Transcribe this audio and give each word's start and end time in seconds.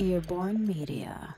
Earborn 0.00 0.66
Media. 0.66 1.34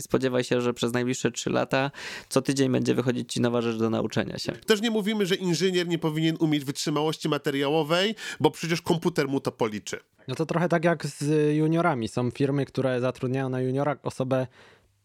Spodziewaj 0.00 0.44
się, 0.44 0.60
że 0.60 0.74
przez 0.74 0.92
najbliższe 0.92 1.30
3 1.30 1.50
lata 1.50 1.90
co 2.28 2.42
tydzień 2.42 2.72
będzie 2.72 2.94
wychodzić 2.94 3.32
ci 3.32 3.40
nowa 3.40 3.60
rzecz 3.60 3.76
do 3.76 3.90
nauczenia 3.90 4.38
się. 4.38 4.52
Też 4.52 4.80
nie 4.80 4.90
mówimy, 4.90 5.26
że 5.26 5.34
inżynier 5.34 5.88
nie 5.88 5.98
powinien 5.98 6.36
umieć 6.40 6.64
wytrzymałości 6.64 7.28
materiałowej, 7.28 8.14
bo 8.40 8.50
przecież 8.50 8.82
komputer 8.82 9.28
mu 9.28 9.40
to 9.40 9.52
policzy. 9.52 10.00
No 10.28 10.34
to 10.34 10.46
trochę 10.46 10.68
tak 10.68 10.84
jak 10.84 11.06
z 11.06 11.54
juniorami. 11.56 12.08
Są 12.08 12.30
firmy, 12.30 12.66
które 12.66 13.00
zatrudniają 13.00 13.48
na 13.48 13.60
juniora 13.60 13.96
osobę 14.02 14.46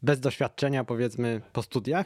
bez 0.01 0.19
doświadczenia, 0.19 0.83
powiedzmy, 0.83 1.41
po 1.53 1.63
studiach. 1.63 2.05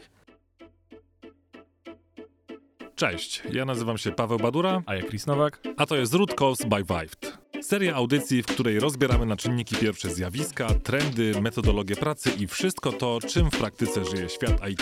Cześć, 3.02 3.44
ja 3.52 3.66
nazywam 3.66 3.98
się 3.98 4.12
Paweł 4.12 4.38
Badura, 4.40 4.82
a 4.86 4.96
ja 4.96 5.02
Chris 5.02 5.28
Nowak, 5.28 5.60
a 5.78 5.86
to 5.86 5.96
jest 5.96 6.14
Root 6.14 6.34
Cause 6.34 6.68
by 6.68 6.84
Vived. 6.84 7.38
Seria 7.62 7.96
audycji, 7.96 8.44
w 8.44 8.46
której 8.46 8.80
rozbieramy 8.80 9.26
na 9.26 9.38
czynniki 9.38 9.76
pierwsze 9.76 10.10
zjawiska, 10.10 10.68
trendy, 10.84 11.42
metodologię 11.42 11.96
pracy 11.96 12.32
i 12.40 12.48
wszystko 12.48 12.92
to, 12.92 13.20
czym 13.28 13.52
w 13.52 13.58
praktyce 13.58 14.06
żyje 14.06 14.30
świat 14.30 14.70
IT. 14.70 14.82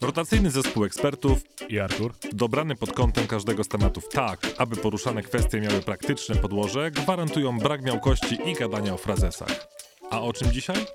Rotacyjny 0.00 0.50
zespół 0.50 0.84
ekspertów 0.84 1.42
i 1.68 1.78
Artur, 1.78 2.12
dobrany 2.32 2.76
pod 2.76 2.92
kątem 2.92 3.26
każdego 3.26 3.64
z 3.64 3.68
tematów 3.68 4.08
tak, 4.08 4.40
aby 4.58 4.76
poruszane 4.76 5.22
kwestie 5.22 5.60
miały 5.60 5.80
praktyczne 5.82 6.36
podłoże, 6.36 6.90
gwarantują 6.90 7.58
brak 7.58 7.82
miałkości 7.82 8.38
i 8.46 8.54
gadania 8.54 8.94
o 8.94 8.96
frazesach. 8.96 9.68
A 10.10 10.22
o 10.22 10.32
czym 10.32 10.52
dzisiaj? 10.52 10.86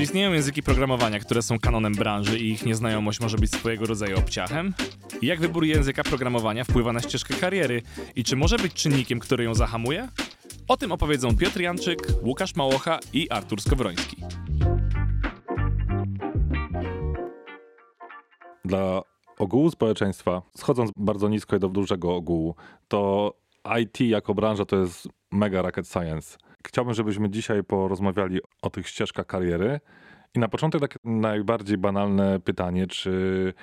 Czy 0.00 0.04
istnieją 0.04 0.32
języki 0.32 0.62
programowania, 0.62 1.18
które 1.18 1.42
są 1.42 1.58
kanonem 1.58 1.92
branży 1.94 2.38
i 2.38 2.50
ich 2.50 2.66
nieznajomość 2.66 3.20
może 3.20 3.38
być 3.38 3.50
swojego 3.50 3.86
rodzaju 3.86 4.18
obciachem? 4.18 4.74
Jak 5.22 5.40
wybór 5.40 5.64
języka 5.64 6.02
programowania 6.02 6.64
wpływa 6.64 6.92
na 6.92 7.00
ścieżkę 7.00 7.34
kariery 7.34 7.82
i 8.16 8.24
czy 8.24 8.36
może 8.36 8.56
być 8.56 8.72
czynnikiem, 8.72 9.18
który 9.18 9.44
ją 9.44 9.54
zahamuje? 9.54 10.08
O 10.68 10.76
tym 10.76 10.92
opowiedzą 10.92 11.36
Piotr 11.36 11.60
Janczyk, 11.60 11.98
Łukasz 12.22 12.54
Małocha 12.54 12.98
i 13.12 13.30
Artur 13.30 13.60
Skowroński. 13.60 14.16
Dla 18.64 19.02
ogółu 19.38 19.70
społeczeństwa, 19.70 20.42
schodząc 20.56 20.90
bardzo 20.96 21.28
nisko 21.28 21.56
i 21.56 21.60
do 21.60 21.68
dużego 21.68 22.14
ogółu, 22.14 22.54
to 22.88 23.32
IT 23.80 24.00
jako 24.00 24.34
branża 24.34 24.64
to 24.64 24.76
jest 24.76 25.08
mega 25.32 25.62
rocket 25.62 25.88
science. 25.88 26.38
Chciałbym, 26.66 26.94
żebyśmy 26.94 27.30
dzisiaj 27.30 27.64
porozmawiali 27.64 28.40
o 28.62 28.70
tych 28.70 28.88
ścieżkach 28.88 29.26
kariery. 29.26 29.80
I 30.34 30.38
na 30.38 30.48
początek 30.48 30.80
takie 30.80 30.98
najbardziej 31.04 31.78
banalne 31.78 32.40
pytanie, 32.40 32.86
czy 32.86 33.54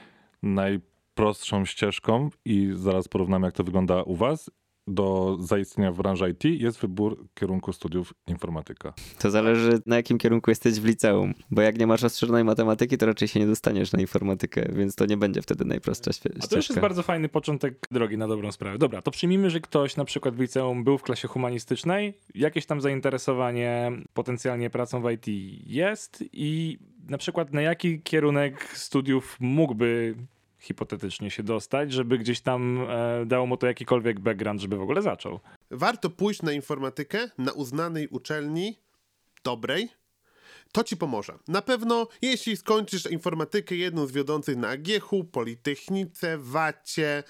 najprostszą 0.43 1.65
ścieżką, 1.65 2.29
i 2.45 2.69
zaraz 2.73 3.07
porównamy, 3.07 3.47
jak 3.47 3.55
to 3.55 3.63
wygląda 3.63 4.03
u 4.03 4.15
Was, 4.15 4.51
do 4.87 5.37
zaistnienia 5.39 5.91
w 5.91 5.97
branży 5.97 6.29
IT 6.29 6.61
jest 6.61 6.79
wybór 6.79 7.27
kierunku 7.33 7.73
studiów 7.73 8.13
informatyka. 8.27 8.93
To 9.19 9.31
zależy 9.31 9.81
na 9.85 9.95
jakim 9.95 10.17
kierunku 10.17 10.51
jesteś 10.51 10.79
w 10.79 10.85
liceum, 10.85 11.33
bo 11.51 11.61
jak 11.61 11.79
nie 11.79 11.87
masz 11.87 12.01
rozszerzonej 12.01 12.43
matematyki, 12.43 12.97
to 12.97 13.05
raczej 13.05 13.27
się 13.27 13.39
nie 13.39 13.47
dostaniesz 13.47 13.91
na 13.91 13.99
informatykę, 14.01 14.69
więc 14.73 14.95
to 14.95 15.05
nie 15.05 15.17
będzie 15.17 15.41
wtedy 15.41 15.65
najprostsza 15.65 16.13
ścieżka. 16.13 16.39
A 16.43 16.47
to 16.47 16.55
już 16.55 16.69
jest 16.69 16.81
bardzo 16.81 17.03
fajny 17.03 17.29
początek 17.29 17.79
drogi 17.91 18.17
na 18.17 18.27
dobrą 18.27 18.51
sprawę. 18.51 18.77
Dobra, 18.77 19.01
to 19.01 19.11
przyjmijmy, 19.11 19.49
że 19.49 19.59
ktoś 19.59 19.95
na 19.95 20.05
przykład 20.05 20.35
w 20.35 20.39
liceum 20.39 20.83
był 20.83 20.97
w 20.97 21.03
klasie 21.03 21.27
humanistycznej, 21.27 22.13
jakieś 22.35 22.65
tam 22.65 22.81
zainteresowanie 22.81 23.91
potencjalnie 24.13 24.69
pracą 24.69 25.01
w 25.01 25.11
IT 25.11 25.27
jest 25.65 26.23
i 26.33 26.79
na 27.09 27.17
przykład 27.17 27.53
na 27.53 27.61
jaki 27.61 28.01
kierunek 28.01 28.77
studiów 28.77 29.37
mógłby 29.39 30.15
hipotetycznie 30.67 31.31
się 31.31 31.43
dostać, 31.43 31.93
żeby 31.93 32.17
gdzieś 32.17 32.41
tam 32.41 32.87
e, 32.89 33.25
dało 33.25 33.45
mu 33.45 33.57
to 33.57 33.67
jakikolwiek 33.67 34.19
background, 34.19 34.61
żeby 34.61 34.77
w 34.77 34.81
ogóle 34.81 35.01
zaczął. 35.01 35.39
Warto 35.71 36.09
pójść 36.09 36.41
na 36.41 36.51
informatykę 36.51 37.29
na 37.37 37.51
uznanej 37.51 38.07
uczelni, 38.07 38.79
dobrej, 39.43 39.89
to 40.71 40.83
ci 40.83 40.97
pomoże. 40.97 41.37
Na 41.47 41.61
pewno, 41.61 42.07
jeśli 42.21 42.57
skończysz 42.57 43.05
informatykę 43.05 43.75
jedną 43.75 44.07
z 44.07 44.11
wiodących 44.11 44.57
na 44.57 44.67
AGH-u, 44.67 45.23
Politechnice, 45.23 46.37
Wacie, 46.37 47.23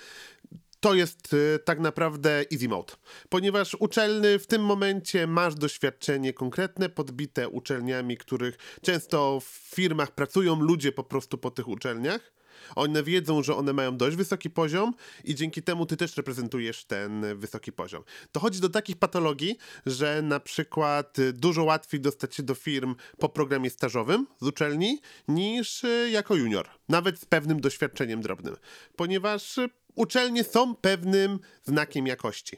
to 0.79 0.93
jest 0.93 1.33
y, 1.33 1.59
tak 1.65 1.79
naprawdę 1.79 2.45
easy 2.53 2.67
mode, 2.67 2.93
ponieważ 3.29 3.75
uczelny 3.79 4.39
w 4.39 4.47
tym 4.47 4.61
momencie 4.65 5.27
masz 5.27 5.55
doświadczenie 5.55 6.33
konkretne, 6.33 6.89
podbite 6.89 7.49
uczelniami, 7.49 8.17
których 8.17 8.57
często 8.81 9.39
w 9.39 9.45
firmach 9.75 10.11
pracują 10.11 10.61
ludzie 10.61 10.91
po 10.91 11.03
prostu 11.03 11.37
po 11.37 11.51
tych 11.51 11.67
uczelniach. 11.67 12.36
One 12.75 13.03
wiedzą, 13.03 13.43
że 13.43 13.55
one 13.55 13.73
mają 13.73 13.97
dość 13.97 14.17
wysoki 14.17 14.49
poziom 14.49 14.93
i 15.23 15.35
dzięki 15.35 15.63
temu 15.63 15.85
ty 15.85 15.97
też 15.97 16.17
reprezentujesz 16.17 16.85
ten 16.85 17.25
wysoki 17.35 17.71
poziom. 17.71 18.03
Dochodzi 18.33 18.59
do 18.59 18.69
takich 18.69 18.97
patologii, 18.97 19.57
że 19.85 20.21
na 20.21 20.39
przykład 20.39 21.17
dużo 21.33 21.63
łatwiej 21.63 22.01
dostać 22.01 22.35
się 22.35 22.43
do 22.43 22.55
firm 22.55 22.95
po 23.17 23.29
programie 23.29 23.69
stażowym 23.69 24.27
z 24.41 24.47
uczelni 24.47 25.01
niż 25.27 25.83
y, 25.83 26.09
jako 26.11 26.35
junior, 26.35 26.69
nawet 26.89 27.19
z 27.19 27.25
pewnym 27.25 27.61
doświadczeniem 27.61 28.21
drobnym, 28.21 28.55
ponieważ 28.95 29.59
uczelnie 29.95 30.43
są 30.43 30.75
pewnym 30.75 31.39
znakiem 31.63 32.07
jakości. 32.07 32.57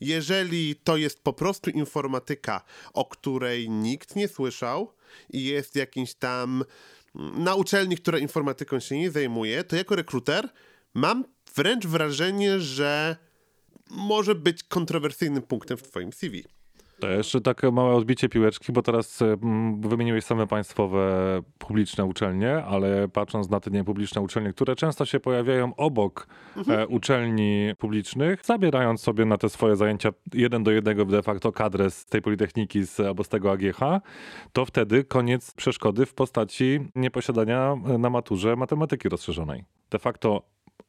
Jeżeli 0.00 0.76
to 0.76 0.96
jest 0.96 1.22
po 1.22 1.32
prostu 1.32 1.70
informatyka, 1.70 2.64
o 2.92 3.04
której 3.04 3.70
nikt 3.70 4.16
nie 4.16 4.28
słyszał 4.28 4.92
i 5.30 5.44
jest 5.44 5.76
jakimś 5.76 6.14
tam 6.14 6.64
na 7.16 7.54
uczelni, 7.54 7.96
która 7.96 8.18
informatyką 8.18 8.80
się 8.80 8.98
nie 8.98 9.10
zajmuje, 9.10 9.64
to 9.64 9.76
jako 9.76 9.96
rekruter 9.96 10.48
mam 10.94 11.24
wręcz 11.54 11.86
wrażenie, 11.86 12.60
że 12.60 13.16
może 13.90 14.34
być 14.34 14.62
kontrowersyjnym 14.62 15.42
punktem 15.42 15.76
w 15.76 15.82
twoim 15.82 16.12
CV. 16.12 16.44
To 17.00 17.08
jeszcze 17.08 17.40
takie 17.40 17.70
małe 17.70 17.94
odbicie 17.94 18.28
piłeczki, 18.28 18.72
bo 18.72 18.82
teraz 18.82 19.22
mm, 19.22 19.80
wymieniłeś 19.80 20.24
same 20.24 20.46
państwowe 20.46 21.08
publiczne 21.58 22.04
uczelnie, 22.04 22.64
ale 22.64 23.08
patrząc 23.08 23.50
na 23.50 23.60
te 23.60 23.70
niepubliczne 23.70 24.20
uczelnie, 24.20 24.52
które 24.52 24.76
często 24.76 25.04
się 25.04 25.20
pojawiają 25.20 25.74
obok 25.74 26.26
mhm. 26.56 26.80
e, 26.80 26.86
uczelni 26.86 27.70
publicznych, 27.78 28.44
zabierając 28.44 29.00
sobie 29.00 29.24
na 29.24 29.38
te 29.38 29.48
swoje 29.48 29.76
zajęcia 29.76 30.10
jeden 30.34 30.64
do 30.64 30.70
jednego 30.70 31.04
de 31.04 31.22
facto 31.22 31.52
kadrę 31.52 31.90
z 31.90 32.06
tej 32.06 32.22
Politechniki 32.22 32.86
z, 32.86 33.00
albo 33.00 33.24
z 33.24 33.28
tego 33.28 33.52
AGH, 33.52 33.80
to 34.52 34.64
wtedy 34.64 35.04
koniec 35.04 35.54
przeszkody 35.54 36.06
w 36.06 36.14
postaci 36.14 36.80
nieposiadania 36.94 37.76
e, 37.86 37.98
na 37.98 38.10
maturze 38.10 38.56
matematyki 38.56 39.08
rozszerzonej. 39.08 39.64
De 39.90 39.98
facto 39.98 40.42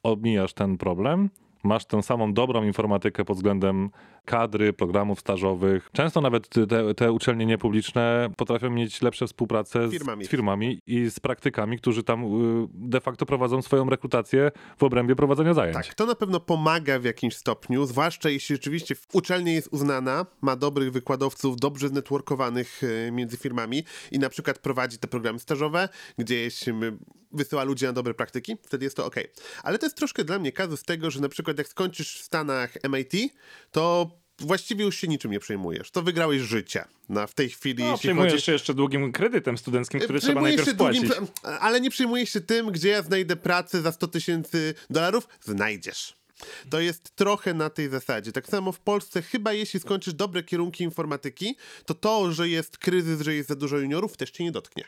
omijasz 0.03 0.53
ten 0.53 0.78
problem, 0.78 1.29
masz 1.67 1.85
tę 1.85 2.03
samą 2.03 2.33
dobrą 2.33 2.63
informatykę 2.63 3.25
pod 3.25 3.38
względem 3.38 3.89
kadry, 4.25 4.73
programów 4.73 5.19
stażowych. 5.19 5.89
Często 5.94 6.22
nawet 6.22 6.50
te, 6.50 6.94
te 6.95 7.11
uczelnie 7.11 7.45
niepubliczne 7.45 8.29
potrafią 8.38 8.69
mieć 8.69 9.01
lepsze 9.01 9.28
współpracę 9.28 9.88
z 9.88 9.91
firmami. 9.91 10.25
z 10.25 10.29
firmami. 10.29 10.79
i 10.88 11.09
z 11.09 11.19
praktykami, 11.19 11.78
którzy 11.78 12.03
tam 12.03 12.23
y, 12.23 12.67
de 12.73 13.01
facto 13.01 13.25
prowadzą 13.25 13.61
swoją 13.61 13.89
rekrutację 13.89 14.51
w 14.78 14.83
obrębie 14.83 15.16
prowadzenia 15.16 15.53
zajęć. 15.53 15.75
Tak, 15.75 15.94
to 15.94 16.05
na 16.05 16.16
pewno 16.16 16.39
pomaga 16.39 17.00
w 17.00 17.03
jakimś 17.03 17.35
stopniu, 17.35 17.85
zwłaszcza 17.85 18.29
jeśli 18.29 18.55
rzeczywiście 18.55 18.95
uczelnia 19.13 19.51
jest 19.51 19.69
uznana, 19.72 20.25
ma 20.41 20.55
dobrych 20.55 20.91
wykładowców, 20.91 21.57
dobrze 21.57 21.88
znetworkowanych 21.88 22.84
y, 22.84 23.09
między 23.11 23.38
firmami 23.38 23.84
i 24.11 24.19
na 24.19 24.29
przykład 24.29 24.59
prowadzi 24.59 24.97
te 24.97 25.07
programy 25.07 25.39
stażowe, 25.39 25.89
gdzieś 26.17 26.66
wysyła 27.31 27.63
ludzi 27.63 27.85
na 27.85 27.94
dobre 27.94 28.13
praktyki, 28.13 28.57
wtedy 28.63 28.85
jest 28.85 28.97
to 28.97 29.05
ok. 29.05 29.16
Ale 29.63 29.79
to 29.79 29.85
jest 29.85 29.97
troszkę 29.97 30.23
dla 30.23 30.39
mnie 30.39 30.51
kazus 30.51 30.84
tego, 30.84 31.11
że 31.11 31.22
na 31.22 31.29
przykład 31.29 31.56
jak 31.57 31.68
skończysz 31.68 32.19
w 32.19 32.23
Stanach 32.23 32.73
MIT, 32.90 33.34
to 33.72 34.12
właściwie 34.40 34.85
już 34.85 34.97
się 34.97 35.07
niczym 35.07 35.31
nie 35.31 35.40
przejmujesz. 35.40 35.91
To 35.91 36.01
wygrałeś 36.01 36.41
życie 36.41 36.85
na, 37.09 37.28
w 37.28 37.34
tej 37.34 37.50
chwili. 37.50 37.84
No, 37.84 37.97
przejmujesz 37.97 38.31
chodzi... 38.34 38.45
się 38.45 38.51
jeszcze 38.51 38.73
długim 38.73 39.12
kredytem 39.12 39.57
studenckim, 39.57 40.00
który 40.00 40.19
trzeba 40.19 40.41
najpierw 40.41 40.69
spłacić. 40.69 41.01
Długim, 41.01 41.28
ale 41.44 41.81
nie 41.81 41.90
przejmujesz 41.90 42.29
się 42.29 42.41
tym, 42.41 42.72
gdzie 42.72 42.90
ja 42.90 43.01
znajdę 43.01 43.35
pracę 43.35 43.81
za 43.81 43.91
100 43.91 44.07
tysięcy 44.07 44.73
dolarów. 44.90 45.28
Znajdziesz. 45.41 46.17
To 46.70 46.79
jest 46.79 47.16
trochę 47.16 47.53
na 47.53 47.70
tej 47.70 47.90
zasadzie. 47.90 48.32
Tak 48.32 48.47
samo 48.47 48.72
w 48.72 48.79
Polsce, 48.79 49.22
chyba 49.22 49.53
jeśli 49.53 49.79
skończysz 49.79 50.14
dobre 50.14 50.43
kierunki 50.43 50.84
informatyki, 50.84 51.55
to 51.85 51.93
to, 51.93 52.32
że 52.32 52.49
jest 52.49 52.78
kryzys, 52.78 53.22
że 53.22 53.35
jest 53.35 53.49
za 53.49 53.55
dużo 53.55 53.78
juniorów, 53.78 54.17
też 54.17 54.32
cię 54.32 54.43
nie 54.43 54.52
dotknie. 54.52 54.84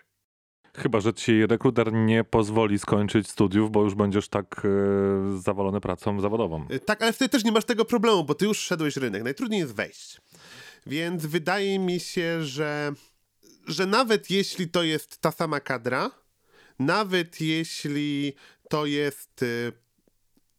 Chyba, 0.75 0.99
że 0.99 1.13
ci 1.13 1.47
rekruter 1.47 1.93
nie 1.93 2.23
pozwoli 2.23 2.79
skończyć 2.79 3.29
studiów, 3.29 3.71
bo 3.71 3.83
już 3.83 3.95
będziesz 3.95 4.27
tak 4.27 4.61
e, 4.65 5.39
zawalony 5.39 5.81
pracą 5.81 6.21
zawodową. 6.21 6.67
E, 6.69 6.79
tak, 6.79 7.01
ale 7.01 7.13
wtedy 7.13 7.29
też 7.29 7.43
nie 7.43 7.51
masz 7.51 7.65
tego 7.65 7.85
problemu, 7.85 8.23
bo 8.23 8.35
ty 8.35 8.45
już 8.45 8.59
szedłeś 8.59 8.97
rynek. 8.97 9.23
Najtrudniej 9.23 9.59
jest 9.59 9.75
wejść. 9.75 10.21
Więc 10.85 11.25
wydaje 11.25 11.79
mi 11.79 11.99
się, 11.99 12.43
że, 12.43 12.93
że 13.67 13.85
nawet 13.85 14.31
jeśli 14.31 14.69
to 14.69 14.83
jest 14.83 15.21
ta 15.21 15.31
sama 15.31 15.59
kadra, 15.59 16.11
nawet 16.79 17.41
jeśli 17.41 18.33
to 18.69 18.85
jest 18.85 19.43
y, 19.43 19.71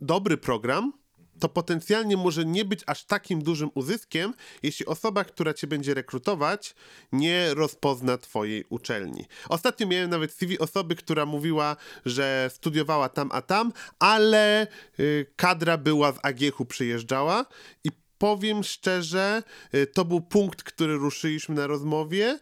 dobry 0.01 0.37
program, 0.37 0.93
to 1.41 1.49
potencjalnie 1.49 2.17
może 2.17 2.45
nie 2.45 2.65
być 2.65 2.81
aż 2.87 3.05
takim 3.05 3.43
dużym 3.43 3.71
uzyskiem, 3.75 4.35
jeśli 4.63 4.87
osoba, 4.87 5.25
która 5.25 5.55
cię 5.55 5.67
będzie 5.67 5.95
rekrutować, 5.95 6.75
nie 7.13 7.55
rozpozna 7.55 8.19
twojej 8.19 8.65
uczelni. 8.69 9.25
Ostatnio 9.49 9.87
miałem 9.87 10.11
nawet 10.11 10.33
CV 10.33 10.59
osoby, 10.59 10.97
która 10.97 11.27
mówiła, 11.27 11.77
że 12.07 12.51
studiowała 12.55 13.09
tam 13.09 13.29
a 13.33 13.43
tam, 13.43 13.73
ale 13.99 14.67
y, 15.01 15.27
kadra 15.37 15.79
była 15.79 16.13
z 16.13 16.19
Agiechu 16.23 16.65
przyjeżdżała 16.65 17.47
i 17.85 17.91
powiem 18.19 18.65
szczerze, 18.65 19.43
y, 19.75 19.87
to 19.87 20.05
był 20.05 20.21
punkt, 20.21 20.63
który 20.63 20.97
ruszyliśmy 20.97 21.55
na 21.55 21.67
rozmowie 21.67 22.39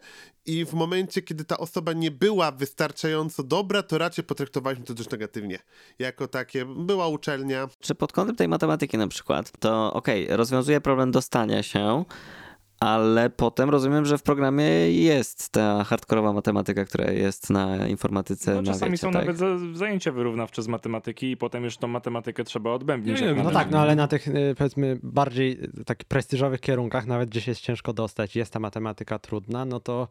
i 0.49 0.65
w 0.65 0.73
momencie, 0.73 1.21
kiedy 1.21 1.45
ta 1.45 1.57
osoba 1.57 1.93
nie 1.93 2.11
była 2.11 2.51
wystarczająco 2.51 3.43
dobra, 3.43 3.83
to 3.83 3.97
raczej 3.97 4.23
potraktowaliśmy 4.23 4.85
to 4.85 4.93
dość 4.93 5.09
negatywnie. 5.09 5.59
Jako 5.99 6.27
takie, 6.27 6.65
była 6.65 7.07
uczelnia. 7.07 7.67
Czy 7.79 7.95
pod 7.95 8.11
kątem 8.13 8.35
tej 8.35 8.47
matematyki 8.47 8.97
na 8.97 9.07
przykład, 9.07 9.51
to 9.59 9.93
okej, 9.93 10.27
rozwiązuje 10.29 10.81
problem 10.81 11.11
dostania 11.11 11.63
się, 11.63 12.05
ale 12.79 13.29
potem 13.29 13.69
rozumiem, 13.69 14.05
że 14.05 14.17
w 14.17 14.23
programie 14.23 14.91
jest 14.91 15.49
ta 15.49 15.83
hardkorowa 15.83 16.33
matematyka, 16.33 16.85
która 16.85 17.11
jest 17.11 17.49
na 17.49 17.87
informatyce. 17.87 18.55
No, 18.55 18.61
na 18.61 18.73
czasami 18.73 18.91
wiecie, 18.91 19.01
są 19.01 19.11
tak? 19.11 19.21
nawet 19.21 19.37
za- 19.37 19.57
zajęcia 19.73 20.11
wyrównawcze 20.11 20.61
z 20.61 20.67
matematyki 20.67 21.31
i 21.31 21.37
potem 21.37 21.63
już 21.63 21.77
tą 21.77 21.87
matematykę 21.87 22.43
trzeba 22.43 22.71
odbębnić. 22.71 23.21
Nie, 23.21 23.33
na 23.33 23.43
No 23.43 23.51
tak, 23.51 23.71
no 23.71 23.79
ale 23.79 23.95
na 23.95 24.07
tych 24.07 24.27
y, 24.27 24.55
powiedzmy 24.57 24.99
bardziej 25.03 25.59
takich 25.85 26.07
prestiżowych 26.07 26.59
kierunkach, 26.61 27.05
nawet 27.05 27.29
gdzie 27.29 27.41
się 27.41 27.51
jest 27.51 27.61
ciężko 27.61 27.93
dostać, 27.93 28.35
jest 28.35 28.53
ta 28.53 28.59
matematyka 28.59 29.19
trudna, 29.19 29.65
no 29.65 29.79
to 29.79 30.07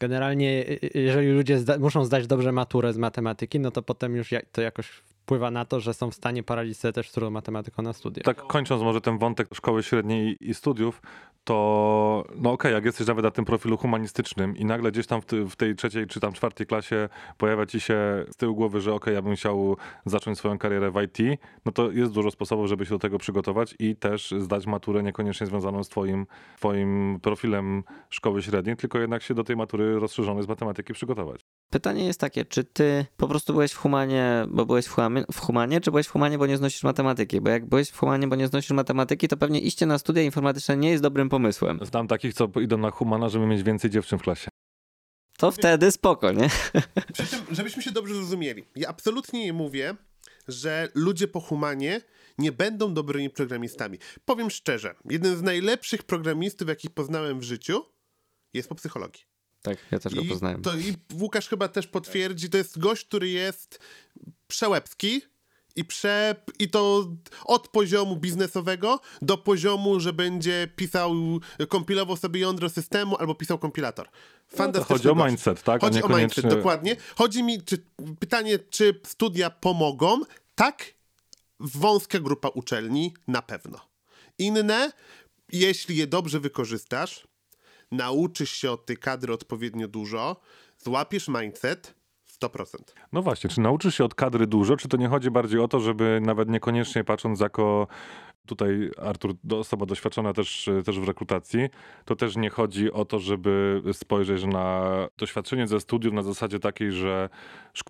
generalnie 0.00 0.48
y, 0.68 0.78
y, 0.96 1.00
jeżeli 1.00 1.28
ludzie 1.28 1.58
zda 1.58 1.78
muszą 1.78 2.04
zdać 2.04 2.26
dobrze 2.26 2.52
maturę 2.52 2.92
z 2.92 2.98
matematyki, 2.98 3.60
no 3.60 3.70
to 3.70 3.82
potem 3.82 4.16
już 4.16 4.32
ja 4.32 4.40
to 4.52 4.62
jakoś 4.62 4.86
wpływa 5.30 5.50
na 5.50 5.64
to, 5.64 5.80
że 5.80 5.94
są 5.94 6.10
w 6.10 6.14
stanie 6.14 6.42
sobie 6.74 6.92
też 6.92 7.10
z 7.10 7.12
trudną 7.12 7.30
matematyką 7.30 7.82
na 7.82 7.92
studiach. 7.92 8.24
Tak 8.24 8.36
kończąc 8.46 8.82
może 8.82 9.00
ten 9.00 9.18
wątek 9.18 9.48
szkoły 9.54 9.82
średniej 9.82 10.36
i 10.40 10.54
studiów, 10.54 11.02
to 11.44 12.24
no 12.36 12.52
okej, 12.52 12.72
jak 12.72 12.84
jesteś 12.84 13.06
nawet 13.06 13.24
na 13.24 13.30
tym 13.30 13.44
profilu 13.44 13.76
humanistycznym 13.76 14.56
i 14.56 14.64
nagle 14.64 14.92
gdzieś 14.92 15.06
tam 15.06 15.20
w, 15.20 15.24
ty, 15.24 15.44
w 15.46 15.56
tej 15.56 15.74
trzeciej 15.74 16.06
czy 16.06 16.20
tam 16.20 16.32
czwartej 16.32 16.66
klasie 16.66 17.08
pojawia 17.36 17.66
ci 17.66 17.80
się 17.80 18.24
z 18.30 18.36
tyłu 18.36 18.54
głowy, 18.54 18.80
że 18.80 18.94
okej, 18.94 19.14
ja 19.14 19.22
bym 19.22 19.36
chciał 19.36 19.76
zacząć 20.06 20.38
swoją 20.38 20.58
karierę 20.58 20.90
w 20.90 21.02
IT, 21.02 21.40
no 21.64 21.72
to 21.72 21.90
jest 21.90 22.12
dużo 22.12 22.30
sposobów, 22.30 22.66
żeby 22.66 22.86
się 22.86 22.90
do 22.90 22.98
tego 22.98 23.18
przygotować 23.18 23.74
i 23.78 23.96
też 23.96 24.34
zdać 24.38 24.66
maturę 24.66 25.02
niekoniecznie 25.02 25.46
związaną 25.46 25.84
z 25.84 25.88
twoim, 25.88 26.26
twoim 26.56 27.18
profilem 27.22 27.82
szkoły 28.10 28.42
średniej, 28.42 28.76
tylko 28.76 28.98
jednak 28.98 29.22
się 29.22 29.34
do 29.34 29.44
tej 29.44 29.56
matury 29.56 29.98
rozszerzonej 29.98 30.42
z 30.42 30.48
matematyki 30.48 30.92
przygotować. 30.92 31.40
Pytanie 31.70 32.04
jest 32.04 32.20
takie, 32.20 32.44
czy 32.44 32.64
ty 32.64 33.06
po 33.16 33.28
prostu 33.28 33.52
byłeś 33.52 33.72
w 33.72 33.76
humanie, 33.76 34.46
bo 34.48 34.66
byłeś 34.66 34.86
w 34.86 34.94
humanie, 34.94 35.24
w 35.32 35.40
humanie, 35.40 35.80
czy 35.80 35.90
byłeś 35.90 36.06
w 36.06 36.10
humanie, 36.10 36.38
bo 36.38 36.46
nie 36.46 36.56
znosisz 36.56 36.82
matematyki? 36.82 37.40
Bo 37.40 37.50
jak 37.50 37.66
byłeś 37.66 37.88
w 37.88 37.98
humanie, 37.98 38.28
bo 38.28 38.36
nie 38.36 38.48
znosisz 38.48 38.70
matematyki, 38.70 39.28
to 39.28 39.36
pewnie 39.36 39.60
iście 39.60 39.86
na 39.86 39.98
studia 39.98 40.22
informatyczne 40.22 40.76
nie 40.76 40.90
jest 40.90 41.02
dobrym 41.02 41.28
pomysłem. 41.30 41.78
Znam 41.82 42.08
takich, 42.08 42.34
co 42.34 42.48
idą 42.60 42.78
na 42.78 42.90
humana, 42.90 43.28
żeby 43.28 43.46
mieć 43.46 43.62
więcej 43.62 43.90
dziewczyn 43.90 44.18
w 44.18 44.22
klasie. 44.22 44.48
To 45.38 45.50
wtedy 45.50 45.92
spoko, 45.92 46.32
nie? 46.32 46.48
Przy 47.12 47.26
czym, 47.26 47.40
żebyśmy 47.50 47.82
się 47.82 47.90
dobrze 47.90 48.14
zrozumieli, 48.14 48.64
ja 48.76 48.88
absolutnie 48.88 49.44
nie 49.44 49.52
mówię, 49.52 49.94
że 50.48 50.88
ludzie 50.94 51.28
po 51.28 51.40
humanie 51.40 52.00
nie 52.38 52.52
będą 52.52 52.94
dobrymi 52.94 53.30
programistami. 53.30 53.98
Powiem 54.24 54.50
szczerze, 54.50 54.94
jeden 55.10 55.36
z 55.36 55.42
najlepszych 55.42 56.02
programistów, 56.02 56.68
jakich 56.68 56.90
poznałem 56.90 57.40
w 57.40 57.42
życiu, 57.42 57.84
jest 58.54 58.68
po 58.68 58.74
psychologii. 58.74 59.22
Tak, 59.62 59.78
ja 59.90 59.98
też 59.98 60.14
go 60.14 60.20
I, 60.20 60.28
poznałem. 60.28 60.62
to, 60.62 60.76
I 60.76 60.94
Łukasz 61.20 61.48
chyba 61.48 61.68
też 61.68 61.86
potwierdzi, 61.86 62.50
to 62.50 62.58
jest 62.58 62.78
gość, 62.78 63.04
który 63.04 63.28
jest 63.28 63.80
przełebski 64.46 65.22
i, 65.76 65.84
prze, 65.84 66.34
i 66.58 66.68
to 66.70 67.08
od 67.44 67.68
poziomu 67.68 68.16
biznesowego 68.16 69.00
do 69.22 69.38
poziomu, 69.38 70.00
że 70.00 70.12
będzie 70.12 70.68
pisał, 70.76 71.14
kompilował 71.68 72.16
sobie 72.16 72.40
jądro 72.40 72.68
systemu 72.68 73.16
albo 73.16 73.34
pisał 73.34 73.58
kompilator. 73.58 74.08
No 74.52 74.56
Fantastyczny 74.56 74.96
chodzi 74.96 75.08
o 75.08 75.14
gość. 75.14 75.30
mindset, 75.30 75.62
tak? 75.62 75.80
Chodzi 75.80 76.02
o 76.02 76.08
niekoniecznie- 76.08 76.42
mindset, 76.42 76.58
dokładnie. 76.58 76.96
Chodzi 77.16 77.42
mi, 77.42 77.62
czy, 77.62 77.84
pytanie, 78.20 78.58
czy 78.58 79.00
studia 79.06 79.50
pomogą? 79.50 80.20
Tak, 80.54 80.94
wąska 81.60 82.20
grupa 82.20 82.48
uczelni 82.48 83.14
na 83.28 83.42
pewno. 83.42 83.78
Inne, 84.38 84.92
jeśli 85.52 85.96
je 85.96 86.06
dobrze 86.06 86.40
wykorzystasz, 86.40 87.26
nauczysz 87.90 88.50
się 88.50 88.70
od 88.70 88.86
tej 88.86 88.96
kadry 88.96 89.32
odpowiednio 89.32 89.88
dużo, 89.88 90.40
złapiesz 90.78 91.28
mindset 91.28 91.94
100%. 92.42 92.76
No 93.12 93.22
właśnie, 93.22 93.50
czy 93.50 93.60
nauczysz 93.60 93.94
się 93.94 94.04
od 94.04 94.14
kadry 94.14 94.46
dużo, 94.46 94.76
czy 94.76 94.88
to 94.88 94.96
nie 94.96 95.08
chodzi 95.08 95.30
bardziej 95.30 95.60
o 95.60 95.68
to, 95.68 95.80
żeby 95.80 96.20
nawet 96.22 96.48
niekoniecznie 96.48 97.04
patrząc 97.04 97.40
jako 97.40 97.86
tutaj 98.46 98.90
Artur, 99.02 99.34
osoba 99.58 99.86
doświadczona 99.86 100.32
też, 100.32 100.70
też 100.84 101.00
w 101.00 101.08
rekrutacji, 101.08 101.68
to 102.04 102.16
też 102.16 102.36
nie 102.36 102.50
chodzi 102.50 102.92
o 102.92 103.04
to, 103.04 103.18
żeby 103.18 103.82
spojrzeć 103.92 104.44
na 104.44 104.86
doświadczenie 105.18 105.66
ze 105.66 105.80
studiów 105.80 106.14
na 106.14 106.22
zasadzie 106.22 106.58
takiej, 106.58 106.92
że 106.92 107.28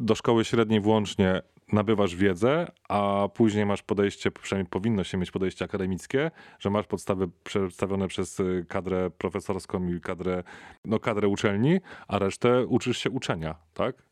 do 0.00 0.14
szkoły 0.14 0.44
średniej 0.44 0.80
włącznie 0.80 1.42
nabywasz 1.72 2.16
wiedzę, 2.16 2.66
a 2.88 3.28
później 3.34 3.66
masz 3.66 3.82
podejście, 3.82 4.30
przynajmniej 4.30 4.70
powinno 4.70 5.04
się 5.04 5.18
mieć 5.18 5.30
podejście 5.30 5.64
akademickie, 5.64 6.30
że 6.58 6.70
masz 6.70 6.86
podstawy 6.86 7.28
przedstawione 7.44 8.08
przez 8.08 8.40
y, 8.40 8.66
kadrę 8.68 9.10
profesorską 9.10 9.88
i 9.88 10.00
kadrę, 10.00 10.42
no, 10.84 10.98
kadrę 10.98 11.28
uczelni, 11.28 11.80
a 12.08 12.18
resztę 12.18 12.66
uczysz 12.66 12.98
się 12.98 13.10
uczenia, 13.10 13.54
tak? 13.74 14.09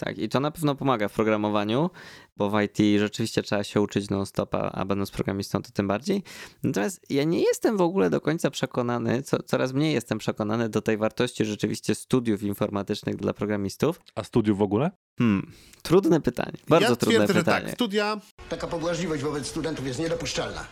Tak, 0.00 0.18
i 0.18 0.28
to 0.28 0.40
na 0.40 0.50
pewno 0.50 0.74
pomaga 0.74 1.08
w 1.08 1.12
programowaniu, 1.12 1.90
bo 2.36 2.50
w 2.50 2.60
IT 2.62 2.78
rzeczywiście 2.98 3.42
trzeba 3.42 3.64
się 3.64 3.80
uczyć 3.80 4.10
non-stop, 4.10 4.54
a, 4.54 4.72
a 4.72 4.84
będąc 4.84 5.10
programistą 5.10 5.62
to 5.62 5.70
tym 5.72 5.88
bardziej. 5.88 6.22
Natomiast 6.62 7.00
ja 7.10 7.24
nie 7.24 7.42
jestem 7.42 7.76
w 7.76 7.80
ogóle 7.80 8.10
do 8.10 8.20
końca 8.20 8.50
przekonany, 8.50 9.22
co, 9.22 9.42
coraz 9.42 9.72
mniej 9.72 9.94
jestem 9.94 10.18
przekonany 10.18 10.68
do 10.68 10.82
tej 10.82 10.96
wartości 10.96 11.44
rzeczywiście 11.44 11.94
studiów 11.94 12.42
informatycznych 12.42 13.16
dla 13.16 13.32
programistów. 13.32 14.00
A 14.14 14.24
studiów 14.24 14.58
w 14.58 14.62
ogóle? 14.62 14.90
Hmm, 15.18 15.52
trudne 15.82 16.20
pytanie, 16.20 16.58
bardzo 16.68 16.88
ja 16.88 16.96
trudne 16.96 17.18
twierdzę, 17.18 17.34
że 17.34 17.40
pytanie. 17.40 17.66
tak, 17.66 17.74
studia 17.74 18.20
Taka 18.48 18.66
pobłażliwość 18.66 19.22
wobec 19.22 19.46
studentów 19.46 19.86
jest 19.86 19.98
niedopuszczalna. 19.98 20.66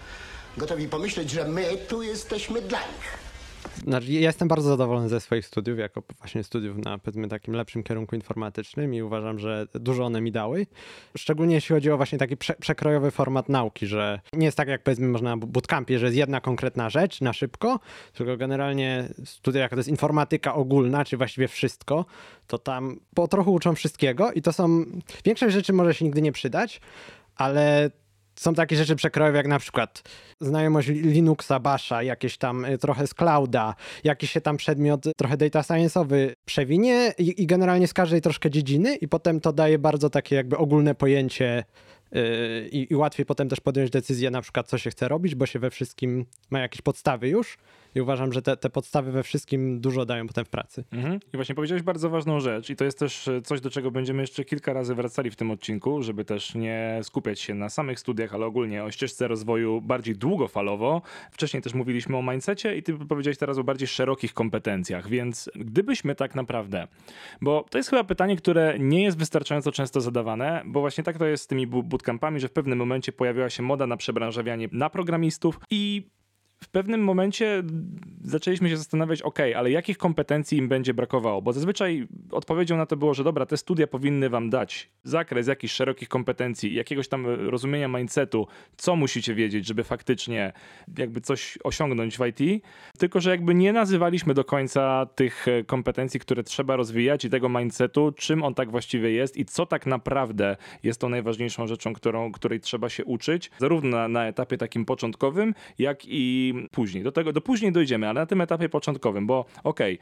Gotowi 0.56 0.88
pomyśleć, 0.88 1.30
że 1.30 1.48
my 1.48 1.76
tu 1.88 2.02
jesteśmy 2.02 2.62
dla 2.62 2.78
nich. 2.78 3.27
Znaczy, 3.84 4.12
ja 4.12 4.20
jestem 4.20 4.48
bardzo 4.48 4.68
zadowolony 4.68 5.08
ze 5.08 5.20
swoich 5.20 5.46
studiów, 5.46 5.78
jako 5.78 6.02
właśnie 6.18 6.44
studiów 6.44 6.78
na 6.78 6.98
powiedzmy 6.98 7.28
takim 7.28 7.54
lepszym 7.54 7.82
kierunku 7.82 8.16
informatycznym 8.16 8.94
i 8.94 9.02
uważam, 9.02 9.38
że 9.38 9.66
dużo 9.74 10.04
one 10.04 10.20
mi 10.20 10.32
dały. 10.32 10.66
Szczególnie 11.18 11.54
jeśli 11.54 11.74
chodzi 11.74 11.90
o 11.90 11.96
właśnie 11.96 12.18
taki 12.18 12.36
prze 12.36 12.54
przekrojowy 12.54 13.10
format 13.10 13.48
nauki, 13.48 13.86
że 13.86 14.20
nie 14.32 14.46
jest 14.46 14.56
tak 14.56 14.68
jak 14.68 14.82
powiedzmy 14.82 15.08
można 15.08 15.30
na 15.30 15.46
bootcampie, 15.46 15.98
że 15.98 16.06
jest 16.06 16.18
jedna 16.18 16.40
konkretna 16.40 16.90
rzecz 16.90 17.20
na 17.20 17.32
szybko, 17.32 17.80
tylko 18.12 18.36
generalnie 18.36 19.08
studia, 19.24 19.60
jak 19.60 19.70
to 19.70 19.76
jest 19.76 19.88
informatyka 19.88 20.54
ogólna, 20.54 21.04
czy 21.04 21.16
właściwie 21.16 21.48
wszystko, 21.48 22.04
to 22.46 22.58
tam 22.58 23.00
po 23.14 23.28
trochu 23.28 23.52
uczą 23.52 23.74
wszystkiego 23.74 24.32
i 24.32 24.42
to 24.42 24.52
są, 24.52 24.84
większość 25.24 25.54
rzeczy 25.54 25.72
może 25.72 25.94
się 25.94 26.04
nigdy 26.04 26.22
nie 26.22 26.32
przydać, 26.32 26.80
ale 27.36 27.90
są 28.38 28.54
takie 28.54 28.76
rzeczy 28.76 28.96
przekrojowe, 28.96 29.36
jak 29.38 29.46
na 29.46 29.58
przykład 29.58 30.02
znajomość 30.40 30.88
Li- 30.88 31.02
Linuxa, 31.02 31.60
Basha, 31.60 32.02
jakieś 32.02 32.38
tam 32.38 32.64
y, 32.64 32.78
trochę 32.78 33.06
z 33.06 33.14
clouda, 33.14 33.74
jakiś 34.04 34.30
się 34.30 34.40
tam 34.40 34.56
przedmiot 34.56 35.04
trochę 35.16 35.36
data 35.36 35.60
science'owy 35.60 36.32
przewinie 36.44 37.14
i, 37.18 37.42
i 37.42 37.46
generalnie 37.46 37.88
z 37.88 37.94
każdej 37.94 38.20
troszkę 38.20 38.50
dziedziny 38.50 38.96
i 38.96 39.08
potem 39.08 39.40
to 39.40 39.52
daje 39.52 39.78
bardzo 39.78 40.10
takie 40.10 40.36
jakby 40.36 40.56
ogólne 40.56 40.94
pojęcie 40.94 41.64
y, 42.16 42.68
i, 42.72 42.92
i 42.92 42.96
łatwiej 42.96 43.26
potem 43.26 43.48
też 43.48 43.60
podjąć 43.60 43.90
decyzję 43.90 44.30
na 44.30 44.42
przykład 44.42 44.68
co 44.68 44.78
się 44.78 44.90
chce 44.90 45.08
robić, 45.08 45.34
bo 45.34 45.46
się 45.46 45.58
we 45.58 45.70
wszystkim 45.70 46.26
ma 46.50 46.60
jakieś 46.60 46.82
podstawy 46.82 47.28
już 47.28 47.58
i 47.94 48.00
uważam, 48.00 48.32
że 48.32 48.42
te, 48.42 48.56
te 48.56 48.70
podstawy 48.70 49.12
we 49.12 49.22
wszystkim 49.22 49.80
dużo 49.80 50.06
dają 50.06 50.26
potem 50.26 50.44
w 50.44 50.48
pracy. 50.48 50.84
Mhm. 50.92 51.20
I 51.34 51.36
właśnie 51.36 51.54
powiedziałeś 51.54 51.82
bardzo 51.82 52.10
ważną 52.10 52.40
rzecz 52.40 52.70
i 52.70 52.76
to 52.76 52.84
jest 52.84 52.98
też 52.98 53.28
e, 53.28 53.42
coś, 53.42 53.60
do 53.60 53.70
czego 53.70 53.90
będziemy 53.90 54.20
jeszcze 54.20 54.44
kilka 54.44 54.72
razy 54.72 54.94
wracali 54.94 55.30
w 55.30 55.36
tym 55.36 55.50
odcinku, 55.50 56.02
żeby 56.02 56.24
też 56.24 56.54
nie 56.54 57.00
skupiać 57.02 57.40
się 57.40 57.54
na 57.54 57.68
samych 57.68 58.00
studiach, 58.00 58.34
ale 58.34 58.46
ogólnie 58.46 58.84
o 58.84 58.90
ścieżce 58.90 59.28
rozwoju 59.28 59.80
bardziej 59.80 60.16
długofalowo. 60.16 61.02
Wcześniej 61.30 61.62
też 61.62 61.74
mówiliśmy 61.74 62.16
o 62.16 62.22
mindsetie 62.22 62.76
i 62.76 62.82
ty 62.82 62.94
powiedziałeś 62.94 63.38
teraz 63.38 63.58
o 63.58 63.64
bardziej 63.64 63.88
szerokich 63.88 64.34
kompetencjach, 64.34 65.08
więc 65.08 65.50
gdybyśmy 65.54 66.14
tak 66.14 66.34
naprawdę, 66.34 66.88
bo 67.40 67.64
to 67.70 67.78
jest 67.78 67.90
chyba 67.90 68.04
pytanie, 68.04 68.36
które 68.36 68.76
nie 68.78 69.02
jest 69.02 69.18
wystarczająco 69.18 69.72
często 69.72 70.00
zadawane, 70.00 70.62
bo 70.66 70.80
właśnie 70.80 71.04
tak 71.04 71.18
to 71.18 71.26
jest 71.26 71.44
z 71.44 71.46
tymi 71.46 71.66
bootcampami, 71.66 72.40
że 72.40 72.48
w 72.48 72.52
pewnym 72.52 72.78
momencie 72.78 73.12
pojawiła 73.12 73.50
się 73.50 73.62
moda 73.62 73.86
na 73.86 73.96
przebranżawianie 73.96 74.68
na 74.72 74.90
programistów 74.90 75.60
i 75.70 76.10
w 76.64 76.68
pewnym 76.68 77.04
momencie 77.04 77.62
zaczęliśmy 78.24 78.68
się 78.68 78.76
zastanawiać, 78.76 79.22
ok, 79.22 79.38
ale 79.56 79.70
jakich 79.70 79.98
kompetencji 79.98 80.58
im 80.58 80.68
będzie 80.68 80.94
brakowało? 80.94 81.42
Bo 81.42 81.52
zazwyczaj 81.52 82.06
odpowiedzią 82.30 82.76
na 82.76 82.86
to 82.86 82.96
było, 82.96 83.14
że 83.14 83.24
dobra, 83.24 83.46
te 83.46 83.56
studia 83.56 83.86
powinny 83.86 84.30
wam 84.30 84.50
dać 84.50 84.90
zakres 85.04 85.46
jakichś 85.46 85.74
szerokich 85.74 86.08
kompetencji, 86.08 86.74
jakiegoś 86.74 87.08
tam 87.08 87.26
rozumienia 87.26 87.88
mindsetu, 87.88 88.46
co 88.76 88.96
musicie 88.96 89.34
wiedzieć, 89.34 89.66
żeby 89.66 89.84
faktycznie 89.84 90.52
jakby 90.98 91.20
coś 91.20 91.58
osiągnąć 91.64 92.18
w 92.18 92.20
IT, 92.26 92.64
tylko 92.98 93.20
że 93.20 93.30
jakby 93.30 93.54
nie 93.54 93.72
nazywaliśmy 93.72 94.34
do 94.34 94.44
końca 94.44 95.06
tych 95.14 95.48
e, 95.48 95.64
kompetencji, 95.64 96.20
które 96.20 96.42
trzeba 96.42 96.76
rozwijać 96.76 97.24
i 97.24 97.30
tego 97.30 97.48
mindsetu, 97.48 98.12
czym 98.16 98.42
on 98.42 98.54
tak 98.54 98.70
właściwie 98.70 99.10
jest 99.10 99.36
i 99.36 99.44
co 99.44 99.66
tak 99.66 99.86
naprawdę 99.86 100.56
jest 100.82 101.00
tą 101.00 101.08
najważniejszą 101.08 101.66
rzeczą, 101.66 101.92
którą, 101.92 102.32
której 102.32 102.60
trzeba 102.60 102.88
się 102.88 103.04
uczyć, 103.04 103.50
zarówno 103.58 103.90
na, 103.90 104.08
na 104.08 104.26
etapie 104.26 104.58
takim 104.58 104.84
początkowym, 104.84 105.54
jak 105.78 106.00
i 106.04 106.47
później. 106.70 107.04
Do 107.04 107.12
tego, 107.12 107.32
do 107.32 107.40
później 107.40 107.72
dojdziemy, 107.72 108.08
ale 108.08 108.20
na 108.20 108.26
tym 108.26 108.40
etapie 108.40 108.68
początkowym, 108.68 109.26
bo 109.26 109.44
okej, 109.64 109.98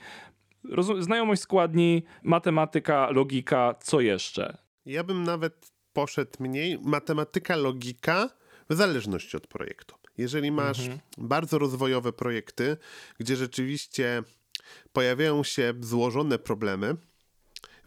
rozu- 0.65 1.03
znajomość 1.03 1.43
składni, 1.43 2.03
matematyka, 2.23 3.11
logika, 3.11 3.75
co 3.83 4.01
jeszcze? 4.01 4.59
Ja 4.87 5.05
bym 5.05 5.23
nawet 5.23 5.73
poszedł 5.93 6.31
mniej. 6.41 6.79
Matematyka, 6.83 7.57
logika, 7.57 8.29
w 8.71 8.75
zależności 8.75 9.37
od 9.37 9.47
projektu. 9.47 9.97
Jeżeli 10.19 10.51
masz 10.51 10.81
bardzo 11.19 11.59
rozwojowe 11.59 12.13
projekty, 12.13 12.77
gdzie 13.19 13.37
rzeczywiście 13.37 14.23
pojawiają 14.93 15.45
się 15.45 15.75
złożone 15.81 16.39
problemy, 16.39 16.97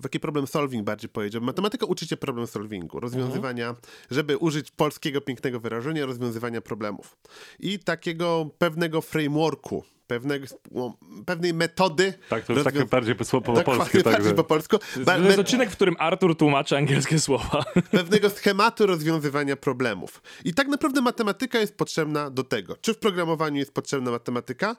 taki 0.02 0.20
problem 0.20 0.48
solving 0.48 0.84
bardziej 0.86 1.10
powiedziałbym. 1.10 1.46
Matematyka 1.46 1.86
uczy 1.86 2.08
cię 2.08 2.18
problem 2.18 2.48
solvingu, 2.48 3.00
rozwiązywania, 3.00 3.76
żeby 4.12 4.38
użyć 4.38 4.72
polskiego 4.72 5.22
pięknego 5.22 5.60
wyrażenia, 5.60 6.06
rozwiązywania 6.06 6.62
problemów. 6.62 7.18
I 7.60 7.80
takiego 7.80 8.50
pewnego 8.58 9.02
frameworku, 9.02 9.84
pewnego, 10.08 10.46
o, 10.76 10.94
pewnej 11.26 11.54
metody. 11.54 12.14
Tak, 12.30 12.46
to 12.46 12.54
już 12.54 12.62
rozwią- 12.64 12.64
takie 12.74 12.86
bardziej 12.86 13.16
po, 13.16 13.26
po, 13.42 13.42
polsku. 13.64 13.98
Tak, 13.98 14.04
bardziej 14.04 14.30
że- 14.30 14.36
po 14.36 14.44
polsku. 14.44 14.78
Ba- 15.06 15.18
To 15.18 15.24
jest 15.24 15.40
odcinek, 15.40 15.70
w 15.70 15.76
którym 15.76 15.96
Artur 16.00 16.38
tłumaczy 16.38 16.78
angielskie 16.78 17.20
słowa. 17.30 17.66
pewnego 17.92 18.30
schematu 18.30 18.86
rozwiązywania 18.86 19.56
problemów. 19.56 20.22
I 20.46 20.54
tak 20.54 20.68
naprawdę 20.68 21.02
matematyka 21.02 21.60
jest 21.60 21.78
potrzebna 21.78 22.30
do 22.30 22.44
tego. 22.44 22.76
Czy 22.82 22.94
w 22.94 22.98
programowaniu 22.98 23.58
jest 23.58 23.74
potrzebna 23.74 24.12
matematyka? 24.12 24.76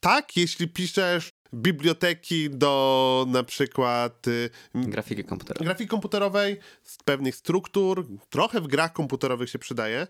Tak, 0.00 0.36
jeśli 0.36 0.68
piszesz 0.68 1.32
biblioteki 1.54 2.50
do 2.50 3.26
na 3.28 3.42
przykład 3.42 4.28
y, 4.28 4.50
Grafiki 4.74 5.24
komputerowej. 5.24 5.64
grafiki 5.66 5.88
komputerowej, 5.88 6.56
z 6.82 6.98
pewnych 7.02 7.36
struktur, 7.36 8.06
trochę 8.30 8.60
w 8.60 8.66
grach 8.66 8.92
komputerowych 8.92 9.50
się 9.50 9.58
przydaje, 9.58 10.06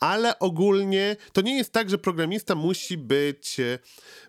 ale 0.00 0.38
ogólnie 0.38 1.16
to 1.32 1.40
nie 1.40 1.56
jest 1.56 1.72
tak, 1.72 1.90
że 1.90 1.98
programista 1.98 2.54
musi 2.54 2.98
być 2.98 3.60
e, 3.60 3.78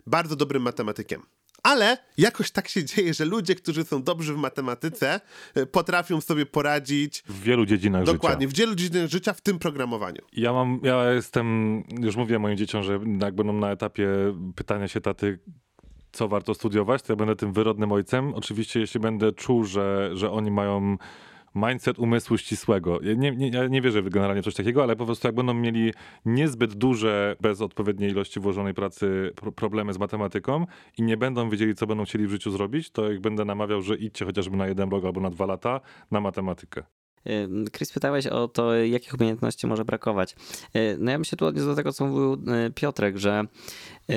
bardzo 0.06 0.36
dobrym 0.36 0.62
matematykiem. 0.62 1.22
Ale 1.62 1.98
jakoś 2.18 2.50
tak 2.50 2.68
się 2.68 2.84
dzieje, 2.84 3.14
że 3.14 3.24
ludzie, 3.24 3.54
którzy 3.54 3.84
są 3.84 4.02
dobrzy 4.02 4.34
w 4.34 4.36
matematyce, 4.36 5.20
e, 5.54 5.66
potrafią 5.66 6.20
sobie 6.20 6.46
poradzić 6.46 7.22
w 7.26 7.42
wielu 7.42 7.66
dziedzinach 7.66 8.04
dokładnie 8.04 8.46
życia. 8.46 8.56
w 8.56 8.58
wielu 8.58 8.74
dziedzinach 8.74 9.10
życia, 9.10 9.32
w 9.32 9.40
tym 9.40 9.58
programowaniu. 9.58 10.22
Ja 10.32 10.52
mam, 10.52 10.80
ja 10.82 11.12
jestem, 11.12 11.82
już 12.00 12.16
mówiłem 12.16 12.42
moim 12.42 12.56
dzieciom, 12.56 12.82
że 12.82 13.00
jak 13.22 13.34
będą 13.34 13.52
na 13.52 13.70
etapie 13.70 14.08
pytania 14.56 14.88
się 14.88 15.00
taty, 15.00 15.38
co 16.12 16.28
warto 16.28 16.54
studiować, 16.54 17.02
to 17.02 17.12
ja 17.12 17.16
będę 17.16 17.36
tym 17.36 17.52
wyrodnym 17.52 17.92
ojcem. 17.92 18.34
Oczywiście, 18.34 18.80
jeśli 18.80 19.00
będę 19.00 19.32
czuł, 19.32 19.64
że, 19.64 20.10
że 20.12 20.30
oni 20.30 20.50
mają 20.50 20.96
mindset 21.54 21.98
umysłu 21.98 22.38
ścisłego. 22.38 22.98
Ja 23.02 23.14
nie, 23.14 23.30
nie, 23.30 23.48
ja 23.48 23.66
nie 23.66 23.82
wierzę 23.82 24.02
w 24.02 24.08
generalnie 24.08 24.42
coś 24.42 24.54
takiego, 24.54 24.82
ale 24.82 24.96
po 24.96 25.06
prostu 25.06 25.28
jak 25.28 25.34
będą 25.34 25.54
mieli 25.54 25.92
niezbyt 26.24 26.74
duże, 26.74 27.36
bez 27.40 27.60
odpowiedniej 27.60 28.10
ilości 28.10 28.40
włożonej 28.40 28.74
pracy 28.74 29.32
pro- 29.36 29.52
problemy 29.52 29.92
z 29.92 29.98
matematyką 29.98 30.66
i 30.98 31.02
nie 31.02 31.16
będą 31.16 31.50
wiedzieli, 31.50 31.74
co 31.74 31.86
będą 31.86 32.04
chcieli 32.04 32.26
w 32.26 32.30
życiu 32.30 32.50
zrobić, 32.50 32.90
to 32.90 33.10
ich 33.10 33.20
będę 33.20 33.44
namawiał, 33.44 33.82
że 33.82 33.96
idźcie 33.96 34.24
chociażby 34.24 34.56
na 34.56 34.66
jeden 34.66 34.90
rok 34.90 35.04
albo 35.04 35.20
na 35.20 35.30
dwa 35.30 35.46
lata 35.46 35.80
na 36.10 36.20
matematykę. 36.20 36.97
Chris, 37.72 37.92
pytałeś 37.92 38.26
o 38.26 38.48
to, 38.48 38.74
jakich 38.74 39.14
umiejętności 39.14 39.66
może 39.66 39.84
brakować. 39.84 40.36
Y, 40.76 40.96
No 41.00 41.10
ja 41.10 41.16
bym 41.16 41.24
się 41.24 41.36
tu 41.36 41.46
odniósł 41.46 41.66
do 41.68 41.74
tego, 41.74 41.92
co 41.92 42.06
mówił 42.06 42.32
y, 42.32 42.70
Piotrek, 42.70 43.18
że 43.18 43.44
y, 44.10 44.14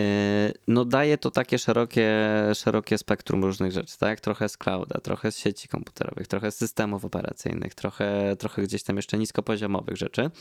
no 0.68 0.86
daje 0.86 1.18
to 1.18 1.32
takie 1.32 1.60
szerokie, 1.60 2.12
szerokie 2.54 2.98
spektrum 2.98 3.44
różnych 3.44 3.72
rzeczy, 3.72 3.98
tak? 3.98 4.20
Trochę 4.20 4.50
z 4.50 4.58
clouda, 4.58 5.00
trochę 5.00 5.32
z 5.32 5.38
sieci 5.38 5.68
komputerowych, 5.68 6.28
trochę 6.28 6.52
z 6.52 6.58
systemów 6.58 7.06
operacyjnych, 7.06 7.76
trochę, 7.76 8.36
trochę 8.40 8.62
gdzieś 8.62 8.84
tam 8.84 8.96
jeszcze 8.96 9.18
niskopoziomowych 9.18 9.98
rzeczy. 9.98 10.32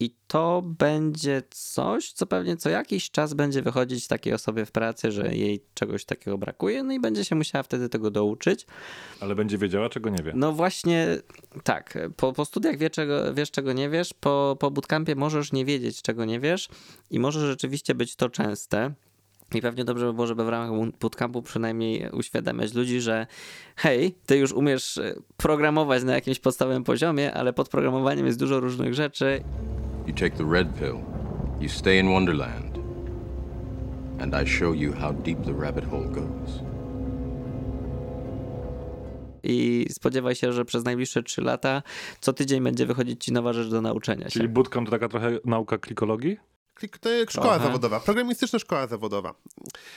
I 0.00 0.14
to 0.26 0.62
będzie 0.64 1.42
coś, 1.50 2.12
co 2.12 2.26
pewnie 2.26 2.56
co 2.56 2.70
jakiś 2.70 3.10
czas 3.10 3.34
będzie 3.34 3.62
wychodzić 3.62 4.08
takiej 4.08 4.32
osobie 4.32 4.66
w 4.66 4.72
pracy, 4.72 5.12
że 5.12 5.34
jej 5.34 5.64
czegoś 5.74 6.04
takiego 6.04 6.38
brakuje, 6.38 6.82
no 6.82 6.92
i 6.92 7.00
będzie 7.00 7.24
się 7.24 7.34
musiała 7.34 7.62
wtedy 7.62 7.88
tego 7.88 8.10
douczyć. 8.10 8.66
Ale 9.20 9.34
będzie 9.34 9.58
wiedziała, 9.58 9.88
czego 9.88 10.10
nie 10.10 10.22
wie. 10.24 10.32
No 10.34 10.52
właśnie 10.52 11.18
tak. 11.64 11.98
Po, 12.16 12.32
po 12.32 12.44
studiach 12.44 12.78
wie, 12.78 12.90
czego, 12.90 13.34
wiesz, 13.34 13.50
czego 13.50 13.72
nie 13.72 13.90
wiesz. 13.90 14.14
Po, 14.14 14.56
po 14.60 14.70
bootcampie 14.70 15.14
możesz 15.14 15.52
nie 15.52 15.64
wiedzieć, 15.64 16.02
czego 16.02 16.24
nie 16.24 16.40
wiesz 16.40 16.68
i 17.10 17.18
może 17.18 17.46
rzeczywiście 17.46 17.94
być 17.94 18.16
to 18.16 18.28
częste. 18.28 18.94
I 19.54 19.60
pewnie 19.60 19.84
dobrze 19.84 20.06
by 20.06 20.12
było, 20.12 20.26
żeby 20.26 20.44
w 20.44 20.48
ramach 20.48 20.90
bootcampu 21.00 21.42
przynajmniej 21.42 22.10
uświadamiać 22.12 22.74
ludzi, 22.74 23.00
że 23.00 23.26
hej, 23.76 24.14
ty 24.26 24.38
już 24.38 24.52
umiesz 24.52 24.98
e, 24.98 25.14
programować 25.36 26.04
na 26.04 26.14
jakimś 26.14 26.38
podstawowym 26.38 26.84
poziomie, 26.84 27.34
ale 27.34 27.52
pod 27.52 27.68
programowaniem 27.68 28.26
jest 28.26 28.38
dużo 28.38 28.60
różnych 28.60 28.94
rzeczy 28.94 29.40
You 30.06 30.14
take 30.14 30.30
the 30.30 30.44
red 30.44 30.68
pill, 30.78 30.98
you 31.60 31.68
stay 31.68 31.98
in 31.98 32.12
Wonderland, 32.12 32.78
and 34.20 34.34
I 34.42 34.46
show 34.46 34.76
you 34.76 34.92
how 34.92 35.12
deep 35.12 35.44
the 35.44 35.52
rabbit 35.52 35.84
hole 35.84 36.08
goes. 36.08 36.66
i 39.46 39.86
spodziewaj 39.90 40.34
się, 40.34 40.52
że 40.52 40.64
przez 40.64 40.84
najbliższe 40.84 41.22
3 41.22 41.42
lata 41.42 41.82
co 42.20 42.32
tydzień 42.32 42.62
będzie 42.62 42.86
wychodzić 42.86 43.24
ci 43.24 43.32
nowa 43.32 43.52
rzecz 43.52 43.68
do 43.68 43.82
nauczenia 43.82 44.24
się. 44.24 44.30
Czyli 44.30 44.48
bootcamp 44.48 44.86
to 44.86 44.90
taka 44.90 45.08
trochę 45.08 45.38
nauka 45.44 45.78
klikologii? 45.78 46.36
Klik- 46.80 46.98
To 46.98 47.08
jest 47.08 47.32
szkoła 47.32 47.58
zawodowa, 47.58 48.00
programistyczna 48.00 48.58
szkoła 48.58 48.86
zawodowa. 48.86 49.34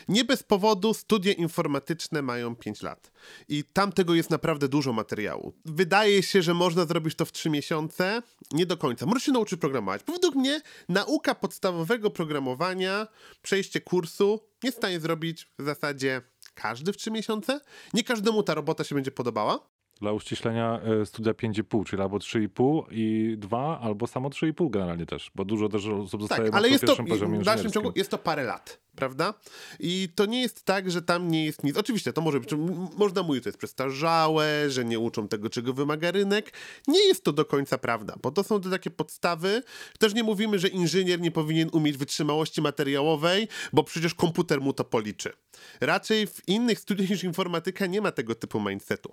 Nie 0.07 0.25
bez 0.25 0.43
powodu 0.43 0.93
studia 0.93 1.33
informatyczne 1.33 2.21
mają 2.21 2.55
5 2.55 2.81
lat. 2.81 3.11
I 3.49 3.63
tam 3.63 3.91
tego 3.91 4.15
jest 4.15 4.29
naprawdę 4.29 4.67
dużo 4.67 4.93
materiału. 4.93 5.53
Wydaje 5.65 6.23
się, 6.23 6.41
że 6.41 6.53
można 6.53 6.85
zrobić 6.85 7.15
to 7.15 7.25
w 7.25 7.31
3 7.31 7.49
miesiące. 7.49 8.21
Nie 8.51 8.65
do 8.65 8.77
końca. 8.77 9.05
Możesz 9.05 9.23
się 9.23 9.31
nauczyć 9.31 9.59
programować. 9.59 10.01
Według 10.07 10.35
mnie 10.35 10.61
nauka 10.89 11.35
podstawowego 11.35 12.09
programowania, 12.09 13.07
przejście 13.41 13.81
kursu 13.81 14.39
jest 14.63 14.77
w 14.77 14.79
stanie 14.79 14.99
zrobić 14.99 15.47
w 15.59 15.63
zasadzie 15.63 16.21
każdy 16.53 16.93
w 16.93 16.97
3 16.97 17.11
miesiące. 17.11 17.59
Nie 17.93 18.03
każdemu 18.03 18.43
ta 18.43 18.53
robota 18.53 18.83
się 18.83 18.95
będzie 18.95 19.11
podobała. 19.11 19.69
Dla 20.01 20.11
uściślenia 20.11 20.79
e, 21.01 21.05
studia 21.05 21.33
5,5, 21.33 21.85
czyli 21.85 22.01
albo 22.01 22.17
3,5 22.17 22.83
i 22.91 23.35
2, 23.37 23.79
albo 23.79 24.07
samo 24.07 24.29
3,5 24.29 24.69
generalnie 24.69 25.05
też, 25.05 25.31
bo 25.35 25.45
dużo 25.45 25.69
też 25.69 25.87
osób 25.87 26.21
zostaje 26.21 26.45
Tak, 26.45 26.55
ale 26.55 26.69
jest 26.69 26.81
to 26.81 26.87
pierwszym 26.87 27.05
poziomie 27.05 27.39
w 27.39 27.43
dalszym 27.43 27.71
ciągu 27.71 27.91
jest 27.95 28.11
to 28.11 28.17
parę 28.17 28.43
lat, 28.43 28.79
prawda? 28.99 29.33
I 29.79 30.09
to 30.15 30.25
nie 30.25 30.41
jest 30.41 30.63
tak, 30.63 30.91
że 30.91 31.01
tam 31.01 31.31
nie 31.31 31.45
jest 31.45 31.63
nic. 31.63 31.77
Oczywiście 31.77 32.13
to 32.13 32.21
może 32.21 32.39
być, 32.39 32.49
można 32.97 33.23
mówić, 33.23 33.39
że 33.39 33.43
to 33.43 33.49
jest 33.49 33.57
przestarzałe, 33.57 34.69
że 34.69 34.85
nie 34.85 34.99
uczą 34.99 35.27
tego, 35.27 35.49
czego 35.49 35.73
wymaga 35.73 36.11
rynek. 36.11 36.53
Nie 36.87 37.07
jest 37.07 37.23
to 37.23 37.33
do 37.33 37.45
końca 37.45 37.77
prawda, 37.77 38.15
bo 38.21 38.31
to 38.31 38.43
są 38.43 38.61
te 38.61 38.69
takie 38.69 38.91
podstawy. 38.91 39.63
Też 39.99 40.13
nie 40.13 40.23
mówimy, 40.23 40.59
że 40.59 40.67
inżynier 40.67 41.21
nie 41.21 41.31
powinien 41.31 41.69
umieć 41.73 41.97
wytrzymałości 41.97 42.61
materiałowej, 42.61 43.47
bo 43.73 43.83
przecież 43.83 44.13
komputer 44.13 44.61
mu 44.61 44.73
to 44.73 44.83
policzy. 44.83 45.33
Raczej 45.81 46.27
w 46.27 46.47
innych 46.47 46.79
studiach 46.79 47.09
niż 47.09 47.23
informatyka 47.23 47.85
nie 47.85 48.01
ma 48.01 48.11
tego 48.11 48.35
typu 48.35 48.59
mindsetu. 48.59 49.11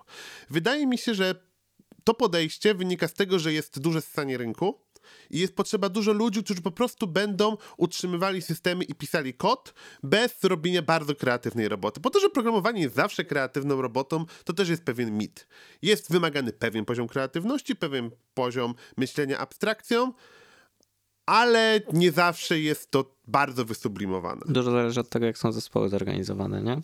Wydaje 0.49 0.87
mi 0.87 0.97
się, 0.97 1.13
że 1.13 1.35
to 2.03 2.13
podejście 2.13 2.73
wynika 2.73 3.07
z 3.07 3.13
tego, 3.13 3.39
że 3.39 3.53
jest 3.53 3.79
duże 3.79 4.01
ssanie 4.01 4.37
rynku 4.37 4.79
i 5.29 5.39
jest 5.39 5.55
potrzeba 5.55 5.89
dużo 5.89 6.13
ludzi, 6.13 6.43
którzy 6.43 6.61
po 6.61 6.71
prostu 6.71 7.07
będą 7.07 7.57
utrzymywali 7.77 8.41
systemy 8.41 8.83
i 8.83 8.95
pisali 8.95 9.33
kod 9.33 9.73
bez 10.03 10.43
robienia 10.43 10.81
bardzo 10.81 11.15
kreatywnej 11.15 11.67
roboty. 11.67 12.01
Po 12.01 12.09
to, 12.09 12.19
że 12.19 12.29
programowanie 12.29 12.81
jest 12.81 12.95
zawsze 12.95 13.25
kreatywną 13.25 13.81
robotą, 13.81 14.25
to 14.43 14.53
też 14.53 14.69
jest 14.69 14.83
pewien 14.83 15.17
mit. 15.17 15.47
Jest 15.81 16.11
wymagany 16.11 16.53
pewien 16.53 16.85
poziom 16.85 17.07
kreatywności, 17.07 17.75
pewien 17.75 18.11
poziom 18.33 18.75
myślenia 18.97 19.37
abstrakcją, 19.37 20.13
ale 21.27 21.81
nie 21.93 22.11
zawsze 22.11 22.59
jest 22.59 22.91
to 22.91 23.17
bardzo 23.27 23.65
wysublimowane. 23.65 24.41
Dużo 24.45 24.71
zależy 24.71 24.99
od 24.99 25.09
tego, 25.09 25.25
jak 25.25 25.37
są 25.37 25.51
zespoły 25.51 25.89
zorganizowane, 25.89 26.61
nie? 26.61 26.81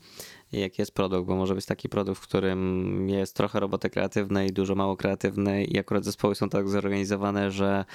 I 0.52 0.60
jaki 0.60 0.82
jest 0.82 0.92
produkt, 0.92 1.28
bo 1.28 1.36
może 1.36 1.56
być 1.56 1.66
taki 1.66 1.90
produkt, 1.90 2.22
w 2.22 2.24
którym 2.24 3.10
jest 3.10 3.36
trochę 3.36 3.60
roboty 3.60 3.90
kreatywnej, 3.90 4.54
dużo 4.54 4.76
mało 4.76 4.98
kreatywnej 4.98 5.74
i 5.76 5.80
akurat 5.80 6.06
zespoły 6.06 6.36
są 6.36 6.50
tak 6.50 6.70
zorganizowane, 6.70 7.52
że 7.52 7.86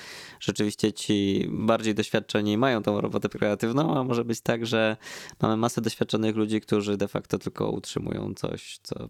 rzeczywiście 0.41 0.93
ci 0.93 1.49
bardziej 1.51 1.95
doświadczeni 1.95 2.59
mają 2.59 2.83
tą 2.83 3.01
robotę 3.01 3.29
kreatywną, 3.29 3.99
a 3.99 4.05
może 4.05 4.25
być 4.25 4.41
tak, 4.41 4.67
że 4.67 4.97
mamy 5.43 5.57
masę 5.57 5.81
doświadczonych 5.81 6.37
ludzi, 6.37 6.61
którzy 6.61 6.97
de 6.97 7.09
facto 7.09 7.39
tylko 7.39 7.71
utrzymują 7.71 8.35
coś, 8.35 8.79
co 8.83 9.09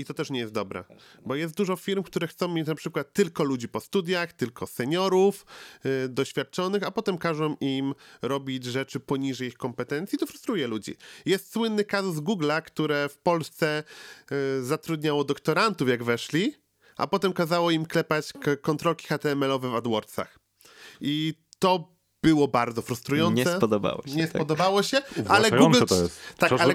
I 0.00 0.04
to 0.04 0.14
też 0.14 0.30
nie 0.30 0.40
jest 0.40 0.52
dobre, 0.52 0.84
bo 1.26 1.34
jest 1.34 1.54
dużo 1.54 1.76
firm, 1.76 2.02
które 2.02 2.26
chcą 2.26 2.48
mieć 2.48 2.66
na 2.66 2.74
przykład 2.74 3.12
tylko 3.12 3.44
ludzi 3.44 3.68
po 3.68 3.80
studiach, 3.80 4.32
tylko 4.32 4.66
seniorów, 4.66 5.46
yy, 5.84 6.08
doświadczonych, 6.08 6.82
a 6.82 6.90
potem 6.90 7.18
każą 7.18 7.56
im 7.60 7.94
robić 8.22 8.64
rzeczy 8.64 9.00
poniżej 9.00 9.48
ich 9.48 9.56
kompetencji. 9.56 10.18
To 10.18 10.26
frustruje 10.26 10.66
ludzi. 10.66 10.96
Jest 11.26 11.52
słynny 11.52 11.84
kazus 11.84 12.16
Google'a, 12.16 12.62
które 12.62 13.08
w 13.08 13.18
Polsce 13.18 13.84
yy, 14.30 14.64
zatrudniało 14.64 15.24
doktorantów, 15.24 15.88
jak 15.88 16.04
weszli, 16.04 16.54
a 16.96 17.06
potem 17.06 17.32
kazało 17.32 17.70
im 17.70 17.86
klepać 17.86 18.32
kontrolki 18.60 19.06
HTML-owe 19.06 19.70
w 19.70 19.74
AdWordsach. 19.74 20.38
I 21.00 21.34
to 21.58 21.99
było 22.22 22.48
bardzo 22.48 22.82
frustrujące. 22.82 23.34
nie 23.34 23.56
spodobało 23.56 24.02
się. 24.06 24.14
Nie 24.14 24.22
tak. 24.22 24.30
spodobało 24.30 24.82
się, 24.82 24.98
ale 25.28 25.50
Google... 25.50 25.84
to 25.88 26.02
jest. 26.02 26.20
Tak, 26.38 26.52
ale 26.52 26.74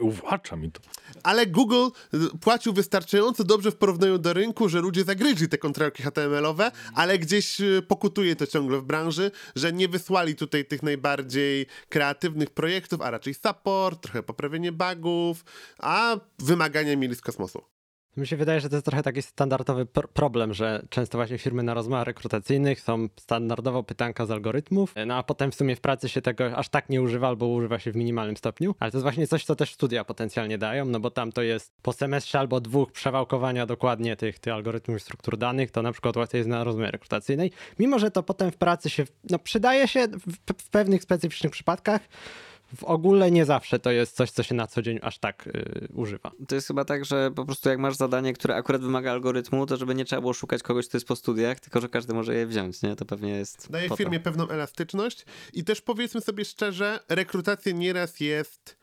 Uwłacza 0.00 0.56
mi 0.56 0.72
to. 0.72 0.80
ale 1.22 1.46
Google 1.46 1.86
y, 2.14 2.18
płacił 2.40 2.72
wystarczająco 2.72 3.44
dobrze 3.44 3.70
w 3.70 3.76
porównaniu 3.76 4.18
do 4.18 4.32
rynku, 4.32 4.68
że 4.68 4.80
ludzie 4.80 5.04
zagryźli 5.04 5.48
te 5.48 5.58
kontrolki 5.58 6.02
HTML-owe, 6.02 6.70
ale 6.94 7.18
gdzieś 7.18 7.60
y, 7.60 7.82
pokutuje 7.88 8.36
to 8.36 8.46
ciągle 8.46 8.78
w 8.78 8.84
branży, 8.84 9.30
że 9.56 9.72
nie 9.72 9.88
wysłali 9.88 10.34
tutaj 10.34 10.64
tych 10.64 10.82
najbardziej 10.82 11.66
kreatywnych 11.88 12.50
projektów, 12.50 13.00
a 13.00 13.10
raczej 13.10 13.34
support, 13.34 14.02
trochę 14.02 14.22
poprawienie 14.22 14.72
bugów, 14.72 15.44
a 15.78 16.16
wymagania 16.38 16.96
mieli 16.96 17.14
z 17.14 17.20
kosmosu. 17.20 17.77
Mi 18.18 18.26
się 18.26 18.36
wydaje, 18.36 18.60
że 18.60 18.68
to 18.68 18.76
jest 18.76 18.86
trochę 18.86 19.02
taki 19.02 19.22
standardowy 19.22 19.84
pr- 19.84 20.08
problem, 20.08 20.54
że 20.54 20.82
często 20.90 21.18
właśnie 21.18 21.38
firmy 21.38 21.62
na 21.62 21.74
rozmowach 21.74 22.06
rekrutacyjnych 22.06 22.80
są 22.80 23.08
standardowo 23.20 23.82
pytanka 23.82 24.26
z 24.26 24.30
algorytmów, 24.30 24.94
no 25.06 25.14
a 25.14 25.22
potem 25.22 25.50
w 25.50 25.54
sumie 25.54 25.76
w 25.76 25.80
pracy 25.80 26.08
się 26.08 26.22
tego 26.22 26.56
aż 26.56 26.68
tak 26.68 26.88
nie 26.88 27.02
używa 27.02 27.28
albo 27.28 27.46
używa 27.46 27.78
się 27.78 27.92
w 27.92 27.96
minimalnym 27.96 28.36
stopniu. 28.36 28.74
Ale 28.80 28.90
to 28.90 28.96
jest 28.98 29.02
właśnie 29.02 29.26
coś, 29.26 29.44
co 29.44 29.56
też 29.56 29.74
studia 29.74 30.04
potencjalnie 30.04 30.58
dają, 30.58 30.84
no 30.84 31.00
bo 31.00 31.10
tam 31.10 31.32
to 31.32 31.42
jest 31.42 31.72
po 31.82 31.92
semestrze 31.92 32.38
albo 32.38 32.60
dwóch 32.60 32.92
przewałkowania 32.92 33.66
dokładnie 33.66 34.16
tych, 34.16 34.38
tych 34.38 34.52
algorytmów 34.52 34.96
i 34.96 35.00
struktur 35.00 35.36
danych, 35.36 35.70
to 35.70 35.82
na 35.82 35.92
przykład 35.92 36.16
łatwiej 36.16 36.38
jest 36.38 36.48
na 36.48 36.64
rozmowie 36.64 36.90
rekrutacyjnej. 36.90 37.50
Mimo, 37.78 37.98
że 37.98 38.10
to 38.10 38.22
potem 38.22 38.50
w 38.50 38.56
pracy 38.56 38.90
się 38.90 39.04
no, 39.30 39.38
przydaje 39.38 39.88
się 39.88 40.08
w, 40.08 40.62
w 40.62 40.70
pewnych 40.70 41.02
specyficznych 41.02 41.52
przypadkach, 41.52 42.00
w 42.76 42.84
ogóle 42.84 43.30
nie 43.30 43.44
zawsze 43.44 43.78
to 43.78 43.90
jest 43.90 44.16
coś, 44.16 44.30
co 44.30 44.42
się 44.42 44.54
na 44.54 44.66
co 44.66 44.82
dzień 44.82 44.98
aż 45.02 45.18
tak 45.18 45.48
yy, 45.54 45.88
używa. 45.94 46.30
To 46.48 46.54
jest 46.54 46.66
chyba 46.66 46.84
tak, 46.84 47.04
że 47.04 47.30
po 47.30 47.44
prostu 47.44 47.68
jak 47.68 47.78
masz 47.78 47.96
zadanie, 47.96 48.32
które 48.32 48.56
akurat 48.56 48.82
wymaga 48.82 49.12
algorytmu, 49.12 49.66
to 49.66 49.76
żeby 49.76 49.94
nie 49.94 50.04
trzeba 50.04 50.20
było 50.20 50.32
szukać 50.32 50.62
kogoś, 50.62 50.88
kto 50.88 50.96
jest 50.96 51.06
po 51.06 51.16
studiach, 51.16 51.60
tylko 51.60 51.80
że 51.80 51.88
każdy 51.88 52.14
może 52.14 52.34
je 52.34 52.46
wziąć, 52.46 52.82
nie? 52.82 52.96
To 52.96 53.04
pewnie 53.04 53.30
jest. 53.30 53.70
Daje 53.70 53.88
po 53.88 53.94
to. 53.94 53.96
firmie 53.96 54.20
pewną 54.20 54.48
elastyczność 54.48 55.24
i 55.52 55.64
też 55.64 55.80
powiedzmy 55.80 56.20
sobie 56.20 56.44
szczerze, 56.44 57.00
rekrutacja 57.08 57.72
nieraz 57.72 58.20
jest 58.20 58.78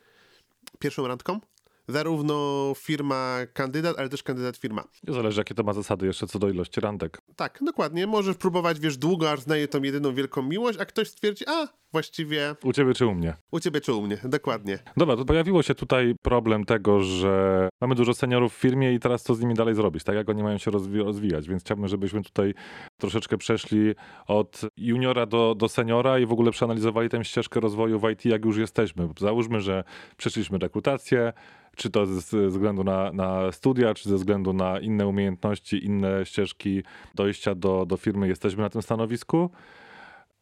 pierwszą 0.80 1.08
randką. 1.08 1.40
Zarówno 1.88 2.74
firma 2.78 3.38
kandydat, 3.54 4.00
ale 4.00 4.10
też 4.10 4.24
kandydat 4.24 4.58
firma. 4.58 4.84
Zależy, 5.08 5.42
jakie 5.42 5.56
to 5.56 5.64
ma 5.64 5.74
zasady 5.74 6.06
jeszcze 6.06 6.28
co 6.28 6.40
do 6.40 6.50
ilości 6.50 6.82
randek. 6.82 7.22
Tak, 7.36 7.60
dokładnie. 7.62 8.08
Możesz 8.08 8.38
próbować, 8.38 8.80
wiesz, 8.80 8.98
długo, 8.98 9.32
aż 9.32 9.42
znaje 9.42 9.68
tą 9.68 9.84
jedyną 9.84 10.14
wielką 10.14 10.42
miłość, 10.42 10.80
a 10.80 10.86
ktoś 10.86 11.08
stwierdzi, 11.08 11.46
a 11.48 11.68
właściwie 12.00 12.56
U 12.64 12.74
ciebie 12.74 12.94
czy 12.94 13.06
u 13.06 13.16
mnie? 13.16 13.34
u 13.52 13.60
ciebie 13.60 13.82
czy 13.82 13.94
u 13.94 14.02
mnie. 14.02 14.18
Dokładnie. 14.24 14.80
Dobra, 14.98 15.16
to 15.18 15.26
pojawiło 15.26 15.64
się 15.64 15.76
tutaj 15.76 16.16
problem 16.22 16.66
tego, 16.66 17.02
że 17.02 17.70
mamy 17.82 17.96
dużo 17.96 18.14
seniorów 18.14 18.54
w 18.54 18.58
firmie 18.58 18.94
i 18.94 19.00
teraz 19.00 19.24
co 19.24 19.36
z 19.36 19.42
nimi 19.42 19.54
dalej 19.54 19.76
zrobić, 19.76 20.04
tak 20.04 20.16
jak 20.16 20.30
oni 20.30 20.44
mają 20.44 20.58
się 20.58 20.72
rozwi- 20.72 21.04
rozwijać, 21.06 21.48
więc 21.50 21.64
chciałbym, 21.64 21.88
żebyśmy 21.88 22.24
tutaj 22.24 22.54
troszeczkę 22.98 23.38
przeszli 23.38 23.94
od 24.28 24.62
juniora 24.78 25.26
do, 25.26 25.56
do 25.58 25.70
seniora 25.70 26.20
i 26.20 26.26
w 26.26 26.32
ogóle 26.32 26.52
przeanalizowali 26.52 27.10
tę 27.10 27.24
ścieżkę 27.26 27.60
rozwoju 27.60 28.00
w 28.00 28.10
IT, 28.10 28.26
jak 28.26 28.46
już 28.46 28.58
jesteśmy. 28.58 29.10
Załóżmy, 29.20 29.62
że 29.62 29.84
przeszliśmy 30.18 30.58
rekrutację, 30.58 31.34
czy 31.76 31.90
to 31.90 32.06
ze 32.06 32.22
ze 32.22 32.48
względu 32.48 32.84
na, 32.84 33.12
na 33.12 33.52
studia, 33.52 33.94
czy 33.94 34.10
ze 34.10 34.16
względu 34.16 34.54
na 34.54 34.80
inne 34.80 35.08
umiejętności, 35.08 35.86
inne 35.86 36.26
ścieżki 36.26 36.84
dojścia 37.16 37.56
do, 37.56 37.86
do 37.86 37.98
firmy, 37.98 38.28
jesteśmy 38.28 38.62
na 38.64 38.70
tym 38.70 38.82
stanowisku. 38.82 39.50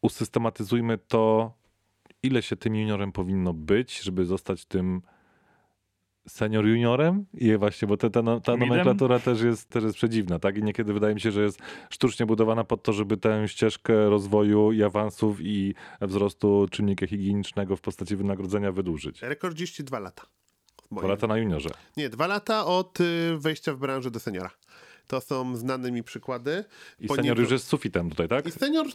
Usystematyzujmy 0.04 0.98
to, 0.98 1.52
ile 2.22 2.42
się 2.42 2.56
tym 2.56 2.76
juniorem 2.76 3.12
powinno 3.12 3.52
być, 3.52 4.00
żeby 4.00 4.24
zostać 4.24 4.64
tym 4.64 5.02
senior 6.28 6.66
juniorem 6.66 7.26
i 7.34 7.56
właśnie, 7.56 7.88
bo 7.88 7.96
te, 7.96 8.10
ta, 8.10 8.40
ta 8.40 8.56
nomenklatura 8.56 9.18
też 9.18 9.40
jest, 9.42 9.68
też 9.68 9.84
jest 9.84 9.96
przedziwna, 9.96 10.38
tak? 10.38 10.58
I 10.58 10.62
niekiedy 10.62 10.92
wydaje 10.92 11.14
mi 11.14 11.20
się, 11.20 11.30
że 11.30 11.42
jest 11.42 11.58
sztucznie 11.90 12.26
budowana 12.26 12.64
pod 12.64 12.82
to, 12.82 12.92
żeby 12.92 13.16
tę 13.16 13.48
ścieżkę 13.48 14.10
rozwoju 14.10 14.72
i 14.72 14.82
awansów 14.82 15.36
i 15.40 15.74
wzrostu 16.00 16.66
czynnika 16.70 17.06
higienicznego 17.06 17.76
w 17.76 17.80
postaci 17.80 18.16
wynagrodzenia 18.16 18.72
wydłużyć. 18.72 19.22
Rekordziści 19.22 19.84
dwa 19.84 19.98
lata. 19.98 20.22
Dwa 20.92 21.08
lata 21.08 21.26
na 21.26 21.36
juniorze. 21.38 21.70
Nie, 21.96 22.08
dwa 22.08 22.26
lata 22.26 22.66
od 22.66 23.00
y, 23.00 23.38
wejścia 23.38 23.72
w 23.74 23.78
branżę 23.78 24.10
do 24.10 24.20
seniora. 24.20 24.50
To 25.06 25.20
są 25.20 25.56
znane 25.56 25.92
mi 25.92 26.02
przykłady. 26.02 26.64
I 27.00 27.06
ponieważ- 27.06 27.16
senior 27.16 27.40
już 27.40 27.50
jest 27.50 27.66
sufitem 27.66 28.10
tutaj, 28.10 28.28
tak? 28.28 28.46
I 28.46 28.50
senior, 28.50 28.86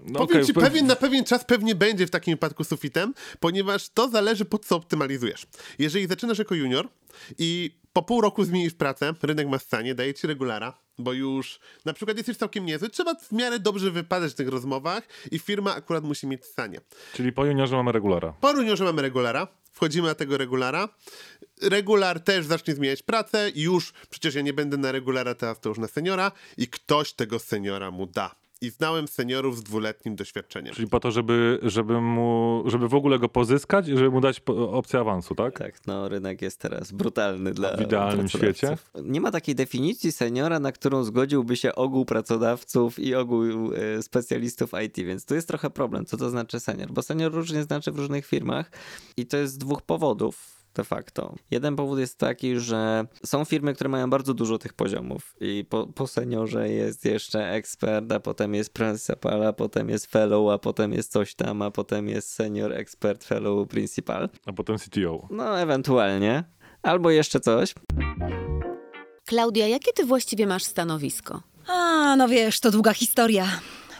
No 0.00 0.18
powiem 0.18 0.36
okej, 0.36 0.46
ci, 0.46 0.52
pe- 0.52 0.60
pewien, 0.60 0.86
na 0.86 0.96
pewien 0.96 1.24
czas 1.24 1.44
pewnie 1.44 1.74
będzie 1.74 2.06
w 2.06 2.10
takim 2.10 2.34
wypadku 2.34 2.64
sufitem, 2.64 3.14
ponieważ 3.40 3.88
to 3.88 4.08
zależy 4.08 4.44
pod 4.44 4.66
co 4.66 4.76
optymalizujesz. 4.76 5.46
Jeżeli 5.78 6.06
zaczynasz 6.06 6.38
jako 6.38 6.54
junior 6.54 6.88
i 7.38 7.78
po 7.92 8.02
pół 8.02 8.20
roku 8.20 8.44
zmienisz 8.44 8.74
pracę, 8.74 9.14
rynek 9.22 9.48
ma 9.48 9.58
stanie, 9.58 9.94
daje 9.94 10.14
ci 10.14 10.26
regulara, 10.26 10.78
bo 10.98 11.12
już 11.12 11.60
na 11.84 11.92
przykład 11.92 12.16
jesteś 12.16 12.36
całkiem 12.36 12.66
niezły, 12.66 12.88
trzeba 12.88 13.14
w 13.14 13.32
miarę 13.32 13.58
dobrze 13.58 13.90
wypadać 13.90 14.32
w 14.32 14.34
tych 14.34 14.48
rozmowach 14.48 15.02
i 15.30 15.38
firma 15.38 15.74
akurat 15.74 16.04
musi 16.04 16.26
mieć 16.26 16.44
stanie. 16.44 16.80
Czyli 17.14 17.32
po 17.32 17.44
juniorze 17.44 17.76
mamy 17.76 17.92
regulara. 17.92 18.32
Po 18.40 18.50
juniorze 18.50 18.84
mamy 18.84 19.02
regulara, 19.02 19.48
wchodzimy 19.72 20.08
na 20.08 20.14
tego 20.14 20.36
regulara. 20.38 20.88
Regular 21.62 22.20
też 22.20 22.46
zacznie 22.46 22.74
zmieniać 22.74 23.02
pracę 23.02 23.50
już, 23.54 23.92
przecież 24.10 24.34
ja 24.34 24.42
nie 24.42 24.52
będę 24.52 24.76
na 24.76 24.92
regulara, 24.92 25.34
teraz 25.34 25.60
to 25.60 25.68
już 25.68 25.78
na 25.78 25.88
seniora 25.88 26.32
i 26.56 26.68
ktoś 26.68 27.12
tego 27.12 27.38
seniora 27.38 27.90
mu 27.90 28.06
da. 28.06 28.34
I 28.60 28.70
znałem 28.70 29.08
seniorów 29.08 29.58
z 29.58 29.62
dwuletnim 29.62 30.16
doświadczeniem. 30.16 30.74
Czyli 30.74 30.88
po 30.88 31.00
to, 31.00 31.10
żeby, 31.10 31.58
żeby, 31.62 32.00
mu, 32.00 32.62
żeby 32.66 32.88
w 32.88 32.94
ogóle 32.94 33.18
go 33.18 33.28
pozyskać 33.28 33.88
i 33.88 33.90
żeby 33.90 34.10
mu 34.10 34.20
dać 34.20 34.42
opcję 34.70 35.00
awansu, 35.00 35.34
tak? 35.34 35.58
Tak, 35.58 35.86
no 35.86 36.08
rynek 36.08 36.42
jest 36.42 36.60
teraz 36.60 36.92
brutalny 36.92 37.52
dla 37.52 37.76
W 37.76 37.80
idealnym 37.80 38.28
pracodawców. 38.28 38.90
Nie 39.04 39.20
ma 39.20 39.30
takiej 39.30 39.54
definicji 39.54 40.12
seniora, 40.12 40.60
na 40.60 40.72
którą 40.72 41.04
zgodziłby 41.04 41.56
się 41.56 41.74
ogół 41.74 42.04
pracodawców 42.04 42.98
i 42.98 43.14
ogół 43.14 43.44
e, 43.74 44.02
specjalistów 44.02 44.70
IT, 44.86 44.96
więc 44.96 45.26
tu 45.26 45.34
jest 45.34 45.48
trochę 45.48 45.70
problem, 45.70 46.06
co 46.06 46.16
to 46.16 46.30
znaczy 46.30 46.60
senior, 46.60 46.92
bo 46.92 47.02
senior 47.02 47.32
różnie 47.32 47.62
znaczy 47.62 47.92
w 47.92 47.96
różnych 47.96 48.26
firmach 48.26 48.70
i 49.16 49.26
to 49.26 49.36
jest 49.36 49.54
z 49.54 49.58
dwóch 49.58 49.82
powodów 49.82 50.57
de 50.78 50.84
facto. 50.84 51.34
Jeden 51.50 51.76
powód 51.76 51.98
jest 51.98 52.18
taki, 52.18 52.58
że 52.58 53.06
są 53.24 53.44
firmy, 53.44 53.74
które 53.74 53.90
mają 53.90 54.10
bardzo 54.10 54.34
dużo 54.34 54.58
tych 54.58 54.72
poziomów 54.72 55.36
i 55.40 55.64
po, 55.68 55.86
po 55.86 56.06
seniorze 56.06 56.68
jest 56.68 57.04
jeszcze 57.04 57.50
ekspert, 57.50 58.12
a 58.12 58.20
potem 58.20 58.54
jest 58.54 58.74
principal, 58.74 59.46
a 59.46 59.52
potem 59.52 59.88
jest 59.88 60.06
fellow, 60.06 60.50
a 60.52 60.58
potem 60.58 60.92
jest 60.92 61.12
coś 61.12 61.34
tam, 61.34 61.62
a 61.62 61.70
potem 61.70 62.08
jest 62.08 62.32
senior, 62.32 62.72
ekspert, 62.72 63.24
fellow, 63.24 63.68
principal. 63.68 64.28
A 64.46 64.52
potem 64.52 64.76
CTO. 64.78 65.28
No, 65.30 65.60
ewentualnie. 65.60 66.44
Albo 66.82 67.10
jeszcze 67.10 67.40
coś. 67.40 67.74
Klaudia, 69.24 69.66
jakie 69.66 69.92
ty 69.92 70.04
właściwie 70.04 70.46
masz 70.46 70.64
stanowisko? 70.64 71.42
A, 71.66 72.16
no 72.16 72.28
wiesz, 72.28 72.60
to 72.60 72.70
długa 72.70 72.92
historia. 72.92 73.46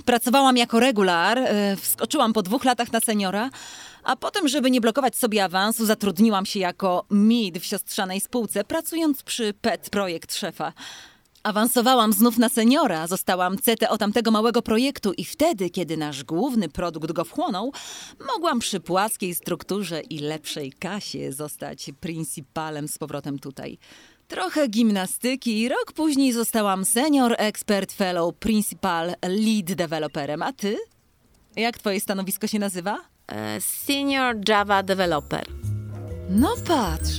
Pracowałam 0.08 0.56
jako 0.56 0.80
regular, 0.80 1.38
e, 1.38 1.76
wskoczyłam 1.76 2.32
po 2.32 2.42
dwóch 2.42 2.64
latach 2.64 2.92
na 2.92 3.00
seniora, 3.00 3.50
a 4.04 4.16
potem, 4.16 4.48
żeby 4.48 4.70
nie 4.70 4.80
blokować 4.80 5.16
sobie 5.16 5.44
awansu, 5.44 5.86
zatrudniłam 5.86 6.46
się 6.46 6.58
jako 6.60 7.04
mid 7.10 7.58
w 7.58 7.64
siostrzanej 7.64 8.20
spółce, 8.20 8.64
pracując 8.64 9.22
przy 9.22 9.54
PET 9.54 9.90
projekt 9.90 10.34
szefa. 10.34 10.72
Awansowałam 11.42 12.12
znów 12.12 12.38
na 12.38 12.48
seniora, 12.48 13.06
zostałam 13.06 13.56
CTO 13.58 13.98
tamtego 13.98 14.30
małego 14.30 14.62
projektu 14.62 15.12
i 15.12 15.24
wtedy, 15.24 15.70
kiedy 15.70 15.96
nasz 15.96 16.24
główny 16.24 16.68
produkt 16.68 17.12
go 17.12 17.24
wchłonął, 17.24 17.72
mogłam 18.34 18.58
przy 18.58 18.80
płaskiej 18.80 19.34
strukturze 19.34 20.00
i 20.00 20.18
lepszej 20.18 20.72
kasie 20.72 21.32
zostać 21.32 21.90
principalem 22.00 22.88
z 22.88 22.98
powrotem 22.98 23.38
tutaj. 23.38 23.78
Trochę 24.28 24.68
gimnastyki 24.68 25.60
i 25.60 25.68
rok 25.68 25.92
później 25.94 26.32
zostałam 26.32 26.84
senior 26.84 27.34
expert 27.38 27.92
fellow 27.92 28.34
principal 28.34 29.14
lead 29.22 29.74
developerem, 29.74 30.42
a 30.42 30.52
ty? 30.52 30.76
Jak 31.56 31.78
twoje 31.78 32.00
stanowisko 32.00 32.46
się 32.46 32.58
nazywa? 32.58 33.00
E, 33.28 33.60
senior 33.60 34.36
Java 34.48 34.82
Developer. 34.82 35.46
No 36.30 36.54
patrz, 36.66 37.10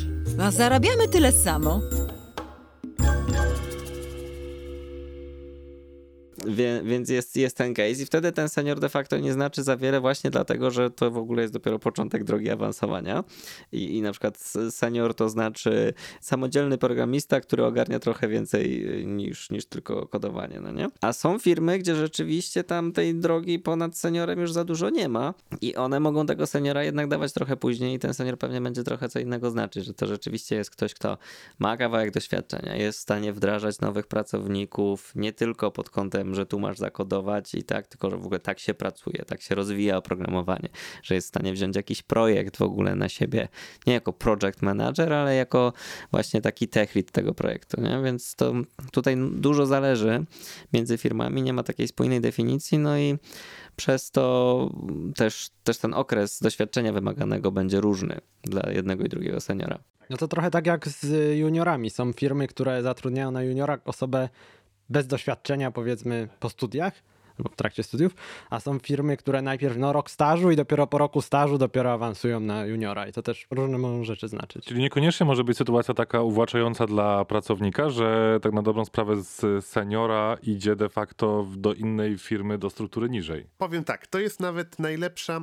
a 0.42 0.52
zarabiamy 0.52 1.08
tyle 1.08 1.32
samo. 1.32 1.82
Wie, 6.48 6.82
więc 6.84 7.10
jest, 7.10 7.36
jest 7.36 7.58
ten 7.58 7.74
case 7.74 8.02
i 8.02 8.06
wtedy 8.06 8.32
ten 8.32 8.50
senior 8.50 8.80
de 8.80 8.90
facto 8.90 9.18
nie 9.18 9.34
znaczy 9.34 9.64
za 9.64 9.78
wiele 9.78 10.02
właśnie 10.02 10.30
dlatego, 10.30 10.72
że 10.72 10.90
to 10.90 11.12
w 11.12 11.18
ogóle 11.18 11.42
jest 11.42 11.54
dopiero 11.54 11.80
początek 11.80 12.24
drogi 12.24 12.50
awansowania 12.50 13.24
i, 13.72 13.98
i 13.98 14.02
na 14.02 14.12
przykład 14.12 14.38
senior 14.70 15.16
to 15.16 15.30
znaczy 15.30 15.94
samodzielny 16.22 16.78
programista, 16.78 17.42
który 17.42 17.66
ogarnia 17.66 18.00
trochę 18.00 18.28
więcej 18.28 19.00
y, 19.02 19.06
niż, 19.06 19.50
niż 19.50 19.66
tylko 19.66 20.08
kodowanie, 20.08 20.60
no 20.60 20.72
nie? 20.72 20.88
A 21.02 21.14
są 21.14 21.40
firmy, 21.40 21.80
gdzie 21.80 21.96
rzeczywiście 21.96 22.64
tam 22.64 22.92
tej 22.92 23.16
drogi 23.16 23.60
ponad 23.60 23.98
seniorem 23.98 24.40
już 24.40 24.52
za 24.52 24.64
dużo 24.64 24.90
nie 24.90 25.10
ma 25.10 25.34
i 25.62 25.76
one 25.76 26.00
mogą 26.00 26.26
tego 26.26 26.48
seniora 26.48 26.84
jednak 26.84 27.08
dawać 27.08 27.34
trochę 27.34 27.58
później 27.58 27.96
i 27.96 28.00
ten 28.00 28.14
senior 28.14 28.38
pewnie 28.38 28.62
będzie 28.62 28.84
trochę 28.84 29.10
co 29.10 29.20
innego 29.20 29.52
znaczyć, 29.52 29.86
że 29.86 29.94
to 29.94 30.08
rzeczywiście 30.08 30.56
jest 30.56 30.72
ktoś, 30.72 30.94
kto 30.94 31.18
ma 31.60 31.78
kawałek 31.78 32.12
doświadczenia, 32.12 32.76
jest 32.76 33.00
w 33.00 33.02
stanie 33.02 33.34
wdrażać 33.34 33.80
nowych 33.80 34.08
pracowników, 34.08 35.12
nie 35.16 35.34
tylko 35.34 35.72
pod 35.72 35.90
kątem, 35.90 36.29
że 36.36 36.46
tu 36.46 36.60
masz 36.60 36.78
zakodować 36.78 37.56
i 37.56 37.64
tak, 37.64 37.88
tylko 37.88 38.10
że 38.10 38.18
w 38.18 38.26
ogóle 38.26 38.40
tak 38.40 38.60
się 38.60 38.74
pracuje, 38.74 39.26
tak 39.28 39.42
się 39.42 39.56
rozwija 39.56 39.98
oprogramowanie, 39.98 40.70
że 41.04 41.16
jest 41.16 41.28
w 41.28 41.30
stanie 41.30 41.54
wziąć 41.54 41.76
jakiś 41.76 42.02
projekt 42.02 42.58
w 42.58 42.62
ogóle 42.62 42.96
na 42.96 43.10
siebie, 43.10 43.48
nie 43.88 43.94
jako 43.94 44.14
project 44.14 44.62
manager, 44.62 45.14
ale 45.14 45.36
jako 45.36 45.74
właśnie 46.12 46.42
taki 46.42 46.68
tech 46.68 46.96
lead 46.96 47.12
tego 47.12 47.34
projektu, 47.34 47.82
nie? 47.82 48.02
Więc 48.04 48.36
to 48.36 48.54
tutaj 48.92 49.18
dużo 49.32 49.66
zależy 49.66 50.26
między 50.74 50.98
firmami, 50.98 51.42
nie 51.42 51.54
ma 51.54 51.64
takiej 51.64 51.88
spójnej 51.88 52.22
definicji, 52.22 52.78
no 52.78 52.98
i 52.98 53.18
przez 53.76 54.12
to 54.12 54.70
też, 55.16 55.50
też 55.64 55.78
ten 55.78 55.94
okres 55.94 56.40
doświadczenia 56.40 56.94
wymaganego 56.94 57.52
będzie 57.52 57.82
różny 57.82 58.22
dla 58.44 58.72
jednego 58.72 59.04
i 59.04 59.10
drugiego 59.10 59.40
seniora. 59.42 59.80
No 60.10 60.18
to 60.18 60.28
trochę 60.28 60.52
tak 60.52 60.68
jak 60.68 60.88
z 60.88 61.38
juniorami. 61.38 61.90
Są 61.90 62.14
firmy, 62.14 62.48
które 62.48 62.84
zatrudniają 62.84 63.32
na 63.32 63.44
juniora 63.44 63.78
osobę 63.86 64.30
bez 64.90 65.08
doświadczenia, 65.08 65.72
powiedzmy 65.72 66.30
po 66.40 66.50
studiach, 66.50 66.94
albo 67.40 67.50
w 67.50 67.56
trakcie 67.56 67.84
studiów, 67.84 68.16
a 68.50 68.60
są 68.60 68.80
firmy, 68.80 69.18
które 69.18 69.42
najpierw 69.42 69.78
no 69.78 69.94
rok 69.94 70.12
stażu 70.12 70.52
i 70.52 70.56
dopiero 70.56 70.88
po 70.88 70.98
roku 70.98 71.22
stażu 71.22 71.58
dopiero 71.58 71.94
awansują 71.94 72.40
na 72.40 72.66
juniora 72.66 73.08
i 73.08 73.12
to 73.12 73.22
też 73.22 73.48
różne 73.52 73.78
mogą 73.78 74.04
rzeczy 74.04 74.28
znaczyć. 74.28 74.66
Czyli 74.66 74.82
niekoniecznie 74.82 75.26
może 75.26 75.44
być 75.44 75.58
sytuacja 75.58 75.94
taka 75.94 76.22
uwłaczająca 76.22 76.88
dla 76.88 77.26
pracownika, 77.26 77.90
że 77.90 78.40
tak 78.42 78.54
na 78.54 78.62
dobrą 78.62 78.86
sprawę 78.86 79.22
z 79.22 79.66
seniora 79.66 80.38
idzie 80.44 80.76
de 80.76 80.90
facto 80.90 81.48
do 81.58 81.74
innej 81.74 82.18
firmy, 82.18 82.58
do 82.58 82.70
struktury 82.70 83.10
niżej. 83.10 83.46
Powiem 83.58 83.84
tak, 83.84 84.08
to 84.08 84.20
jest 84.20 84.40
nawet 84.40 84.80
najlepsza, 84.80 85.42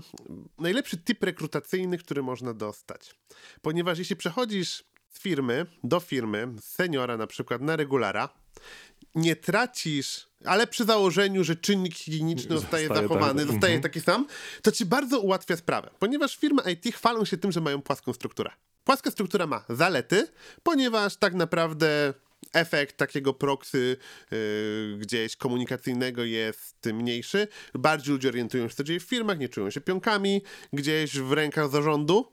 najlepszy 0.59 0.96
typ 0.96 1.24
rekrutacyjny, 1.24 1.98
który 1.98 2.22
można 2.22 2.54
dostać. 2.54 3.14
Ponieważ 3.62 3.98
jeśli 3.98 4.16
przechodzisz 4.16 4.85
z 5.09 5.20
firmy 5.20 5.66
do 5.85 6.00
firmy, 6.00 6.48
z 6.61 6.64
seniora 6.64 7.16
na 7.16 7.26
przykład 7.26 7.62
na 7.62 7.76
regulara, 7.76 8.28
nie 9.16 9.37
tracisz, 9.37 10.29
ale 10.44 10.66
przy 10.66 10.85
założeniu, 10.85 11.44
że 11.44 11.57
czynnik 11.57 11.94
higieniczny 11.94 12.57
zostaje 12.57 12.88
Zostaje 12.88 13.09
zachowany, 13.09 13.42
tak. 13.42 13.52
zostaje 13.52 13.74
Mhm. 13.74 13.83
taki 13.83 14.00
sam, 14.00 14.26
to 14.62 14.72
ci 14.72 14.87
bardzo 14.87 15.20
ułatwia 15.20 15.57
sprawę, 15.57 15.90
ponieważ 15.98 16.37
firmy 16.37 16.62
IT 16.72 16.94
chwalą 16.94 17.24
się 17.24 17.37
tym, 17.37 17.52
że 17.52 17.61
mają 17.61 17.83
płaską 17.83 18.12
strukturę. 18.12 18.50
Płaska 18.85 19.11
struktura 19.11 19.46
ma 19.46 19.64
zalety, 19.68 20.29
ponieważ 20.62 21.16
tak 21.16 21.35
naprawdę 21.35 22.14
efekt 22.52 22.96
takiego 22.96 23.35
proxy 23.35 23.96
yy, 24.31 24.98
gdzieś 24.98 25.37
komunikacyjnego 25.37 26.24
jest 26.24 26.87
mniejszy. 26.87 27.48
Bardziej 27.74 28.12
ludzie 28.12 28.29
orientują 28.29 28.68
się, 28.68 28.74
co 28.74 28.85
dzieje 28.85 29.00
w 29.00 29.02
firmach, 29.02 29.38
nie 29.38 29.48
czują 29.48 29.70
się 29.70 29.81
pionkami 29.81 30.42
gdzieś 30.72 31.18
w 31.18 31.33
rękach 31.33 31.70
zarządu. 31.70 32.33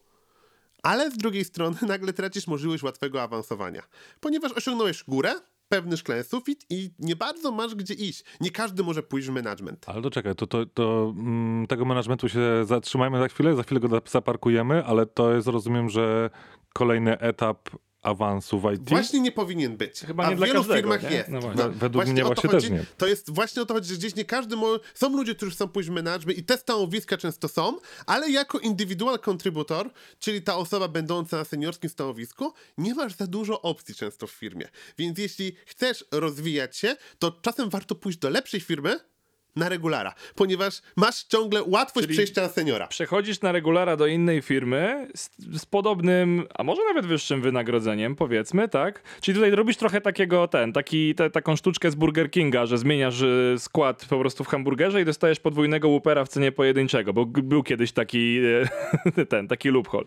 Ale 0.84 1.12
z 1.12 1.18
drugiej 1.18 1.46
strony 1.46 1.78
nagle 1.88 2.14
tracisz 2.14 2.48
możliwość 2.48 2.84
łatwego 2.84 3.22
awansowania, 3.24 3.84
ponieważ 4.20 4.52
osiągnąłeś 4.52 5.04
górę, 5.08 5.34
pewny 5.70 5.98
szklany 5.98 6.24
sufit 6.24 6.66
i 6.70 6.92
nie 7.00 7.16
bardzo 7.16 7.52
masz 7.52 7.76
gdzie 7.76 7.94
iść. 7.94 8.24
Nie 8.42 8.52
każdy 8.52 8.84
może 8.84 9.04
pójść 9.04 9.28
w 9.28 9.32
management. 9.32 9.90
Ale 9.90 10.02
to 10.02 10.12
czekaj, 10.12 10.36
to, 10.36 10.48
to, 10.48 10.66
to 10.66 11.14
mm, 11.18 11.68
tego 11.68 11.86
managementu 11.86 12.30
się 12.30 12.66
zatrzymajmy 12.66 13.20
za 13.20 13.28
chwilę, 13.28 13.56
za 13.56 13.64
chwilę 13.64 13.80
go 13.80 14.02
zaparkujemy, 14.06 14.86
ale 14.86 15.06
to 15.06 15.34
jest, 15.34 15.48
rozumiem, 15.48 15.90
że 15.90 16.30
kolejny 16.74 17.20
etap 17.20 17.70
awansu 18.04 18.60
w 18.60 18.74
IT. 18.74 18.90
Właśnie 18.90 19.20
nie 19.20 19.32
powinien 19.32 19.78
być. 19.78 20.00
Chyba 20.00 20.24
A 20.24 20.30
nie 20.30 20.36
w 20.36 20.38
dla 20.38 20.48
wielu 20.48 20.60
każdego, 20.60 20.78
firmach 20.80 21.12
nie? 21.12 21.18
jest. 21.18 21.30
No 21.30 21.40
właśnie. 21.40 21.70
Według 21.70 22.06
mnie 22.06 22.26
o 22.26 22.30
to 22.30 22.34
właśnie 22.34 22.50
chodzi. 22.50 22.68
też 22.70 22.80
nie. 22.80 22.86
To 22.98 23.08
jest 23.08 23.32
właśnie 23.32 23.62
o 23.62 23.66
to 23.66 23.74
chodzi, 23.74 23.90
że 23.90 23.96
gdzieś 23.96 24.16
nie 24.16 24.26
każdy 24.26 24.56
mo... 24.56 24.80
Są 24.94 25.18
ludzie, 25.18 25.36
którzy 25.36 25.52
chcą 25.52 25.68
pójść 25.68 25.90
w 25.90 25.92
management 25.92 26.40
i 26.40 26.44
te 26.44 26.58
stanowiska 26.58 27.18
często 27.18 27.48
są, 27.48 27.78
ale 28.06 28.30
jako 28.30 28.60
individual 28.60 29.20
contributor, 29.30 29.92
czyli 30.20 30.42
ta 30.42 30.58
osoba 30.58 30.88
będąca 30.88 31.38
na 31.38 31.44
seniorskim 31.44 31.90
stanowisku, 31.90 32.54
nie 32.78 32.96
masz 32.96 33.16
za 33.16 33.28
dużo 33.28 33.62
opcji 33.62 33.96
często 33.96 34.28
w 34.28 34.32
firmie. 34.32 34.68
Więc 34.98 35.20
jeśli 35.20 35.56
chcesz 35.66 36.06
rozwijać 36.12 36.78
się, 36.78 36.96
to 37.20 37.32
czasem 37.32 37.70
warto 37.70 37.96
pójść 37.96 38.20
do 38.20 38.30
lepszej 38.30 38.62
firmy 38.62 39.00
na 39.56 39.70
regulara, 39.70 40.14
ponieważ 40.36 40.82
masz 40.96 41.24
ciągle 41.24 41.64
łatwość 41.64 42.08
Czyli- 42.08 42.18
przejścia 42.18 42.42
na 42.42 42.50
seniora. 42.50 42.88
Przechodzisz 42.88 43.42
na 43.42 43.52
regulara 43.52 43.96
do 43.98 44.08
innej 44.08 44.42
firmy 44.42 45.08
z, 45.16 45.30
z 45.62 45.66
podobnym, 45.66 46.48
a 46.56 46.64
może 46.64 46.82
nawet 46.86 47.06
wyższym 47.06 47.42
wynagrodzeniem, 47.42 48.16
powiedzmy, 48.16 48.70
tak? 48.70 49.02
Czyli 49.22 49.36
tutaj 49.36 49.52
robisz 49.52 49.78
trochę 49.78 50.02
takiego, 50.02 50.48
ten, 50.48 50.74
taki, 50.74 51.16
te, 51.16 51.30
taką 51.30 51.56
sztuczkę 51.56 51.92
z 51.92 51.96
Burger 51.96 52.32
Kinga, 52.32 52.66
że 52.66 52.78
zmieniasz 52.78 53.22
y, 53.22 53.56
skład 53.60 54.06
po 54.10 54.20
prostu 54.20 54.44
w 54.44 54.48
hamburgerze 54.48 55.02
i 55.02 55.06
dostajesz 55.06 55.40
podwójnego 55.40 55.88
Whoopera 55.90 56.26
w 56.26 56.30
cenie 56.30 56.52
pojedynczego, 56.52 57.14
bo 57.14 57.26
był 57.26 57.64
kiedyś 57.64 57.92
taki, 57.92 58.40
e, 59.16 59.26
ten, 59.26 59.48
taki 59.48 59.70
loophole, 59.70 60.06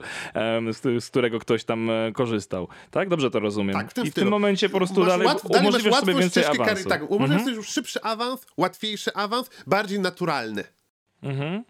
z, 0.73 1.05
z 1.05 1.11
którego 1.11 1.39
ktoś 1.39 1.65
tam 1.65 1.91
e, 1.91 2.13
korzystał. 2.13 2.69
Tak? 2.91 3.09
Dobrze 3.09 3.31
to 3.31 3.41
rozumiem. 3.41 3.77
Tak, 3.77 3.91
w 3.91 3.95
tym 3.95 4.05
I 4.05 4.09
w 4.09 4.11
stylu. 4.11 4.25
tym 4.25 4.31
momencie 4.31 4.69
po 4.69 4.77
prostu 4.77 5.01
Masz 5.01 5.09
dalej 5.09 5.27
łatw- 5.29 5.49
dalej 5.49 5.69
umożliwiasz 5.69 6.01
sobie 6.01 6.15
więcej 6.15 6.45
awansu. 6.45 6.65
Kary, 6.65 6.85
tak, 6.85 7.11
umożliwiasz 7.11 7.47
Mhm. 7.47 7.55
sobie 7.57 7.67
szybszy 7.73 8.03
awans, 8.03 8.47
łatwiejszy 8.57 9.15
awans, 9.15 9.36
bardziej 9.66 10.01
naturalny. 10.01 10.64
Mhm. 11.22 11.64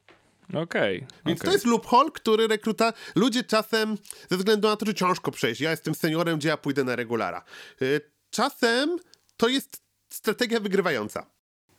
Okej. 0.54 1.06
Więc 1.26 1.40
okej. 1.40 1.46
to 1.48 1.52
jest 1.52 1.66
loophole, 1.66 2.10
który 2.10 2.48
rekruta 2.48 2.92
ludzie 3.14 3.44
czasem, 3.44 3.98
ze 4.30 4.36
względu 4.36 4.68
na 4.68 4.76
to, 4.76 4.86
że 4.86 4.94
ciężko 4.94 5.30
przejść, 5.30 5.60
ja 5.60 5.70
jestem 5.70 5.94
seniorem, 5.94 6.38
gdzie 6.38 6.48
ja 6.48 6.56
pójdę 6.56 6.84
na 6.84 6.96
regulara. 6.96 7.44
Y, 7.82 8.00
Czasem 8.30 8.98
to 9.36 9.48
jest 9.48 9.82
strategia 10.08 10.60
wygrywająca. 10.60 11.26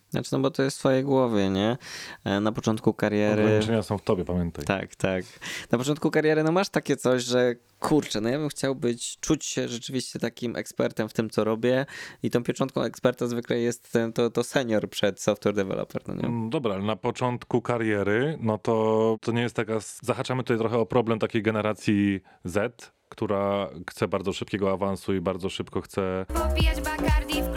Znaczy, 0.10 0.30
no 0.32 0.40
bo 0.40 0.52
to 0.52 0.64
jest 0.64 0.78
w 0.78 0.80
twojej 0.80 1.04
głowie, 1.04 1.50
nie? 1.50 1.78
E, 2.26 2.40
Na 2.40 2.52
początku 2.52 2.94
kariery... 2.94 3.44
Ograniczenia 3.44 3.84
są 3.84 3.98
w 3.98 4.02
tobie, 4.02 4.26
pamiętaj. 4.26 4.66
Tak, 4.66 4.96
tak. 4.96 5.24
Na 5.72 5.78
początku 5.78 6.12
kariery 6.12 6.44
no 6.44 6.52
masz 6.52 6.70
takie 6.70 6.98
coś, 6.98 7.24
że 7.24 7.56
kurczę, 7.80 8.22
no 8.22 8.30
ja 8.30 8.38
bym 8.40 8.50
chciał 8.50 8.76
być, 8.76 9.18
czuć 9.20 9.46
się 9.46 9.68
rzeczywiście 9.68 10.20
takim 10.20 10.56
ekspertem 10.56 11.10
w 11.10 11.14
tym, 11.14 11.30
co 11.30 11.44
robię 11.44 11.86
i 12.24 12.30
tą 12.30 12.44
pieczątką 12.44 12.82
eksperta 12.82 13.28
zwykle 13.28 13.60
jest 13.60 13.92
ten, 13.92 14.14
to, 14.14 14.30
to 14.30 14.44
senior 14.44 14.90
przed 14.90 15.22
software 15.22 15.56
developer, 15.56 16.02
no 16.08 16.16
nie? 16.16 16.26
Mm, 16.26 16.50
Dobra, 16.50 16.74
ale 16.76 16.84
na 16.84 16.96
początku 16.96 17.62
kariery, 17.62 18.38
no 18.42 18.58
to, 18.58 19.18
to 19.22 19.32
nie 19.32 19.42
jest 19.42 19.56
taka. 19.56 19.74
Zahaczamy 20.02 20.44
tutaj 20.44 20.58
trochę 20.58 20.78
o 20.78 20.86
problem 20.86 21.20
takiej 21.20 21.42
generacji 21.44 22.20
Z, 22.44 22.92
która 23.10 23.70
chce 23.90 24.08
bardzo 24.08 24.34
szybkiego 24.34 24.72
awansu 24.72 25.14
i 25.16 25.22
bardzo 25.22 25.50
szybko 25.50 25.82
chce, 25.82 26.26
Popijać 26.34 26.82
Bacardi 26.82 27.42
w 27.44 27.57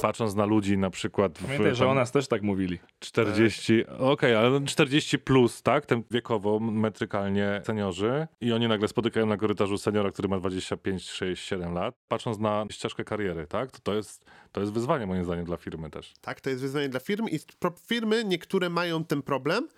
patrząc 0.00 0.34
na 0.34 0.46
ludzi 0.46 0.78
na 0.78 0.90
przykład 0.90 1.38
w 1.38 1.44
Pamiętaj, 1.46 1.74
że 1.74 1.88
o 1.88 1.94
nas 1.94 2.12
też 2.12 2.28
tak 2.28 2.42
mówili. 2.42 2.78
40, 2.98 3.86
okej, 3.86 4.34
ale 4.34 4.64
40 4.64 5.18
plus, 5.18 5.62
tak, 5.62 5.86
ten 5.86 6.02
wiekowo, 6.10 6.60
metrykalnie 6.60 7.62
seniorzy 7.66 8.26
i 8.40 8.52
oni 8.52 8.68
nagle 8.68 8.88
spotykają 8.88 9.26
na 9.26 9.36
korytarzu 9.36 9.78
seniora, 9.78 10.10
który 10.10 10.28
ma 10.28 10.38
25, 10.38 11.10
6, 11.10 11.44
7 11.44 11.74
lat. 11.74 11.94
Patrząc 12.08 12.38
na 12.38 12.64
ścieżkę 12.70 13.04
kariery, 13.04 13.46
tak, 13.46 13.70
to, 13.70 13.78
to, 13.82 13.94
jest, 13.94 14.24
to 14.52 14.60
jest 14.60 14.72
wyzwanie 14.72 15.06
moim 15.06 15.24
zdaniem 15.24 15.44
dla 15.44 15.56
firmy 15.56 15.90
też. 15.90 16.14
Tak, 16.20 16.40
to 16.40 16.50
jest 16.50 16.62
wyzwanie 16.62 16.88
dla 16.88 17.00
firm 17.00 17.26
i 17.28 17.38
firmy 17.86 18.24
niektóre 18.24 18.70
mają 18.70 19.04
ten 19.04 19.22
problem, 19.22 19.68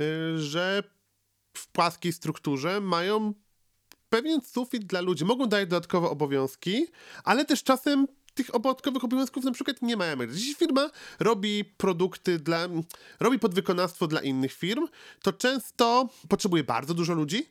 y, 0.00 0.38
że 0.38 0.82
w 1.52 1.68
płaskiej 1.68 2.12
strukturze 2.12 2.80
mają 2.80 3.34
pewien 4.08 4.40
sufit 4.40 4.84
dla 4.84 5.00
ludzi. 5.00 5.24
Mogą 5.24 5.46
dać 5.46 5.68
dodatkowe 5.68 6.08
obowiązki, 6.08 6.86
ale 7.24 7.44
też 7.44 7.62
czasem 7.62 8.06
tych 8.38 8.50
dodatkowych 8.50 9.04
obowiązków 9.04 9.44
na 9.44 9.52
przykład 9.52 9.82
nie 9.82 9.96
mają. 9.96 10.16
Jeśli 10.20 10.54
firma 10.54 10.90
robi 11.20 11.64
produkty 11.64 12.38
dla, 12.38 12.68
robi 13.20 13.38
podwykonawstwo 13.38 14.06
dla 14.06 14.20
innych 14.20 14.52
firm, 14.52 14.88
to 15.22 15.32
często 15.32 16.08
potrzebuje 16.28 16.64
bardzo 16.64 16.94
dużo 16.94 17.14
ludzi, 17.14 17.46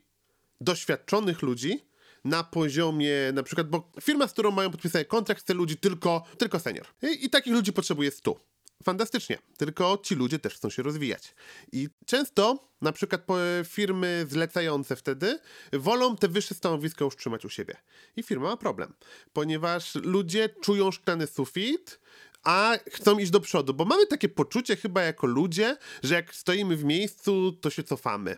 doświadczonych 0.61 1.41
ludzi, 1.41 1.87
na 2.25 2.43
poziomie 2.43 3.13
na 3.33 3.43
przykład, 3.43 3.69
bo 3.69 3.91
firma, 4.01 4.27
z 4.27 4.33
którą 4.33 4.51
mają 4.51 4.71
podpisany 4.71 5.05
kontrakt, 5.05 5.41
chce 5.41 5.53
ludzi 5.53 5.77
tylko, 5.77 6.23
tylko 6.37 6.59
senior. 6.59 6.85
I, 7.01 7.25
I 7.25 7.29
takich 7.29 7.53
ludzi 7.53 7.73
potrzebuje 7.73 8.11
100. 8.11 8.56
Fantastycznie, 8.83 9.37
tylko 9.57 9.97
ci 10.03 10.15
ludzie 10.15 10.39
też 10.39 10.53
chcą 10.53 10.69
się 10.69 10.83
rozwijać. 10.83 11.35
I 11.71 11.89
często, 12.05 12.69
na 12.81 12.91
przykład 12.91 13.21
po- 13.21 13.37
firmy 13.65 14.25
zlecające 14.29 14.95
wtedy, 14.95 15.39
wolą 15.73 16.15
te 16.15 16.27
wyższe 16.27 16.55
stanowiska 16.55 17.05
już 17.05 17.15
trzymać 17.15 17.45
u 17.45 17.49
siebie. 17.49 17.75
I 18.15 18.23
firma 18.23 18.49
ma 18.49 18.57
problem, 18.57 18.93
ponieważ 19.33 19.95
ludzie 19.95 20.49
czują 20.49 20.91
szklany 20.91 21.27
sufit, 21.27 21.99
a 22.43 22.73
chcą 22.91 23.19
iść 23.19 23.31
do 23.31 23.39
przodu, 23.39 23.73
bo 23.73 23.85
mamy 23.85 24.07
takie 24.07 24.29
poczucie 24.29 24.75
chyba 24.75 25.01
jako 25.01 25.27
ludzie, 25.27 25.77
że 26.03 26.15
jak 26.15 26.35
stoimy 26.35 26.75
w 26.75 26.83
miejscu, 26.83 27.51
to 27.51 27.69
się 27.69 27.83
cofamy. 27.83 28.37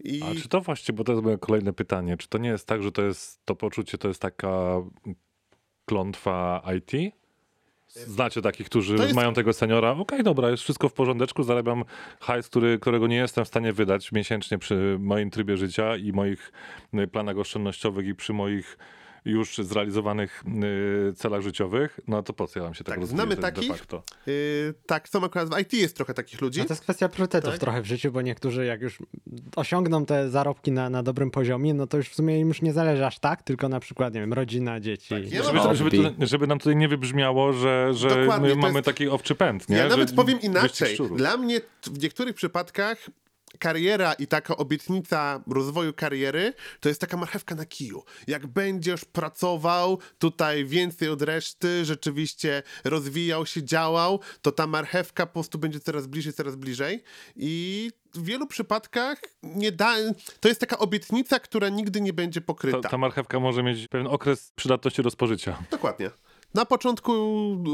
I... 0.00 0.22
A 0.22 0.34
czy 0.42 0.48
to 0.48 0.60
właśnie, 0.60 0.94
bo 0.94 1.04
to 1.04 1.12
jest 1.12 1.24
moje 1.24 1.38
kolejne 1.38 1.72
pytanie, 1.72 2.16
czy 2.16 2.28
to 2.28 2.38
nie 2.38 2.48
jest 2.48 2.66
tak, 2.66 2.82
że 2.82 2.92
to 2.92 3.02
jest 3.02 3.40
to 3.44 3.56
poczucie, 3.56 3.98
to 3.98 4.08
jest 4.08 4.20
taka 4.20 4.82
klątwa 5.88 6.62
IT? 6.76 7.14
Znacie 7.94 8.42
takich, 8.42 8.66
którzy 8.66 8.94
jest- 8.94 9.14
mają 9.14 9.34
tego 9.34 9.52
seniora, 9.52 9.90
okej, 9.90 10.22
dobra, 10.22 10.50
jest 10.50 10.62
wszystko 10.62 10.88
w 10.88 10.92
porządeczku, 10.92 11.42
zarabiam 11.42 11.84
hajs, 12.20 12.48
który, 12.48 12.78
którego 12.78 13.06
nie 13.06 13.16
jestem 13.16 13.44
w 13.44 13.48
stanie 13.48 13.72
wydać 13.72 14.12
miesięcznie 14.12 14.58
przy 14.58 14.96
moim 15.00 15.30
trybie 15.30 15.56
życia 15.56 15.96
i 15.96 16.12
moich 16.12 16.52
y, 16.94 17.06
planach 17.06 17.38
oszczędnościowych 17.38 18.06
i 18.06 18.14
przy 18.14 18.32
moich 18.32 18.78
już 19.24 19.56
zrealizowanych 19.58 20.44
y, 21.10 21.12
celach 21.14 21.40
życiowych, 21.42 22.00
no 22.08 22.22
to 22.22 22.32
po 22.32 22.46
co 22.46 22.58
ja 22.58 22.64
mam 22.64 22.74
się 22.74 22.84
tak, 22.84 22.94
Tak, 22.94 23.00
rozwijać 23.00 23.26
znamy 23.26 23.42
takich. 23.42 23.68
de 23.70 23.76
facto? 23.76 24.02
Yy, 24.26 24.74
tak, 24.86 25.08
są 25.08 25.24
akurat 25.24 25.54
w 25.54 25.58
IT 25.60 25.72
jest 25.72 25.96
trochę 25.96 26.14
takich 26.14 26.40
ludzi. 26.40 26.58
No 26.60 26.66
to 26.66 26.72
jest 26.72 26.82
kwestia 26.82 27.08
priorytetów 27.08 27.50
Tak. 27.50 27.60
trochę 27.60 27.82
w 27.82 27.86
życiu, 27.86 28.12
bo 28.12 28.22
niektórzy 28.22 28.64
jak 28.64 28.80
już 28.82 28.98
osiągną 29.56 30.06
te 30.06 30.30
zarobki 30.30 30.72
na, 30.72 30.90
na 30.90 31.02
dobrym 31.02 31.30
poziomie, 31.30 31.74
no 31.74 31.86
to 31.86 31.96
już 31.96 32.08
w 32.08 32.14
sumie 32.14 32.40
im 32.40 32.48
już 32.48 32.62
nie 32.62 32.72
zależy 32.72 33.06
aż 33.06 33.18
tak, 33.18 33.42
tylko 33.42 33.68
na 33.68 33.80
przykład, 33.80 34.14
nie 34.14 34.20
wiem, 34.20 34.32
rodzina, 34.32 34.80
dzieci. 34.80 35.08
Tak, 35.08 35.32
ja 35.32 35.42
Żeby, 35.42 35.58
żeby, 35.62 35.76
żeby, 35.76 35.90
tu- 35.90 36.26
żeby 36.26 36.46
nam 36.46 36.58
tutaj 36.58 36.76
nie 36.76 36.88
wybrzmiało, 36.88 37.52
że, 37.52 37.88
że 37.94 38.08
Dokładnie, 38.08 38.48
my 38.48 38.56
mamy 38.56 38.74
jest- 38.74 38.84
taki 38.86 39.08
owczy 39.08 39.34
pęd, 39.34 39.68
nie? 39.68 39.76
Ja 39.76 39.82
że 39.82 39.88
nawet 39.88 40.14
powiem 40.14 40.40
inaczej. 40.40 40.98
Dla 41.16 41.36
mnie 41.36 41.60
w 41.84 42.02
niektórych 42.02 42.34
przypadkach 42.34 42.98
kariera 43.58 44.12
i 44.12 44.26
taka 44.26 44.56
obietnica 44.56 45.40
rozwoju 45.46 45.92
kariery 45.92 46.52
to 46.80 46.88
jest 46.88 47.00
taka 47.00 47.16
marchewka 47.16 47.54
na 47.54 47.66
kiju. 47.66 48.02
Jak 48.26 48.46
będziesz 48.46 49.04
pracował 49.04 49.98
tutaj 50.18 50.64
więcej 50.64 51.08
od 51.08 51.22
reszty, 51.22 51.84
rzeczywiście 51.84 52.62
rozwijał 52.84 53.46
się, 53.46 53.62
działał, 53.62 54.20
to 54.42 54.52
ta 54.52 54.66
marchewka 54.66 55.26
po 55.26 55.32
prostu 55.32 55.58
będzie 55.58 55.80
coraz 55.80 56.06
bliżej, 56.06 56.32
coraz 56.32 56.56
bliżej 56.56 57.02
i 57.36 57.90
w 58.14 58.24
wielu 58.24 58.46
przypadkach 58.46 59.20
nie 59.42 59.72
da... 59.72 59.94
To 60.40 60.48
jest 60.48 60.60
taka 60.60 60.78
obietnica, 60.78 61.40
która 61.40 61.68
nigdy 61.68 62.00
nie 62.00 62.12
będzie 62.12 62.40
pokryta. 62.40 62.80
Ta, 62.80 62.88
ta 62.88 62.98
marchewka 62.98 63.40
może 63.40 63.62
mieć 63.62 63.88
pewien 63.88 64.06
okres 64.06 64.52
przydatności 64.56 65.02
do 65.02 65.10
spożycia. 65.10 65.62
Dokładnie. 65.70 66.10
Na 66.54 66.64
początku 66.64 67.12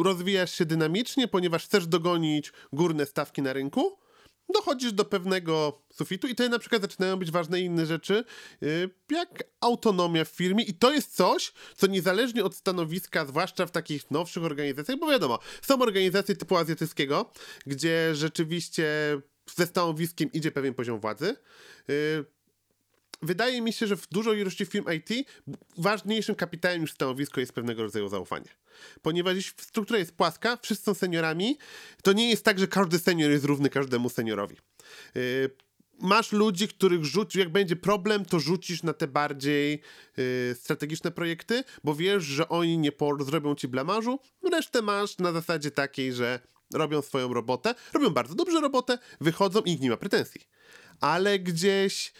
rozwijasz 0.04 0.54
się 0.54 0.64
dynamicznie, 0.64 1.28
ponieważ 1.28 1.64
chcesz 1.64 1.86
dogonić 1.86 2.52
górne 2.72 3.06
stawki 3.06 3.42
na 3.42 3.52
rynku. 3.52 3.98
Dochodzisz 4.54 4.92
do 4.92 5.04
pewnego 5.04 5.82
sufitu 5.92 6.26
i 6.26 6.30
tutaj 6.30 6.50
na 6.50 6.58
przykład 6.58 6.82
zaczynają 6.82 7.16
być 7.16 7.30
ważne 7.30 7.60
inne 7.60 7.86
rzeczy, 7.86 8.24
yy, 8.60 8.90
jak 9.10 9.44
autonomia 9.60 10.24
w 10.24 10.28
firmie 10.28 10.64
i 10.64 10.74
to 10.74 10.92
jest 10.92 11.16
coś, 11.16 11.52
co 11.76 11.86
niezależnie 11.86 12.44
od 12.44 12.54
stanowiska, 12.54 13.26
zwłaszcza 13.26 13.66
w 13.66 13.70
takich 13.70 14.10
nowszych 14.10 14.44
organizacjach, 14.44 14.98
bo 14.98 15.06
wiadomo, 15.06 15.38
są 15.62 15.82
organizacje 15.82 16.36
typu 16.36 16.56
azjatyckiego, 16.56 17.32
gdzie 17.66 18.14
rzeczywiście 18.14 18.86
ze 19.56 19.66
stanowiskiem 19.66 20.32
idzie 20.32 20.52
pewien 20.52 20.74
poziom 20.74 21.00
władzy. 21.00 21.36
Wydaje 23.22 23.62
mi 23.62 23.72
się, 23.72 23.86
że 23.86 23.96
w 23.96 24.08
dużej 24.08 24.40
ilości 24.40 24.66
firm 24.66 24.84
IT 24.92 25.28
ważniejszym 25.78 26.34
kapitałem 26.34 26.80
niż 26.80 26.92
stanowisko 26.92 27.40
jest 27.40 27.52
pewnego 27.52 27.82
rodzaju 27.82 28.08
zaufanie. 28.08 28.48
Ponieważ 29.02 29.34
jeśli 29.34 29.52
struktura 29.64 29.98
jest 29.98 30.12
płaska, 30.12 30.58
wszyscy 30.62 30.84
są 30.84 30.94
seniorami, 30.94 31.58
to 32.02 32.12
nie 32.12 32.30
jest 32.30 32.44
tak, 32.44 32.58
że 32.58 32.68
każdy 32.68 32.98
senior 32.98 33.30
jest 33.30 33.44
równy 33.44 33.70
każdemu 33.70 34.08
seniorowi. 34.08 34.56
Yy, 35.14 35.50
masz 36.00 36.32
ludzi, 36.32 36.68
których 36.68 37.04
rzucisz, 37.04 37.38
jak 37.38 37.48
będzie 37.48 37.76
problem, 37.76 38.24
to 38.24 38.40
rzucisz 38.40 38.82
na 38.82 38.92
te 38.92 39.08
bardziej 39.08 39.82
yy, 40.16 40.54
strategiczne 40.54 41.10
projekty, 41.10 41.64
bo 41.84 41.94
wiesz, 41.94 42.24
że 42.24 42.48
oni 42.48 42.78
nie 42.78 42.92
zrobią 43.20 43.54
ci 43.54 43.68
blamarzu, 43.68 44.20
resztę 44.52 44.82
masz 44.82 45.18
na 45.18 45.32
zasadzie 45.32 45.70
takiej, 45.70 46.12
że 46.12 46.40
robią 46.74 47.02
swoją 47.02 47.34
robotę, 47.34 47.74
robią 47.92 48.10
bardzo 48.10 48.34
dobrze 48.34 48.60
robotę, 48.60 48.98
wychodzą 49.20 49.60
i 49.60 49.70
nikt 49.70 49.82
nie 49.82 49.90
ma 49.90 49.96
pretensji. 49.96 50.40
Ale 51.00 51.38
gdzieś 51.38 52.12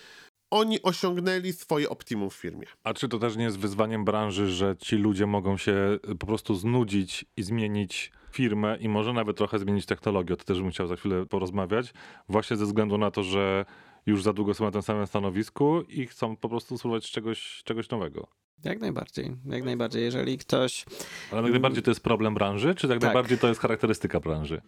oni 0.50 0.82
osiągnęli 0.82 1.52
swoje 1.52 1.88
optimum 1.88 2.30
w 2.30 2.34
firmie. 2.34 2.66
A 2.84 2.94
czy 2.94 3.08
to 3.08 3.18
też 3.18 3.36
nie 3.36 3.44
jest 3.44 3.58
wyzwaniem 3.58 4.04
branży, 4.04 4.50
że 4.50 4.76
ci 4.76 4.96
ludzie 4.96 5.26
mogą 5.26 5.56
się 5.56 5.98
po 6.18 6.26
prostu 6.26 6.54
znudzić 6.54 7.24
i 7.36 7.42
zmienić 7.42 8.12
firmę 8.32 8.76
i 8.80 8.88
może 8.88 9.12
nawet 9.12 9.36
trochę 9.36 9.58
zmienić 9.58 9.86
technologię? 9.86 10.34
O 10.34 10.36
to 10.36 10.44
też 10.44 10.60
bym 10.60 10.70
chciał 10.70 10.86
za 10.86 10.96
chwilę 10.96 11.26
porozmawiać. 11.26 11.92
Właśnie 12.28 12.56
ze 12.56 12.64
względu 12.64 12.98
na 12.98 13.10
to, 13.10 13.22
że 13.22 13.64
już 14.06 14.22
za 14.22 14.32
długo 14.32 14.54
są 14.54 14.64
na 14.64 14.70
tym 14.70 14.82
samym 14.82 15.06
stanowisku 15.06 15.82
i 15.82 16.06
chcą 16.06 16.36
po 16.36 16.48
prostu 16.48 16.78
spróbować 16.78 17.10
czegoś, 17.10 17.62
czegoś 17.64 17.90
nowego. 17.90 18.28
Jak 18.64 18.80
najbardziej, 18.80 19.36
jak 19.46 19.64
najbardziej. 19.64 20.02
Jeżeli 20.02 20.38
ktoś... 20.38 20.84
Ale 21.32 21.42
jak 21.42 21.50
najbardziej 21.50 21.82
to 21.82 21.90
jest 21.90 22.02
problem 22.02 22.34
branży, 22.34 22.74
czy 22.74 22.88
tak, 22.88 22.96
Tak. 22.96 23.02
najbardziej 23.02 23.38
to 23.38 23.48
jest 23.48 23.60
charakterystyka 23.60 24.20
branży? 24.20 24.62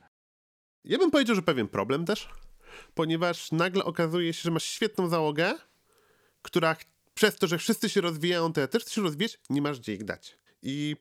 Ja 0.84 0.98
bym 0.98 1.10
powiedział, 1.10 1.36
że 1.36 1.42
pewien 1.42 1.68
problem 1.68 2.04
też, 2.04 2.28
ponieważ 2.94 3.52
nagle 3.52 3.84
okazuje 3.84 4.32
się, 4.32 4.42
że 4.42 4.50
masz 4.50 4.64
świetną 4.64 5.08
załogę, 5.08 5.54
która 6.42 6.76
przez 7.14 7.36
to, 7.36 7.46
że 7.46 7.58
wszyscy 7.58 7.88
się 7.88 8.00
rozwijają, 8.00 8.52
to 8.52 8.60
ja 8.60 8.68
też 8.68 8.84
się 8.84 9.02
rozwijać, 9.02 9.38
nie 9.50 9.62
masz 9.62 9.80
gdzie 9.80 9.94
ich 9.94 10.04
dać. 10.04 10.38
I 10.62 10.96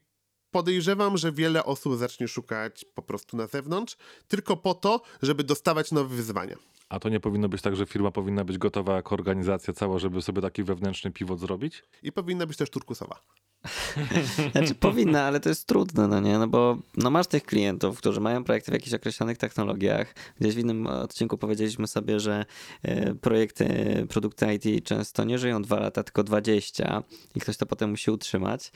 podejrzewam, 0.52 1.18
że 1.18 1.32
wiele 1.32 1.66
osób 1.66 1.98
zacznie 1.98 2.28
szukać 2.28 2.86
po 2.96 3.02
prostu 3.02 3.38
na 3.38 3.48
zewnątrz, 3.48 3.98
tylko 4.28 4.58
po 4.58 4.74
to, 4.74 5.02
żeby 5.22 5.44
dostawać 5.44 5.92
nowe 5.92 6.16
wyzwania. 6.16 6.58
A 6.90 7.00
to 7.00 7.10
nie 7.10 7.20
powinno 7.20 7.50
być 7.50 7.62
tak, 7.62 7.76
że 7.76 7.86
firma 7.86 8.12
powinna 8.12 8.44
być 8.44 8.58
gotowa 8.58 8.96
jako 8.96 9.16
organizacja 9.16 9.74
cała, 9.74 10.00
żeby 10.00 10.22
sobie 10.22 10.42
taki 10.42 10.64
wewnętrzny 10.64 11.12
pivot 11.12 11.40
zrobić? 11.40 11.84
I 12.04 12.12
powinna 12.12 12.46
być 12.46 12.58
też 12.58 12.70
turkusowa. 12.70 13.22
Znaczy 14.52 14.76
powinna, 14.76 15.24
ale 15.24 15.40
to 15.40 15.50
jest 15.50 15.68
trudne, 15.68 16.08
no 16.08 16.20
nie? 16.20 16.38
No 16.40 16.48
bo 16.48 16.78
no 16.98 17.10
masz 17.10 17.28
tych 17.28 17.44
klientów, 17.44 17.98
którzy 17.98 18.22
mają 18.22 18.44
projekty 18.44 18.72
w 18.72 18.74
jakichś 18.74 18.94
określonych 18.94 19.38
technologiach. 19.38 20.16
Gdzieś 20.40 20.56
w 20.56 20.58
innym 20.58 20.88
odcinku 20.88 21.38
powiedzieliśmy 21.38 21.88
sobie, 21.88 22.20
że 22.20 22.46
e, 22.84 23.16
projekty, 23.16 23.68
produkty 24.10 24.54
IT 24.54 24.86
często 24.86 25.24
nie 25.24 25.38
żyją 25.38 25.62
dwa 25.62 25.80
lata, 25.80 26.04
tylko 26.04 26.24
20 26.24 27.04
i 27.36 27.40
ktoś 27.40 27.58
to 27.58 27.66
potem 27.66 27.90
musi 27.90 28.12
utrzymać. 28.12 28.72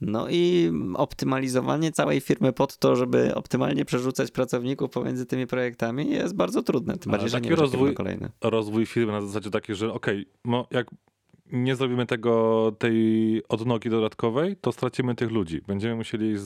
No 0.00 0.26
i 0.30 0.72
optymalizowanie 0.94 1.92
całej 1.92 2.20
firmy 2.20 2.52
pod 2.52 2.78
to, 2.78 2.96
żeby 2.96 3.34
optymalnie 3.34 3.84
przerzucać 3.84 4.30
pracowników 4.30 4.90
pomiędzy 4.90 5.26
tymi 5.26 5.46
projektami 5.46 6.10
jest 6.10 6.36
bardzo 6.36 6.62
trudne. 6.62 6.98
Tym 6.98 7.12
bardziej, 7.12 7.28
że 7.28 7.36
taki 7.36 7.50
nie 7.50 7.56
rozwój... 7.56 7.94
kolejny. 7.94 8.30
rozwój 8.40 8.86
firmy 8.86 9.12
na 9.12 9.20
zasadzie 9.20 9.50
takiej, 9.50 9.76
że 9.76 9.92
okej, 9.92 10.26
no 10.44 10.66
jak 10.70 10.86
nie 11.52 11.76
zrobimy 11.76 12.06
tego, 12.06 12.72
tej 12.78 13.42
odnogi 13.48 13.90
dodatkowej, 13.90 14.56
to 14.56 14.72
stracimy 14.72 15.14
tych 15.14 15.30
ludzi. 15.30 15.60
Będziemy 15.66 15.94
musieli 15.94 16.38
z, 16.38 16.42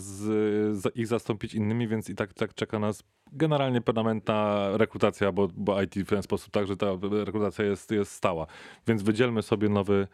z, 0.78 0.96
ich 0.96 1.06
zastąpić 1.06 1.54
innymi, 1.54 1.88
więc 1.88 2.10
i 2.10 2.14
tak, 2.14 2.34
tak 2.34 2.54
czeka 2.54 2.78
nas 2.78 3.02
generalnie 3.32 3.80
permanentna 3.80 4.68
rekrutacja, 4.72 5.32
bo, 5.32 5.48
bo 5.56 5.82
IT 5.82 5.94
w 5.94 6.08
ten 6.08 6.22
sposób 6.22 6.52
tak, 6.52 6.66
że 6.66 6.76
ta 6.76 6.86
rekrutacja 7.24 7.64
jest, 7.64 7.90
jest 7.90 8.12
stała. 8.12 8.46
Więc 8.86 9.02
wydzielmy 9.02 9.42
sobie 9.42 9.68
nowy, 9.68 10.08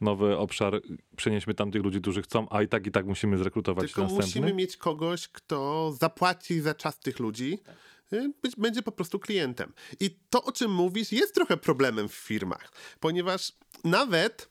nowy 0.00 0.38
obszar, 0.38 0.80
przenieśmy 1.16 1.54
tam 1.54 1.70
tych 1.70 1.82
ludzi, 1.82 2.00
którzy 2.00 2.22
chcą, 2.22 2.46
a 2.50 2.62
i 2.62 2.68
tak 2.68 2.86
i 2.86 2.90
tak 2.90 3.06
musimy 3.06 3.38
zrekrutować 3.38 3.86
Tylko 3.86 4.02
następny. 4.02 4.26
musimy 4.26 4.54
mieć 4.54 4.76
kogoś, 4.76 5.28
kto 5.28 5.92
zapłaci 6.00 6.60
za 6.60 6.74
czas 6.74 6.98
tych 6.98 7.18
ludzi, 7.18 7.58
y, 8.12 8.32
być, 8.42 8.56
będzie 8.56 8.82
po 8.82 8.92
prostu 8.92 9.18
klientem. 9.18 9.72
I 10.00 10.10
to, 10.30 10.44
o 10.44 10.52
czym 10.52 10.70
mówisz, 10.74 11.12
jest 11.12 11.34
trochę 11.34 11.56
problemem 11.56 12.08
w 12.08 12.14
firmach, 12.14 12.72
ponieważ 13.00 13.52
nawet 13.84 14.50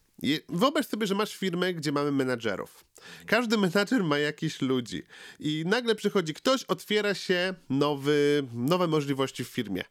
wyobraź 0.50 0.88
sobie, 0.88 1.08
że 1.08 1.16
masz 1.16 1.36
firmę, 1.36 1.74
gdzie 1.74 1.92
mamy 1.92 2.12
menadżerów. 2.12 2.86
Każdy 3.26 3.58
menadżer 3.58 4.04
ma 4.04 4.18
jakichś 4.18 4.62
ludzi 4.62 5.04
i 5.40 5.64
nagle 5.66 5.96
przychodzi 5.96 6.34
ktoś, 6.34 6.64
otwiera 6.64 7.14
się 7.14 7.54
nowy, 7.70 8.48
nowe 8.54 8.88
możliwości 8.88 9.44
w 9.44 9.48
firmie. 9.48 9.84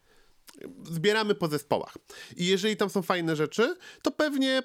Zbieramy 0.84 1.34
po 1.34 1.48
zespołach. 1.48 1.94
I 2.36 2.46
jeżeli 2.46 2.76
tam 2.76 2.90
są 2.90 3.02
fajne 3.02 3.36
rzeczy, 3.36 3.76
to 4.02 4.10
pewnie 4.10 4.62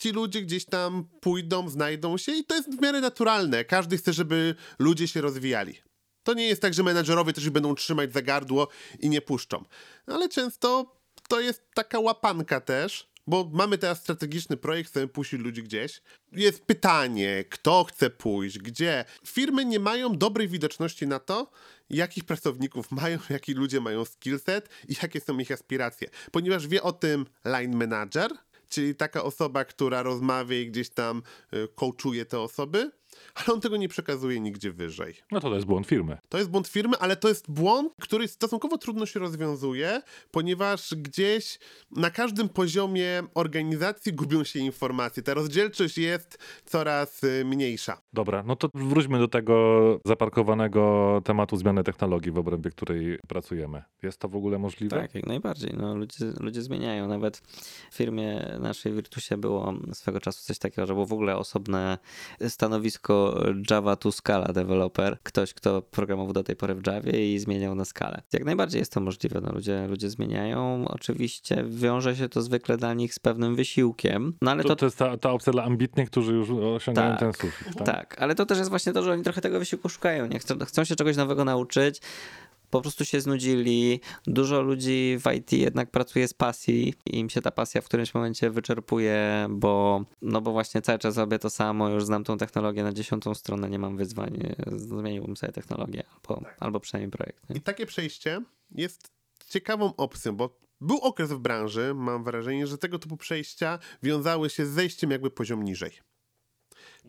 ci 0.00 0.12
ludzie 0.12 0.42
gdzieś 0.42 0.64
tam 0.64 1.04
pójdą, 1.20 1.68
znajdą 1.68 2.18
się 2.18 2.32
i 2.32 2.44
to 2.44 2.54
jest 2.54 2.76
w 2.76 2.82
miarę 2.82 3.00
naturalne. 3.00 3.64
Każdy 3.64 3.96
chce, 3.96 4.12
żeby 4.12 4.54
ludzie 4.78 5.08
się 5.08 5.20
rozwijali. 5.20 5.74
To 6.22 6.34
nie 6.34 6.46
jest 6.46 6.62
tak, 6.62 6.74
że 6.74 6.82
menadżerowie 6.82 7.32
też 7.32 7.44
ich 7.44 7.50
będą 7.50 7.74
trzymać 7.74 8.12
za 8.12 8.22
gardło 8.22 8.68
i 8.98 9.08
nie 9.08 9.20
puszczą. 9.20 9.64
Ale 10.06 10.28
często 10.28 10.96
to 11.28 11.40
jest 11.40 11.62
taka 11.74 12.00
łapanka 12.00 12.60
też, 12.60 13.10
bo 13.26 13.50
mamy 13.52 13.78
teraz 13.78 13.98
strategiczny 13.98 14.56
projekt, 14.56 14.90
chcemy 14.90 15.08
puścić 15.08 15.40
ludzi 15.40 15.62
gdzieś. 15.62 16.02
Jest 16.32 16.64
pytanie, 16.64 17.44
kto 17.50 17.84
chce 17.84 18.10
pójść, 18.10 18.58
gdzie. 18.58 19.04
Firmy 19.26 19.64
nie 19.64 19.80
mają 19.80 20.18
dobrej 20.18 20.48
widoczności 20.48 21.06
na 21.06 21.18
to, 21.18 21.50
jakich 21.90 22.24
pracowników 22.24 22.90
mają, 22.90 23.18
jaki 23.30 23.54
ludzie 23.54 23.80
mają 23.80 24.04
skillset 24.04 24.68
i 24.88 24.94
jakie 25.02 25.20
są 25.20 25.38
ich 25.38 25.50
aspiracje. 25.50 26.08
Ponieważ 26.32 26.68
wie 26.68 26.82
o 26.82 26.92
tym 26.92 27.26
line 27.44 27.76
manager, 27.76 28.30
czyli 28.70 28.94
taka 28.94 29.24
osoba, 29.24 29.64
która 29.64 30.02
rozmawia 30.02 30.60
i 30.60 30.66
gdzieś 30.66 30.90
tam 30.90 31.22
y, 31.54 31.68
coachuje 31.74 32.24
te 32.24 32.40
osoby, 32.40 32.90
ale 33.34 33.54
on 33.54 33.60
tego 33.60 33.76
nie 33.76 33.88
przekazuje 33.88 34.40
nigdzie 34.40 34.72
wyżej. 34.72 35.14
No 35.32 35.40
to 35.40 35.48
to 35.48 35.54
jest 35.54 35.66
błąd 35.66 35.86
firmy. 35.86 36.18
To 36.28 36.38
jest 36.38 36.50
błąd 36.50 36.68
firmy, 36.68 36.96
ale 36.98 37.16
to 37.16 37.28
jest 37.28 37.50
błąd, 37.50 37.92
który 38.00 38.28
stosunkowo 38.28 38.78
trudno 38.78 39.06
się 39.06 39.20
rozwiązuje, 39.20 40.02
ponieważ 40.30 40.94
gdzieś 40.94 41.58
na 41.96 42.10
każdym 42.10 42.48
poziomie 42.48 43.22
organizacji 43.34 44.12
gubią 44.12 44.44
się 44.44 44.58
informacje. 44.58 45.22
Ta 45.22 45.34
rozdzielczość 45.34 45.98
jest 45.98 46.38
coraz 46.64 47.24
y, 47.24 47.44
mniejsza. 47.44 48.00
Dobra, 48.12 48.42
no 48.42 48.56
to 48.56 48.68
wróćmy 48.74 49.18
do 49.18 49.28
tego 49.28 49.80
zaparkowanego 50.04 51.22
tematu 51.24 51.56
zmiany 51.56 51.84
technologii, 51.84 52.32
w 52.32 52.38
obrębie 52.38 52.70
której 52.70 53.18
pracujemy. 53.28 53.82
Jest 54.02 54.18
to 54.18 54.28
w 54.28 54.36
ogóle 54.36 54.58
możliwe? 54.58 54.96
Tak, 54.96 55.14
jak 55.14 55.26
najbardziej. 55.26 55.74
No, 55.76 55.94
ludzie, 55.94 56.24
ludzie 56.40 56.62
zmieniają. 56.62 57.08
Nawet 57.08 57.36
w 57.90 57.96
firmie 57.96 58.56
naszej 58.60 58.92
Virtusie 58.92 59.36
było 59.36 59.74
swego 59.92 60.20
czasu 60.20 60.44
coś 60.44 60.58
takiego, 60.58 60.86
że 60.86 60.92
było 60.94 61.06
w 61.06 61.12
ogóle 61.12 61.36
osobne 61.36 61.98
stanowisko 62.48 62.99
Java 63.70 63.96
to 63.96 64.12
Scala 64.12 64.46
developer. 64.52 65.18
Ktoś, 65.22 65.54
kto 65.54 65.82
programował 65.82 66.32
do 66.32 66.42
tej 66.44 66.56
pory 66.56 66.74
w 66.74 66.86
Javie 66.86 67.34
i 67.34 67.38
zmieniał 67.38 67.74
na 67.74 67.84
skalę. 67.84 68.22
Jak 68.32 68.44
najbardziej 68.44 68.78
jest 68.78 68.92
to 68.92 69.00
możliwe. 69.00 69.40
No, 69.40 69.52
ludzie, 69.52 69.86
ludzie 69.86 70.10
zmieniają. 70.10 70.84
Oczywiście 70.88 71.64
wiąże 71.68 72.16
się 72.16 72.28
to 72.28 72.42
zwykle 72.42 72.76
dla 72.76 72.94
nich 72.94 73.14
z 73.14 73.18
pewnym 73.18 73.56
wysiłkiem. 73.56 74.32
No 74.42 74.50
ale 74.50 74.62
To, 74.62 74.68
to, 74.68 74.76
to 74.76 74.86
jest 74.86 74.98
ta, 74.98 75.16
ta 75.16 75.30
opcja 75.30 75.52
dla 75.52 75.64
ambitnych, 75.64 76.10
którzy 76.10 76.32
już 76.32 76.50
osiągają 76.50 77.10
Tak. 77.10 77.20
ten 77.20 77.32
sufit. 77.32 77.76
Tak? 77.76 77.86
tak, 77.86 78.22
ale 78.22 78.34
to 78.34 78.46
też 78.46 78.58
jest 78.58 78.70
właśnie 78.70 78.92
to, 78.92 79.02
że 79.02 79.12
oni 79.12 79.22
trochę 79.22 79.40
tego 79.40 79.58
wysiłku 79.58 79.88
szukają. 79.88 80.26
Nie 80.26 80.38
chcą, 80.38 80.58
chcą 80.58 80.84
się 80.84 80.96
czegoś 80.96 81.16
nowego 81.16 81.44
nauczyć. 81.44 82.00
Po 82.70 82.80
prostu 82.80 83.04
się 83.04 83.20
znudzili. 83.20 84.00
Dużo 84.26 84.60
ludzi 84.60 85.18
w 85.20 85.32
IT 85.32 85.52
jednak 85.52 85.90
pracuje 85.90 86.28
z 86.28 86.34
pasji 86.34 86.94
i 87.06 87.18
im 87.18 87.30
się 87.30 87.42
ta 87.42 87.50
pasja 87.50 87.80
w 87.80 87.84
którymś 87.84 88.14
momencie 88.14 88.50
wyczerpuje, 88.50 89.46
bo 89.50 90.04
no 90.22 90.40
bo 90.40 90.52
właśnie 90.52 90.82
cały 90.82 90.98
czas 90.98 91.16
robię 91.16 91.38
to 91.38 91.50
samo, 91.50 91.88
już 91.88 92.04
znam 92.04 92.24
tą 92.24 92.38
technologię 92.38 92.82
na 92.82 92.92
dziesiątą 92.92 93.34
stronę, 93.34 93.70
nie 93.70 93.78
mam 93.78 93.96
wyzwań, 93.96 94.54
zmieniłbym 94.66 95.36
sobie 95.36 95.52
technologię 95.52 96.04
albo, 96.14 96.42
albo 96.60 96.80
przynajmniej 96.80 97.10
projekt. 97.10 97.50
Nie? 97.50 97.56
I 97.56 97.60
takie 97.60 97.86
przejście 97.86 98.40
jest 98.70 99.10
ciekawą 99.48 99.96
opcją, 99.96 100.36
bo 100.36 100.60
był 100.80 100.98
okres 100.98 101.32
w 101.32 101.38
branży, 101.38 101.94
mam 101.94 102.24
wrażenie, 102.24 102.66
że 102.66 102.78
tego 102.78 102.98
typu 102.98 103.16
przejścia 103.16 103.78
wiązały 104.02 104.50
się 104.50 104.66
z 104.66 104.70
zejściem 104.70 105.10
jakby 105.10 105.30
poziom 105.30 105.62
niżej. 105.62 106.09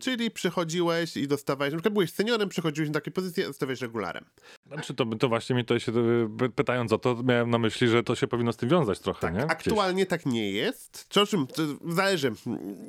Czyli 0.02 0.32
przychodziłeś 0.32 1.18
i 1.18 1.28
dostawałeś, 1.28 1.72
na 1.74 1.78
przykład 1.78 1.94
byłeś 1.94 2.12
seniorem, 2.12 2.50
przychodziłeś 2.50 2.90
na 2.90 2.94
takie 2.94 3.12
pozycje, 3.12 3.46
dostawałeś 3.48 3.82
regularem. 3.82 4.26
Znaczy 4.68 4.94
to, 4.94 5.06
to 5.06 5.30
właśnie 5.30 5.56
mi 5.56 5.66
to 5.66 5.80
się, 5.80 5.92
y, 6.46 6.50
pytając 6.56 6.92
o 6.94 6.98
to, 6.98 7.24
miałem 7.24 7.50
na 7.50 7.58
myśli, 7.58 7.88
że 7.88 8.04
to 8.04 8.16
się 8.16 8.28
powinno 8.28 8.54
z 8.54 8.58
tym 8.58 8.70
wiązać 8.70 9.00
trochę, 9.00 9.22
Tak, 9.22 9.34
nie? 9.34 9.40
Gdzieś. 9.40 9.52
aktualnie 9.52 10.06
tak 10.06 10.26
nie 10.26 10.52
jest. 10.52 11.06
Czy 11.10 11.22
o 11.22 11.26
czym? 11.26 11.48
Zależy. 11.90 12.32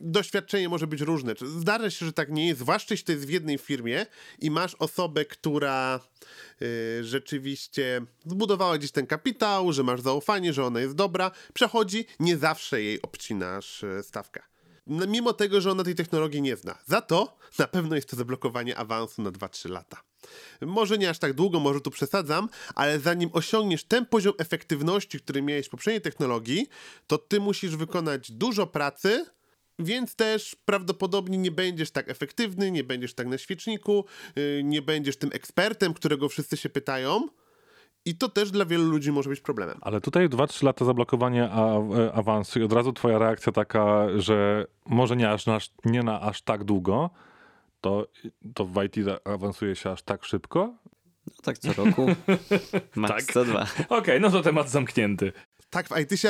Doświadczenie 0.03 0.69
może 0.69 0.87
być 0.87 1.01
różne. 1.01 1.35
Zdarza 1.41 1.91
się, 1.91 2.07
że 2.07 2.13
tak 2.13 2.31
nie 2.31 2.47
jest, 2.47 2.61
zwłaszcza 2.61 2.95
jeśli 2.95 3.07
to 3.07 3.13
jest 3.13 3.27
w 3.27 3.31
jednej 3.31 3.59
firmie 3.59 4.07
i 4.39 4.51
masz 4.51 4.75
osobę, 4.75 5.25
która 5.25 6.01
y, 6.63 7.05
rzeczywiście 7.05 8.03
zbudowała 8.25 8.79
gdzieś 8.79 8.91
ten 8.91 9.07
kapitał, 9.07 9.73
że 9.73 9.83
masz 9.83 10.01
zaufanie, 10.01 10.53
że 10.53 10.65
ona 10.65 10.81
jest 10.81 10.95
dobra, 10.95 11.31
przechodzi, 11.55 12.05
nie 12.21 12.37
zawsze 12.37 12.83
jej 12.83 13.03
obcinasz 13.03 13.83
y, 13.83 14.03
stawkę. 14.03 14.43
Mimo 14.87 15.33
tego, 15.33 15.61
że 15.61 15.71
ona 15.71 15.85
tej 15.85 15.95
technologii 15.95 16.43
nie 16.43 16.57
zna. 16.57 16.79
Za 16.87 17.01
to 17.01 17.37
na 17.59 17.67
pewno 17.67 17.97
jest 17.97 18.09
to 18.09 18.17
zablokowanie 18.17 18.77
awansu 18.77 19.23
na 19.23 19.31
2-3 19.31 19.71
lata. 19.71 20.03
Może 20.61 20.99
nie 20.99 21.11
aż 21.11 21.19
tak 21.19 21.33
długo, 21.33 21.61
może 21.61 21.81
tu 21.81 21.91
przesadzam, 21.91 22.49
ale 22.75 23.01
zanim 23.01 23.31
osiągniesz 23.33 23.85
ten 23.85 24.07
poziom 24.07 24.35
efektywności, 24.39 25.21
który 25.21 25.43
miałeś 25.43 25.67
w 25.67 25.71
poprzedniej 25.71 26.01
technologii, 26.01 26.69
to 27.07 27.19
ty 27.19 27.41
musisz 27.41 27.77
wykonać 27.77 28.33
dużo 28.33 28.67
pracy, 28.67 29.27
więc 29.79 30.15
też 30.15 30.57
prawdopodobnie 30.65 31.39
nie 31.39 31.51
będziesz 31.51 31.91
tak 31.91 32.09
efektywny, 32.11 32.71
nie 32.71 32.85
będziesz 32.85 33.15
tak 33.15 33.27
na 33.27 33.39
świeczniku, 33.39 34.05
yy, 34.37 34.63
nie 34.65 34.83
będziesz 34.83 35.17
tym 35.17 35.31
ekspertem, 35.33 35.95
którego 35.95 36.29
wszyscy 36.29 36.57
się 36.57 36.69
pytają. 36.69 37.29
I 38.05 38.15
to 38.15 38.29
też 38.29 38.51
dla 38.51 38.65
wielu 38.65 38.85
ludzi 38.85 39.13
może 39.13 39.31
być 39.31 39.41
problemem. 39.41 39.79
Ale 39.81 40.01
tutaj 40.01 40.29
2-3 40.29 40.65
lata 40.65 40.85
zablokowanie 40.85 41.51
a, 41.51 41.79
e, 41.79 42.13
awansu 42.13 42.61
i 42.61 42.63
od 42.63 42.73
razu 42.73 42.93
twoja 42.93 43.19
reakcja 43.19 43.53
taka, 43.53 44.07
że 44.17 44.67
może 44.87 45.17
nie, 45.17 45.31
aż, 45.31 45.47
na, 45.47 45.59
nie 45.85 46.03
na 46.03 46.21
aż 46.21 46.43
tak 46.43 46.65
długo, 46.65 47.11
to, 47.81 48.07
to 48.55 48.65
w 48.65 48.83
IT 48.85 48.97
awansuje 49.25 49.77
się 49.77 49.91
aż 49.91 50.03
tak 50.03 50.25
szybko? 50.25 50.75
No 51.27 51.33
tak 51.43 51.59
co 51.59 51.85
roku. 51.85 52.07
Max 52.97 53.15
Tak. 53.15 53.23
102. 53.23 53.67
Okej, 53.89 54.21
no 54.21 54.31
to 54.31 54.43
temat 54.43 54.71
zamknięty. 54.71 55.33
Tak, 55.73 55.89
w 55.89 55.99
IT 55.99 56.23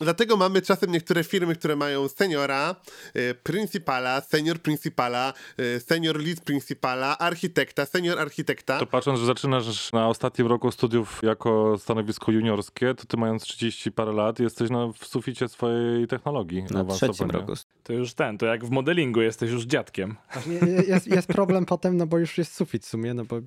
Dlatego 0.00 0.36
mamy 0.36 0.62
czasem 0.62 0.92
niektóre 0.92 1.24
firmy, 1.24 1.54
które 1.54 1.76
mają 1.76 2.08
seniora, 2.08 2.76
y, 3.16 3.34
principala, 3.42 4.20
senior 4.20 4.58
principala, 4.58 5.32
y, 5.60 5.80
senior 5.80 6.20
lead 6.20 6.40
principala, 6.40 7.18
architekta, 7.18 7.86
senior 7.86 8.18
architekta. 8.18 8.78
To 8.78 8.86
patrząc, 8.86 9.20
że 9.20 9.26
zaczynasz 9.26 9.92
na 9.92 10.08
ostatnim 10.08 10.46
roku 10.46 10.70
studiów 10.70 11.20
jako 11.22 11.78
stanowisko 11.78 12.32
juniorskie, 12.32 12.94
to 12.94 13.04
ty 13.04 13.16
mając 13.16 13.42
30 13.42 13.92
parę 13.92 14.12
lat 14.12 14.40
jesteś 14.40 14.70
na, 14.70 14.92
w 14.98 15.06
suficie 15.06 15.48
swojej 15.48 16.06
technologii. 16.06 16.64
Na 16.70 16.84
trzecim 16.84 17.30
roku. 17.30 17.52
To 17.82 17.92
już 17.92 18.14
ten, 18.14 18.38
to 18.38 18.46
jak 18.46 18.64
w 18.64 18.70
modelingu 18.70 19.20
jesteś 19.20 19.50
już 19.50 19.64
dziadkiem. 19.64 20.16
Właśnie 20.32 20.54
Jest, 20.88 21.06
jest 21.06 21.28
problem 21.28 21.66
potem, 21.66 21.96
no 21.96 22.06
bo 22.06 22.18
już 22.18 22.38
jest 22.38 22.54
sufit 22.54 22.84
w 22.84 22.88
sumie, 22.88 23.14
no 23.14 23.24
bo 23.24 23.40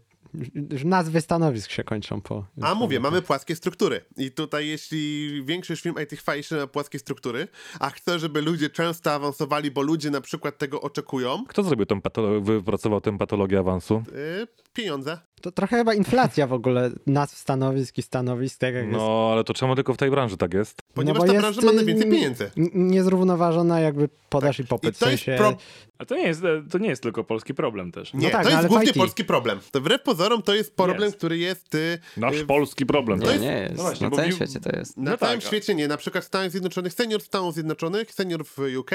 nazwy 0.86 1.22
stanowisk 1.22 1.72
się 1.72 1.84
kończą 1.84 2.22
po... 2.22 2.46
A 2.62 2.76
mówię, 2.76 3.00
mamy 3.00 3.22
płaskie 3.22 3.56
struktury. 3.56 4.02
I 4.18 4.32
tutaj, 4.32 4.68
jeśli 4.68 5.32
większość 5.46 5.82
firm 5.82 5.96
IT 6.04 6.20
chwali 6.20 6.44
się 6.44 6.56
na 6.56 6.68
płaskie 6.68 7.00
struktury, 7.00 7.48
a 7.80 7.90
chce, 7.90 8.20
żeby 8.20 8.42
ludzie 8.42 8.70
często 8.70 9.12
awansowali, 9.14 9.72
bo 9.72 9.82
ludzie 9.82 10.10
na 10.12 10.22
przykład 10.22 10.58
tego 10.58 10.82
oczekują, 10.82 11.44
Kto 11.48 11.64
zrobił 11.64 11.86
tą 11.86 12.00
patolo- 12.00 12.44
wypracował 12.44 13.02
tę 13.02 13.18
patologię 13.18 13.60
awansu? 13.60 14.04
y, 14.44 14.48
pieniądze. 14.74 15.18
To 15.42 15.52
trochę 15.52 15.78
chyba 15.78 15.94
inflacja 15.94 16.48
w 16.48 16.54
ogóle 16.54 16.92
nazw 17.08 17.38
stanowisk 17.38 17.98
i 17.98 18.02
stanowisk, 18.02 18.60
tak 18.60 18.74
jak 18.74 18.86
jest. 18.86 18.98
No, 18.98 19.30
ale 19.34 19.44
to 19.44 19.54
czemu 19.54 19.76
tylko 19.76 19.94
w 19.94 19.98
tej 19.98 20.12
branży 20.12 20.38
tak 20.38 20.54
jest? 20.54 20.82
Ponieważ 20.94 21.20
bo 21.22 21.28
ta 21.28 21.34
jest, 21.34 21.44
branża 21.44 21.62
ma 21.62 21.72
najwięcej 21.72 22.08
y, 22.08 22.12
pieniędzy. 22.12 22.52
n- 22.58 22.70
Niezrównoważona 22.74 23.80
jakby 23.80 24.10
podaż 24.30 24.60
i 24.60 24.64
popyt. 24.66 24.96
I 24.96 25.00
to 25.00 25.06
w 25.06 25.12
jest 25.12 25.24
sensie... 25.24 25.38
pro- 25.44 25.58
A 25.98 26.06
to 26.06 26.16
nie 26.16 26.24
jest, 26.28 26.42
to 26.72 26.78
nie 26.78 26.90
jest 26.90 27.04
tylko 27.04 27.24
polski 27.24 27.54
problem 27.54 27.92
też. 27.92 28.14
Nie, 28.14 28.30
tak, 28.30 28.44
to 28.44 28.50
no 28.50 28.56
jest 28.58 28.68
głównie 28.68 28.90
IT. 28.90 28.98
polski 28.98 29.26
problem. 29.26 29.60
To 29.72 29.80
wbrew 29.82 30.02
pozorom 30.04 30.42
to 30.42 30.54
jest 30.56 30.76
problem, 30.76 31.02
Jest. 31.02 31.18
który 31.18 31.38
jest 31.38 31.76
y, 31.76 32.00
Nasz 32.18 32.36
y, 32.36 32.46
polski 32.46 32.86
problem. 32.86 33.20
Nie, 33.20 33.26
tak? 33.28 33.42
nie 33.42 33.58
jest. 33.62 33.76
No 33.78 33.84
właśnie, 33.84 34.10
na 34.10 34.16
całym 34.16 34.32
w- 34.32 34.36
świecie 34.36 34.60
to 34.60 34.78
jest. 34.78 34.98
Na 34.98 35.12
No 35.12 35.18
całym 35.18 35.40
tak, 35.40 35.48
świecie 35.48 35.76
nie. 35.76 35.88
Na 35.88 35.98
przykład 35.98 36.24
w 36.24 36.28
Stanach 36.28 36.52
Zjednoczonych 36.52 36.94
senior 36.94 37.22
w 37.22 37.26
Stanach 37.26 37.54
Zjednoczonych, 37.54 38.14
senior 38.14 38.46
w 38.46 38.58
UK, 38.80 38.92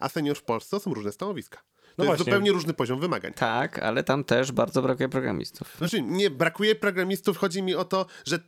a 0.00 0.08
senior 0.08 0.36
w 0.36 0.42
Polsce 0.42 0.70
to 0.76 0.80
są 0.80 0.94
różne 0.94 1.12
stanowiska. 1.12 1.58
To 1.92 1.94
No 1.98 2.04
jest 2.04 2.16
właśnie. 2.16 2.24
zupełnie 2.24 2.52
różny 2.52 2.74
poziom 2.74 3.00
wymagań. 3.00 3.32
Tak, 3.32 3.78
ale 3.78 4.04
tam 4.04 4.24
też 4.24 4.52
bardzo 4.52 4.82
brakuje 4.82 5.08
programistów. 5.08 5.74
Znaczy, 5.78 6.02
nie 6.02 6.30
brakuje 6.30 6.74
programistów, 6.74 7.36
chodzi 7.36 7.62
mi 7.62 7.74
o 7.74 7.84
to, 7.84 8.06
że 8.24 8.38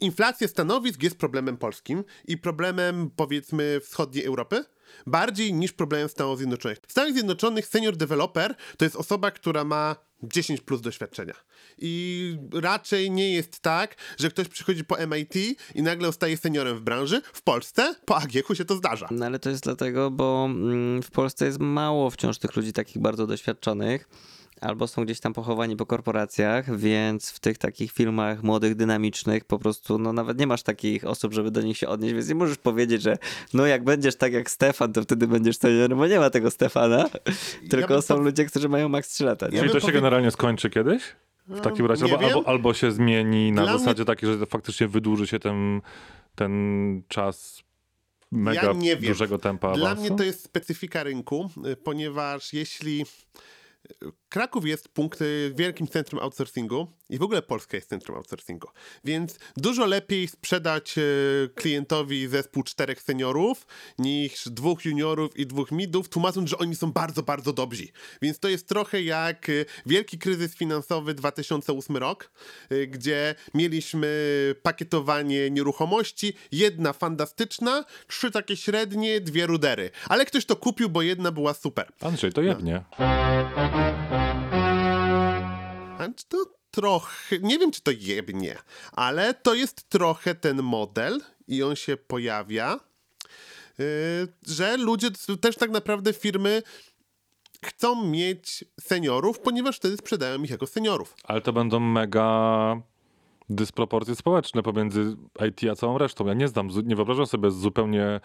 inflacja 0.00 0.48
stanowisk 0.48 1.02
jest 1.02 1.18
problemem 1.18 1.56
polskim 1.56 2.04
i 2.24 2.38
problemem, 2.38 3.10
powiedzmy, 3.16 3.80
wschodniej 3.80 4.24
Europy, 4.24 4.64
bardziej 5.06 5.52
niż 5.52 5.72
problemem 5.72 6.08
Stanów 6.08 6.38
Zjednoczonych. 6.38 6.78
W 6.86 6.90
Stanach 6.90 7.12
Zjednoczonych 7.12 7.66
senior 7.66 7.96
developer 7.96 8.54
to 8.76 8.84
jest 8.84 8.96
osoba, 8.96 9.30
która 9.30 9.64
ma 9.64 9.96
10 10.22 10.60
plus 10.60 10.80
doświadczenia. 10.80 11.34
I 11.78 12.36
raczej 12.52 13.10
nie 13.10 13.32
jest 13.32 13.60
tak, 13.60 13.96
że 14.18 14.30
ktoś 14.30 14.48
przychodzi 14.48 14.84
po 14.84 15.06
MIT 15.06 15.34
i 15.74 15.82
nagle 15.82 16.06
zostaje 16.06 16.36
seniorem 16.36 16.76
w 16.76 16.80
branży. 16.80 17.22
W 17.32 17.42
Polsce 17.42 17.94
po 18.04 18.16
AGH 18.16 18.54
się 18.54 18.64
to 18.64 18.76
zdarza. 18.76 19.08
No 19.10 19.26
ale 19.26 19.38
to 19.38 19.50
jest 19.50 19.62
dlatego, 19.62 20.10
bo 20.10 20.44
mm, 20.50 21.02
w 21.02 21.10
Polsce 21.10 21.46
jest 21.46 21.58
mało 21.58 22.10
wciąż 22.10 22.38
tych 22.38 22.56
ludzi 22.56 22.72
takich 22.72 23.02
bardzo 23.02 23.26
doświadczonych. 23.26 24.08
Albo 24.60 24.86
są 24.86 25.04
gdzieś 25.04 25.20
tam 25.20 25.32
pochowani 25.32 25.76
po 25.76 25.86
korporacjach, 25.86 26.76
więc 26.78 27.30
w 27.30 27.40
tych 27.40 27.58
takich 27.58 27.92
filmach 27.92 28.42
młodych, 28.42 28.74
dynamicznych 28.74 29.44
po 29.44 29.58
prostu, 29.58 29.98
no 29.98 30.12
nawet 30.12 30.38
nie 30.38 30.46
masz 30.46 30.62
takich 30.62 31.04
osób, 31.04 31.32
żeby 31.34 31.50
do 31.50 31.62
nich 31.62 31.78
się 31.78 31.88
odnieść, 31.88 32.14
więc 32.14 32.28
nie 32.28 32.34
możesz 32.34 32.58
powiedzieć, 32.58 33.02
że 33.02 33.18
no 33.54 33.66
jak 33.66 33.84
będziesz 33.84 34.16
tak 34.16 34.32
jak 34.32 34.50
Stefan, 34.50 34.92
to 34.92 35.02
wtedy 35.02 35.26
będziesz 35.26 35.56
seniorem, 35.58 35.98
bo 35.98 36.06
nie 36.06 36.18
ma 36.18 36.30
tego 36.30 36.50
Stefana, 36.50 37.08
tylko 37.70 37.88
bym 37.88 38.02
są 38.02 38.14
po- 38.14 38.20
ludzie, 38.20 38.44
którzy 38.44 38.68
mają 38.68 38.88
maks 38.88 39.08
3 39.08 39.24
lata. 39.24 39.46
Ja 39.52 39.58
Czyli 39.60 39.72
to 39.72 39.80
się 39.80 39.86
powie- 39.86 39.92
generalnie 39.92 40.30
skończy 40.30 40.70
kiedyś? 40.70 41.02
W 41.48 41.60
takim 41.60 41.86
razie, 41.86 42.04
albo, 42.04 42.18
wiem. 42.18 42.28
albo, 42.28 42.48
albo 42.48 42.74
się 42.74 42.92
zmieni 42.92 43.52
na 43.52 43.62
Dla 43.62 43.70
mnie- 43.72 43.78
zasadzie 43.78 44.04
takiej, 44.04 44.38
że 44.38 44.46
faktycznie 44.46 44.88
wydłuży 44.88 45.26
się 45.26 45.38
ten, 45.38 45.80
ten 46.34 46.52
czas 47.08 47.62
mega 48.32 48.62
Ja 48.62 48.72
nie 48.72 48.96
wiem. 48.96 49.12
dużego 49.12 49.38
tempa 49.38 49.72
Dla 49.74 49.90
awansu? 49.90 50.08
mnie 50.10 50.18
to 50.18 50.24
jest 50.24 50.44
specyfika 50.44 51.02
rynku, 51.02 51.50
y, 51.66 51.76
ponieważ 51.76 52.52
jeśli 52.52 53.04
Kraków 54.34 54.66
jest 54.66 54.88
punkt, 54.88 55.22
y, 55.22 55.52
wielkim 55.56 55.88
centrum 55.88 56.22
outsourcingu 56.22 56.86
i 57.10 57.18
w 57.18 57.22
ogóle 57.22 57.42
Polska 57.42 57.76
jest 57.76 57.88
centrum 57.88 58.16
outsourcingu, 58.16 58.68
więc 59.04 59.38
dużo 59.56 59.86
lepiej 59.86 60.28
sprzedać 60.28 60.98
y, 60.98 61.50
klientowi 61.54 62.28
zespół 62.28 62.62
czterech 62.62 63.02
seniorów 63.02 63.66
niż 63.98 64.48
dwóch 64.48 64.84
juniorów 64.84 65.36
i 65.36 65.46
dwóch 65.46 65.72
midów, 65.72 66.08
tłumacząc, 66.08 66.50
że 66.50 66.58
oni 66.58 66.76
są 66.76 66.92
bardzo, 66.92 67.22
bardzo 67.22 67.52
dobrzy. 67.52 67.84
Więc 68.22 68.38
to 68.38 68.48
jest 68.48 68.68
trochę 68.68 69.02
jak 69.02 69.48
y, 69.48 69.66
wielki 69.86 70.18
kryzys 70.18 70.54
finansowy 70.54 71.14
2008 71.14 71.96
rok, 71.96 72.30
gdzie 72.88 73.34
mieliśmy 73.54 74.08
pakietowanie 74.62 75.50
nieruchomości, 75.50 76.32
jedna 76.52 76.92
fantastyczna, 76.92 77.84
trzy 78.06 78.30
takie 78.30 78.56
średnie, 78.56 79.20
dwie 79.20 79.46
rudery. 79.46 79.90
Ale 80.08 80.24
ktoś 80.24 80.44
to 80.44 80.56
kupił, 80.56 80.88
bo 80.88 81.02
jedna 81.02 81.32
była 81.32 81.54
super. 81.54 81.92
Andrzej, 82.00 82.32
to 82.32 82.42
jebnie. 82.42 82.84
A 82.98 83.24
czy 84.18 84.23
to 86.28 86.54
trochę, 86.70 87.38
nie 87.38 87.58
wiem 87.58 87.70
czy 87.70 87.82
to 87.82 87.90
jebnie, 87.90 88.56
ale 88.92 89.34
to 89.34 89.54
jest 89.54 89.88
trochę 89.88 90.34
ten 90.34 90.62
model 90.62 91.20
i 91.48 91.62
on 91.62 91.76
się 91.76 91.96
pojawia, 91.96 92.80
yy, 93.78 93.86
że 94.46 94.76
ludzie, 94.76 95.08
też 95.40 95.56
tak 95.56 95.70
naprawdę 95.70 96.12
firmy 96.12 96.62
chcą 97.64 98.04
mieć 98.04 98.64
seniorów, 98.80 99.40
ponieważ 99.40 99.76
wtedy 99.76 99.96
sprzedają 99.96 100.42
ich 100.42 100.50
jako 100.50 100.66
seniorów. 100.66 101.14
Ale 101.24 101.40
to 101.40 101.52
będą 101.52 101.80
mega 101.80 102.76
dysproporcje 103.50 104.14
społeczne 104.14 104.62
pomiędzy 104.62 105.16
IT 105.48 105.70
a 105.70 105.74
całą 105.74 105.98
resztą. 105.98 106.26
Ja 106.26 106.34
nie 106.34 106.48
znam, 106.48 106.68
nie 106.84 106.96
wyobrażam 106.96 107.26
sobie 107.26 107.50
zupełnie, 107.50 108.20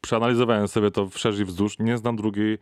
przeanalizowałem 0.00 0.68
sobie 0.68 0.90
to 0.90 1.08
wszerz 1.08 1.38
i 1.38 1.44
wzdłuż, 1.44 1.78
nie 1.78 1.98
znam 1.98 2.16
drugiej 2.16 2.58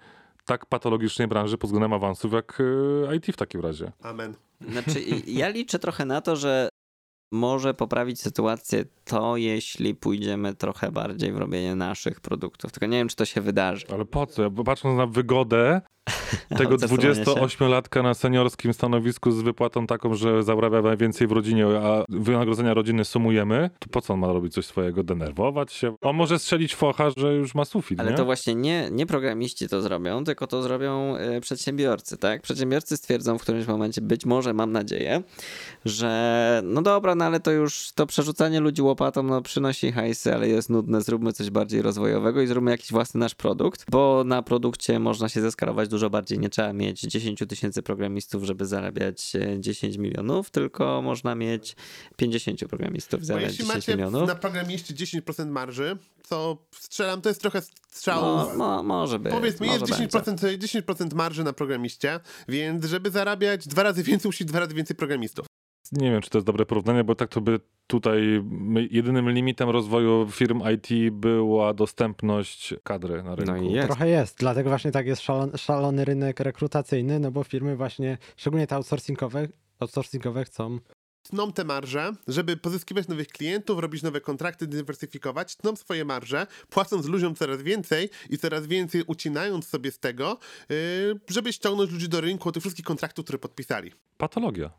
tak 0.49 0.67
patologicznej 0.67 1.29
branży 1.29 1.59
pod 1.59 1.69
względem 1.69 1.93
awansów 1.93 2.33
jak 2.33 2.61
y, 2.61 3.17
IT 3.17 3.27
w 3.27 3.37
takim 3.37 3.61
razie. 3.61 3.93
Amen. 4.03 4.35
Znaczy, 4.71 5.01
ja 5.27 5.49
liczę 5.49 5.79
trochę 5.79 6.05
na 6.05 6.21
to, 6.21 6.37
że 6.37 6.69
może 7.33 7.75
poprawić 7.75 8.21
sytuację 8.21 8.85
to, 9.05 9.37
jeśli 9.37 9.95
pójdziemy 9.95 10.55
trochę 10.55 10.93
bardziej 10.93 11.33
w 11.33 11.37
robienie 11.37 11.75
naszych 11.75 12.21
produktów. 12.21 12.73
Tylko 12.73 12.87
nie 12.87 12.99
wiem, 12.99 13.09
czy 13.09 13.17
to 13.17 13.25
się 13.25 13.41
wydarzy. 13.41 13.87
Ale 13.93 14.05
po 14.05 14.27
co? 14.27 14.43
Ja 14.43 14.51
patrząc 14.65 14.99
na 14.99 15.07
wygodę 15.07 15.81
tego 16.59 16.77
Testowania 16.77 17.15
się. 17.15 17.23
28-latka 17.23 18.03
na 18.03 18.15
seniorskim 18.15 18.73
stanowisku 18.73 19.31
z 19.31 19.43
wypłatą 19.43 19.87
taką, 19.87 20.15
że 20.15 20.43
zarabia 20.43 20.83
najwięcej 20.83 21.27
w 21.27 21.33
rodzinie, 21.33 21.67
a 21.67 22.05
wynagrodzenia 22.09 22.75
rodziny 22.75 23.05
sumujemy, 23.05 23.71
to 23.79 23.89
po 23.91 24.01
co 24.01 24.15
on 24.15 24.21
ma 24.21 24.33
robić 24.33 24.55
coś 24.55 24.67
swojego? 24.67 25.03
Denerwować 25.03 25.73
się? 25.73 25.97
On 26.01 26.17
może 26.17 26.39
strzelić 26.39 26.75
focha, 26.75 27.11
że 27.17 27.35
już 27.35 27.55
ma 27.55 27.65
sufit, 27.65 28.01
Ale 28.01 28.11
nie? 28.11 28.17
to 28.17 28.25
właśnie 28.25 28.55
nie, 28.55 28.89
nie 28.91 29.07
programiści 29.07 29.69
to 29.69 29.83
zrobią, 29.83 30.25
tylko 30.25 30.47
to 30.47 30.63
zrobią 30.63 31.17
e, 31.17 31.41
przedsiębiorcy, 31.41 32.17
tak? 32.17 32.43
Przedsiębiorcy 32.43 32.97
stwierdzą 32.97 33.39
w 33.39 33.43
którymś 33.43 33.67
momencie, 33.67 34.01
być 34.01 34.27
może, 34.27 34.55
mam 34.55 34.73
nadzieję, 34.73 35.23
że 35.85 36.63
no 36.65 36.83
dobra, 36.83 37.15
no 37.19 37.25
ale 37.25 37.41
to 37.41 37.51
już, 37.51 37.93
to 37.95 38.07
przerzucanie 38.07 38.61
ludzi 38.61 38.83
łopatą, 38.83 39.23
no 39.23 39.43
przynosi 39.43 39.93
hajsy, 39.93 40.35
ale 40.35 40.49
jest 40.49 40.71
nudne, 40.71 41.03
zróbmy 41.03 41.33
coś 41.33 41.51
bardziej 41.51 41.83
rozwojowego 41.83 42.43
i 42.43 42.47
zróbmy 42.47 42.71
jakiś 42.71 42.91
własny 42.93 43.21
nasz 43.21 43.35
produkt, 43.35 43.85
bo 43.91 44.25
na 44.27 44.43
produkcie 44.43 44.99
można 44.99 45.29
się 45.29 45.41
zeskalować 45.41 45.89
dużo 45.89 46.11
bardziej, 46.11 46.39
nie 46.39 46.49
trzeba 46.49 46.73
mieć 46.73 47.01
10 47.01 47.43
tysięcy 47.49 47.83
programistów, 47.83 48.45
żeby 48.45 48.67
zarabiać 48.67 49.37
e, 49.37 49.61
10 49.61 49.97
milionów, 49.97 50.51
tylko 50.51 51.03
można 51.03 51.35
mieć 51.35 51.77
50 52.17 52.61
programistów, 52.69 53.27
zarabiać 53.27 53.51
jeśli 53.51 53.65
10 53.65 53.77
macie 53.77 53.93
milionów. 53.93 54.29
na 54.29 54.35
programiście 54.35 54.95
10% 54.95 55.51
marży, 55.51 55.99
to 56.29 56.67
strzelam, 56.73 57.23
to 57.23 57.29
jest 57.29 57.41
trochę 57.41 57.63
strzał. 57.91 58.23
No, 58.23 58.55
mo, 58.57 58.83
może 58.83 59.19
być. 59.19 59.33
Powiedzmy, 59.33 59.67
może 59.67 59.79
jest 59.81 60.15
10%, 60.15 60.59
10% 60.59 61.15
marży 61.15 61.45
na 61.45 61.53
programiście, 61.53 62.21
więc 62.49 62.85
żeby 62.85 63.11
zarabiać 63.11 63.69
dwa 63.69 63.83
razy 63.83 64.03
więcej, 64.03 64.29
musi 64.29 64.45
dwa 64.45 64.61
razy 64.61 64.75
więcej 64.75 64.97
programistów. 64.97 65.47
Nie 65.93 66.11
wiem, 66.11 66.21
czy 66.21 66.31
to 66.31 66.39
jest 66.39 66.47
dobre 66.47 66.67
porównanie, 66.67 67.05
bo 67.05 67.15
tak 67.15 67.29
to 67.29 67.41
by 67.41 67.61
tutaj 67.87 68.45
jedynym 68.91 69.31
limitem 69.31 69.71
rozwoju 69.71 70.29
firm 70.31 70.63
IT 70.75 71.13
była 71.13 71.75
dostępność 71.75 72.75
kadry 72.83 73.23
na 73.23 73.35
rynku. 73.35 73.53
No 73.53 73.57
i 73.63 73.73
jest. 73.73 73.89
Trochę 73.89 74.09
jest, 74.09 74.39
dlatego 74.39 74.71
właśnie 74.71 74.93
tak 74.93 75.07
jest 75.07 75.23
szalony, 75.23 75.59
szalony 75.59 76.05
rynek 76.05 76.41
rekrutacyjny, 76.41 77.21
no 77.21 77.31
bo 77.31 77.45
firmy 77.45 77.77
właśnie, 77.77 78.19
szczególnie 78.37 78.67
te 78.67 78.77
outsourcingowe, 78.77 79.49
outsourcingowe 79.81 80.45
chcą 80.45 80.79
Tną 81.23 81.53
te 81.53 81.65
marże, 81.65 82.13
żeby 82.29 82.57
pozyskiwać 82.57 83.09
nowych 83.09 83.29
klientów, 83.29 83.79
robić 83.79 84.03
nowe 84.03 84.21
kontrakty, 84.21 84.67
dywersyfikować, 84.67 85.57
tną 85.57 85.77
swoje 85.77 86.05
marże, 86.05 86.47
płacąc 86.69 87.07
ludziom 87.07 87.35
coraz 87.35 87.63
więcej 87.63 88.11
i 88.31 88.39
coraz 88.39 88.67
więcej 88.67 89.03
ucinając 89.07 89.69
sobie 89.69 89.91
z 89.91 89.99
tego, 89.99 90.39
yy, 90.69 90.77
żeby 91.29 91.53
ściągnąć 91.53 91.91
ludzi 91.91 92.09
do 92.09 92.21
rynku 92.21 92.49
od 92.49 92.55
tych 92.55 92.63
wszystkich 92.63 92.85
kontraktów, 92.85 93.25
które 93.25 93.39
podpisali. 93.39 93.93
Patologia. 94.17 94.71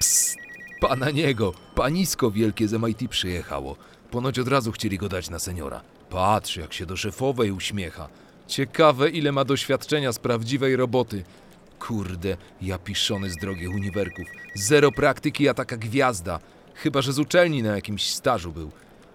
Psst, 0.00 0.36
pana 0.80 1.10
niego. 1.10 1.52
Panisko 1.74 2.30
wielkie 2.30 2.68
z 2.68 2.72
MIT 2.72 3.08
przyjechało. 3.10 3.76
Ponoć 4.10 4.38
od 4.38 4.48
razu 4.48 4.72
chcieli 4.72 4.98
go 4.98 5.08
dać 5.08 5.30
na 5.30 5.38
seniora. 5.38 5.80
Patrz, 6.10 6.56
jak 6.56 6.72
się 6.72 6.86
do 6.86 6.96
szefowej 6.96 7.50
uśmiecha. 7.50 8.08
Ciekawe, 8.46 9.10
ile 9.10 9.32
ma 9.32 9.44
doświadczenia 9.44 10.12
z 10.12 10.18
prawdziwej 10.18 10.76
roboty. 10.76 11.24
Kurde, 11.78 12.36
ja 12.62 12.78
piszony 12.78 13.30
z 13.30 13.36
drogich 13.36 13.70
uniwerków. 13.70 14.26
Zero 14.54 14.92
praktyki, 14.92 15.48
a 15.48 15.54
taka 15.54 15.76
gwiazda. 15.76 16.40
Chyba, 16.74 17.02
że 17.02 17.12
z 17.12 17.18
uczelni 17.18 17.62
na 17.62 17.74
jakimś 17.74 18.10
stażu 18.10 18.52
był. 18.52 18.70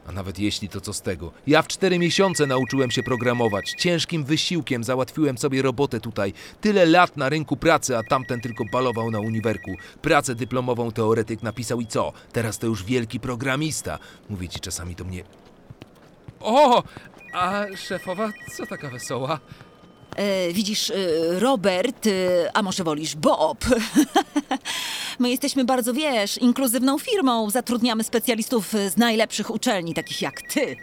A 0.08 0.12
nawet 0.12 0.40
jeśli, 0.40 0.70
to 0.70 0.82
co 0.82 0.94
z 0.94 1.02
tego? 1.02 1.32
Ja 1.48 1.62
w 1.62 1.68
cztery 1.68 2.00
miesiące 2.00 2.48
nauczyłem 2.48 2.92
się 2.92 3.04
programować. 3.04 3.74
Ciężkim 3.78 4.24
wysiłkiem 4.24 4.84
załatwiłem 4.84 5.38
sobie 5.38 5.62
robotę 5.62 6.00
tutaj. 6.00 6.34
Tyle 6.62 6.86
lat 6.86 7.18
na 7.18 7.30
rynku 7.30 7.58
pracy, 7.58 7.98
a 7.98 8.04
tamten 8.04 8.42
tylko 8.42 8.64
balował 8.72 9.12
na 9.12 9.20
uniwerku. 9.20 9.72
Pracę 10.02 10.36
dyplomową 10.36 10.92
teoretyk 10.92 11.44
napisał 11.44 11.82
i 11.82 11.88
co? 11.88 12.14
Teraz 12.32 12.60
to 12.60 12.68
już 12.68 12.84
wielki 12.84 13.20
programista. 13.20 14.00
Mówię 14.30 14.50
ci, 14.50 14.60
czasami 14.60 14.96
to 14.96 15.04
mnie... 15.04 15.24
O! 16.40 16.84
A 17.34 17.66
szefowa, 17.76 18.32
co 18.58 18.66
taka 18.66 18.90
wesoła? 18.90 19.40
E, 20.16 20.54
widzisz, 20.54 20.90
e, 20.92 20.96
Robert, 21.40 22.08
e, 22.08 22.12
a 22.54 22.62
może 22.62 22.84
wolisz 22.84 23.16
Bob? 23.16 23.66
My 25.20 25.30
jesteśmy 25.30 25.66
bardzo, 25.66 25.94
wiesz, 25.94 26.38
inkluzywną 26.38 27.00
firmą. 27.00 27.50
Zatrudniamy 27.50 28.04
specjalistów 28.04 28.74
z 28.90 28.98
najlepszych 28.98 29.50
uczelni, 29.50 29.94
takich 29.94 30.22
jak 30.22 30.42
ty. 30.42 30.76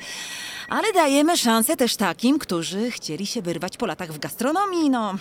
Ale 0.68 0.92
dajemy 0.92 1.36
szansę 1.36 1.76
też 1.76 1.96
takim, 1.96 2.38
którzy 2.38 2.90
chcieli 2.90 3.26
się 3.26 3.42
wyrwać 3.42 3.76
po 3.76 3.86
latach 3.86 4.12
w 4.12 4.18
gastronomii, 4.18 4.90
no. 4.90 5.14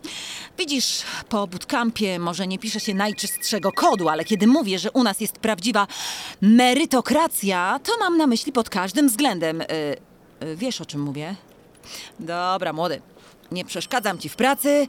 Widzisz, 0.58 1.02
po 1.28 1.46
bootcampie 1.46 2.18
może 2.18 2.46
nie 2.46 2.58
pisze 2.58 2.80
się 2.80 2.94
najczystszego 2.94 3.72
kodu, 3.72 4.08
ale 4.08 4.24
kiedy 4.24 4.46
mówię, 4.46 4.78
że 4.78 4.90
u 4.90 5.02
nas 5.02 5.20
jest 5.20 5.38
prawdziwa 5.38 5.86
merytokracja, 6.40 7.80
to 7.84 7.92
mam 7.98 8.16
na 8.16 8.26
myśli 8.26 8.52
pod 8.52 8.70
każdym 8.70 9.08
względem. 9.08 9.62
Wiesz, 10.56 10.80
o 10.80 10.86
czym 10.86 11.00
mówię? 11.00 11.34
Dobra, 12.20 12.72
młody. 12.72 13.00
Nie 13.52 13.64
przeszkadzam 13.64 14.18
ci 14.18 14.28
w 14.28 14.36
pracy. 14.36 14.86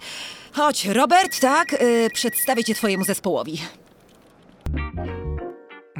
Chodź, 0.53 0.85
Robert, 0.85 1.39
tak? 1.39 1.71
Yy, 1.71 2.09
przedstawię 2.13 2.63
cię 2.63 2.75
twojemu 2.75 3.03
zespołowi. 3.03 3.61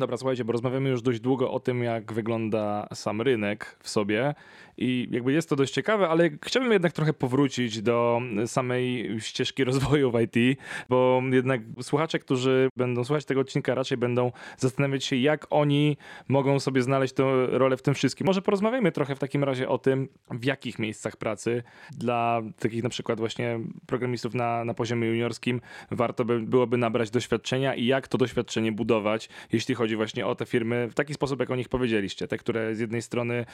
Dobra, 0.02 0.18
słuchajcie, 0.18 0.46
bo 0.46 0.52
rozmawiamy 0.52 0.90
już 0.90 1.02
dość 1.02 1.20
długo 1.20 1.52
o 1.52 1.60
tym, 1.60 1.84
jak 1.84 2.14
wygląda 2.14 2.88
sam 2.94 3.22
rynek 3.22 3.78
w 3.80 3.90
sobie 3.90 4.34
i 4.78 5.08
jakby 5.12 5.34
jest 5.34 5.50
to 5.50 5.56
dość 5.56 5.74
ciekawe, 5.74 6.10
ale 6.10 6.30
chciałbym 6.46 6.72
jednak 6.72 6.94
trochę 6.94 7.14
powrócić 7.14 7.82
do 7.82 8.22
samej 8.46 9.16
ścieżki 9.20 9.64
rozwoju 9.64 10.12
w 10.12 10.22
IT, 10.22 10.60
bo 10.90 11.22
jednak 11.32 11.62
słuchacze, 11.82 12.20
którzy 12.20 12.70
będą 12.78 13.04
słuchać 13.04 13.26
tego 13.26 13.42
odcinka, 13.42 13.76
raczej 13.76 13.98
będą 13.98 14.32
zastanawiać 14.58 15.06
się, 15.06 15.16
jak 15.16 15.48
oni 15.50 15.98
mogą 16.28 16.60
sobie 16.60 16.82
znaleźć 16.82 17.14
tę 17.14 17.48
rolę 17.48 17.78
w 17.78 17.82
tym 17.82 17.94
wszystkim. 17.94 18.28
Może 18.28 18.42
porozmawiajmy 18.42 18.92
trochę 18.92 19.16
w 19.16 19.20
takim 19.20 19.44
razie 19.44 19.70
o 19.70 19.78
tym, 19.78 20.10
w 20.32 20.46
jakich 20.46 20.80
miejscach 20.80 21.18
pracy 21.18 21.64
dla 21.98 22.42
takich 22.60 22.84
na 22.84 22.90
przykład 22.90 23.20
właśnie 23.20 23.60
programistów 23.86 24.34
na, 24.34 24.66
na 24.66 24.74
poziomie 24.74 25.08
juniorskim 25.08 25.62
warto 25.92 26.26
by, 26.26 26.40
byłoby 26.40 26.78
nabrać 26.78 27.10
doświadczenia 27.10 27.76
i 27.76 27.86
jak 27.86 28.08
to 28.08 28.18
doświadczenie 28.18 28.72
budować, 28.72 29.30
jeśli 29.52 29.76
chodzi 29.76 29.91
właśnie 29.96 30.28
o 30.28 30.36
te 30.36 30.46
firmy 30.46 30.88
w 30.92 30.94
taki 30.94 31.14
sposób, 31.14 31.40
jak 31.40 31.52
o 31.52 31.56
nich 31.56 31.70
powiedzieliście. 31.70 32.28
Te, 32.28 32.38
które 32.38 32.76
z 32.76 32.80
jednej 32.80 33.02
strony 33.02 33.46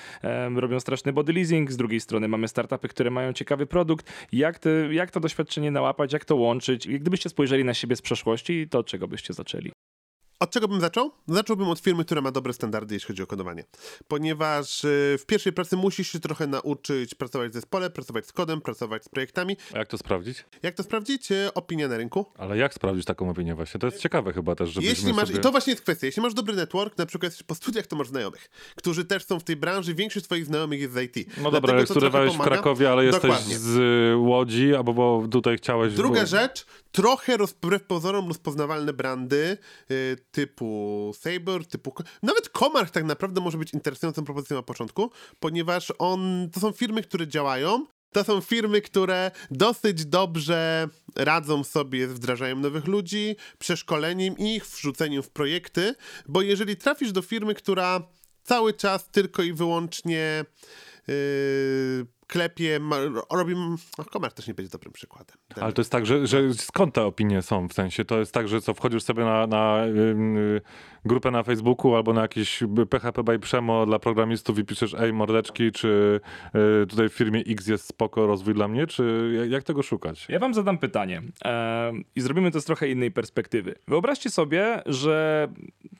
robią 0.55 0.79
straszny 0.79 1.13
body 1.13 1.33
leasing, 1.33 1.71
z 1.71 1.77
drugiej 1.77 1.99
strony 1.99 2.27
mamy 2.27 2.47
startupy, 2.47 2.87
które 2.87 3.11
mają 3.11 3.33
ciekawy 3.33 3.65
produkt. 3.65 4.27
Jak, 4.31 4.59
te, 4.59 4.69
jak 4.91 5.11
to 5.11 5.19
doświadczenie 5.19 5.71
nałapać, 5.71 6.13
jak 6.13 6.25
to 6.25 6.35
łączyć? 6.35 6.87
Gdybyście 6.87 7.29
spojrzeli 7.29 7.63
na 7.63 7.73
siebie 7.73 7.95
z 7.95 8.01
przeszłości, 8.01 8.67
to 8.69 8.79
od 8.79 8.87
czego 8.87 9.07
byście 9.07 9.33
zaczęli? 9.33 9.71
Od 10.39 10.51
czego 10.51 10.67
bym 10.67 10.81
zaczął? 10.81 11.11
Zacząłbym 11.27 11.67
od 11.67 11.79
firmy, 11.79 12.05
która 12.05 12.21
ma 12.21 12.31
dobre 12.31 12.53
standardy, 12.53 12.95
jeśli 12.95 13.07
chodzi 13.07 13.23
o 13.23 13.27
kodowanie. 13.27 13.63
Ponieważ 14.07 14.83
y, 14.83 15.17
w 15.19 15.25
pierwszej 15.25 15.53
pracy 15.53 15.75
musisz 15.75 16.11
się 16.11 16.19
trochę 16.19 16.47
nauczyć 16.47 17.15
pracować 17.15 17.51
w 17.51 17.53
zespole, 17.53 17.89
pracować 17.89 18.25
z 18.27 18.31
kodem, 18.31 18.61
pracować 18.61 19.03
z 19.03 19.09
projektami. 19.09 19.57
A 19.73 19.77
jak 19.77 19.87
to 19.87 19.97
sprawdzić? 19.97 20.45
Jak 20.63 20.75
to 20.75 20.83
sprawdzić? 20.83 21.31
Y, 21.31 21.53
Opinia 21.53 21.87
na 21.87 21.97
rynku. 21.97 22.25
Ale 22.37 22.57
jak 22.57 22.73
sprawdzić 22.73 23.05
taką 23.05 23.29
opinię 23.29 23.55
właśnie? 23.55 23.79
To 23.79 23.87
jest 23.87 23.99
ciekawe 23.99 24.33
chyba 24.33 24.55
też, 24.55 24.69
żebyśmy 24.69 24.89
Jeśli 24.89 25.13
masz, 25.13 25.27
sobie... 25.27 25.39
I 25.39 25.43
to 25.43 25.51
właśnie 25.51 25.71
jest 25.71 25.83
kwestia. 25.83 26.05
Jeśli 26.05 26.21
masz 26.21 26.33
dobry 26.33 26.55
network, 26.55 26.97
na 26.97 27.05
przykład 27.05 27.33
po 27.47 27.55
studiach, 27.55 27.87
to 27.87 27.95
masz 27.95 28.07
znajomych, 28.07 28.49
którzy 28.75 29.05
też 29.05 29.25
są 29.25 29.39
w 29.39 29.43
tej 29.43 29.55
branży. 29.55 29.93
Większość 29.93 30.25
twoich 30.25 30.45
znajomych 30.45 30.79
jest 30.79 30.93
z 30.93 31.17
IT. 31.17 31.29
No 31.41 31.51
dobra, 31.51 31.73
ale 31.73 31.85
studiowałeś 31.85 32.33
w. 32.33 32.37
Krakowie, 32.37 32.91
ale 32.91 33.05
jesteś 33.05 33.31
Dokładnie. 33.31 33.59
z 33.59 33.77
y, 34.13 34.17
Łodzi, 34.17 34.75
albo 34.75 34.93
bo 34.93 35.27
tutaj 35.31 35.57
chciałeś... 35.57 35.93
Druga 35.93 36.21
bo... 36.21 36.27
rzecz, 36.27 36.65
trochę 36.91 37.37
roz, 37.37 37.51
wbrew 37.51 37.83
pozorom 37.83 38.27
rozpoznawalne 38.27 38.93
brandy 38.93 39.57
y, 39.91 40.26
typu 40.37 41.11
Saber, 41.19 41.65
typu... 41.65 41.93
Nawet 42.23 42.49
Komarch 42.49 42.91
tak 42.91 43.03
naprawdę 43.03 43.41
może 43.41 43.57
być 43.57 43.73
interesującą 43.73 44.23
propozycją 44.23 44.57
na 44.57 44.63
początku, 44.63 45.11
ponieważ 45.39 45.93
on, 45.99 46.49
to 46.53 46.59
są 46.59 46.71
firmy, 46.71 47.01
które 47.01 47.27
działają, 47.27 47.85
to 48.11 48.23
są 48.23 48.41
firmy, 48.41 48.81
które 48.81 49.31
dosyć 49.51 50.05
dobrze 50.05 50.87
radzą 51.15 51.63
sobie 51.63 52.07
z 52.07 52.11
wdrażaniem 52.11 52.61
nowych 52.61 52.85
ludzi, 52.85 53.35
przeszkoleniem 53.57 54.37
ich, 54.37 54.65
wrzuceniem 54.65 55.23
w 55.23 55.29
projekty, 55.29 55.95
bo 56.27 56.41
jeżeli 56.41 56.75
trafisz 56.75 57.11
do 57.11 57.21
firmy, 57.21 57.53
która 57.55 58.07
cały 58.43 58.73
czas 58.73 59.09
tylko 59.09 59.43
i 59.43 59.53
wyłącznie 59.53 60.45
yy, 61.07 62.16
klepie, 62.27 62.79
ma, 62.79 62.95
robi... 63.31 63.55
No, 63.97 64.05
Komar 64.05 64.33
też 64.33 64.47
nie 64.47 64.53
będzie 64.53 64.71
dobrym 64.71 64.93
przykładem. 64.93 65.37
Ale 65.61 65.73
to 65.73 65.81
jest 65.81 65.91
tak, 65.91 66.05
że, 66.05 66.27
że 66.27 66.53
skąd 66.53 66.93
te 66.93 67.03
opinie 67.03 67.41
są 67.41 67.67
w 67.67 67.73
sensie? 67.73 68.05
To 68.05 68.19
jest 68.19 68.33
tak, 68.33 68.47
że 68.47 68.61
co, 68.61 68.73
wchodzisz 68.73 69.03
sobie 69.03 69.25
na, 69.25 69.47
na 69.47 69.85
y, 69.85 70.61
grupę 71.05 71.31
na 71.31 71.43
Facebooku 71.43 71.95
albo 71.95 72.13
na 72.13 72.21
jakiś 72.21 72.63
PHP 72.89 73.23
by 73.23 73.39
Przemo 73.39 73.85
dla 73.85 73.99
programistów 73.99 74.59
i 74.59 74.65
piszesz 74.65 74.93
ej 74.93 75.13
mordeczki, 75.13 75.71
czy 75.71 76.19
y, 76.83 76.87
tutaj 76.87 77.09
w 77.09 77.13
firmie 77.13 77.43
X 77.47 77.67
jest 77.67 77.87
spoko 77.87 78.27
rozwój 78.27 78.53
dla 78.53 78.67
mnie, 78.67 78.87
czy 78.87 79.33
jak, 79.39 79.51
jak 79.51 79.63
tego 79.63 79.83
szukać? 79.83 80.25
Ja 80.29 80.39
wam 80.39 80.53
zadam 80.53 80.77
pytanie 80.77 81.21
e, 81.45 81.93
i 82.15 82.21
zrobimy 82.21 82.51
to 82.51 82.61
z 82.61 82.65
trochę 82.65 82.89
innej 82.89 83.11
perspektywy. 83.11 83.75
Wyobraźcie 83.87 84.29
sobie, 84.29 84.81
że 84.85 85.47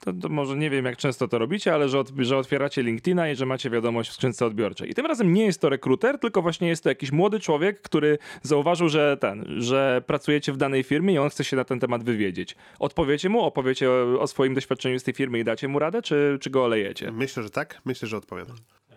to, 0.01 0.13
to 0.13 0.29
może 0.29 0.57
nie 0.57 0.69
wiem 0.69 0.85
jak 0.85 0.97
często 0.97 1.27
to 1.27 1.37
robicie, 1.39 1.73
ale 1.73 1.89
że, 1.89 1.99
od, 1.99 2.11
że 2.17 2.37
otwieracie 2.37 2.83
LinkedIna 2.83 3.29
i 3.29 3.35
że 3.35 3.45
macie 3.45 3.69
wiadomość 3.69 4.09
w 4.09 4.13
skrzynce 4.13 4.45
odbiorczej. 4.45 4.89
I 4.89 4.93
tym 4.93 5.05
razem 5.05 5.33
nie 5.33 5.45
jest 5.45 5.61
to 5.61 5.69
rekruter, 5.69 6.16
tylko 6.17 6.41
właśnie 6.41 6.67
jest 6.67 6.83
to 6.83 6.89
jakiś 6.89 7.11
młody 7.11 7.39
człowiek, 7.39 7.81
który 7.81 8.17
zauważył, 8.41 8.89
że 8.89 9.17
ten, 9.19 9.45
że 9.57 10.01
pracujecie 10.07 10.53
w 10.53 10.57
danej 10.57 10.83
firmie 10.83 11.13
i 11.13 11.17
on 11.17 11.29
chce 11.29 11.43
się 11.43 11.55
na 11.55 11.63
ten 11.63 11.79
temat 11.79 12.03
wywiedzieć. 12.03 12.55
Odpowiecie 12.79 13.29
mu, 13.29 13.41
opowiecie 13.41 13.89
o, 13.91 14.19
o 14.19 14.27
swoim 14.27 14.53
doświadczeniu 14.53 14.99
z 14.99 15.03
tej 15.03 15.13
firmy 15.13 15.39
i 15.39 15.43
dacie 15.43 15.67
mu 15.67 15.79
radę, 15.79 16.01
czy, 16.01 16.37
czy 16.41 16.49
go 16.49 16.63
olejecie? 16.65 17.11
Myślę, 17.11 17.43
że 17.43 17.49
tak. 17.49 17.81
Myślę, 17.85 18.07
że 18.07 18.17
odpowiem. 18.17 18.45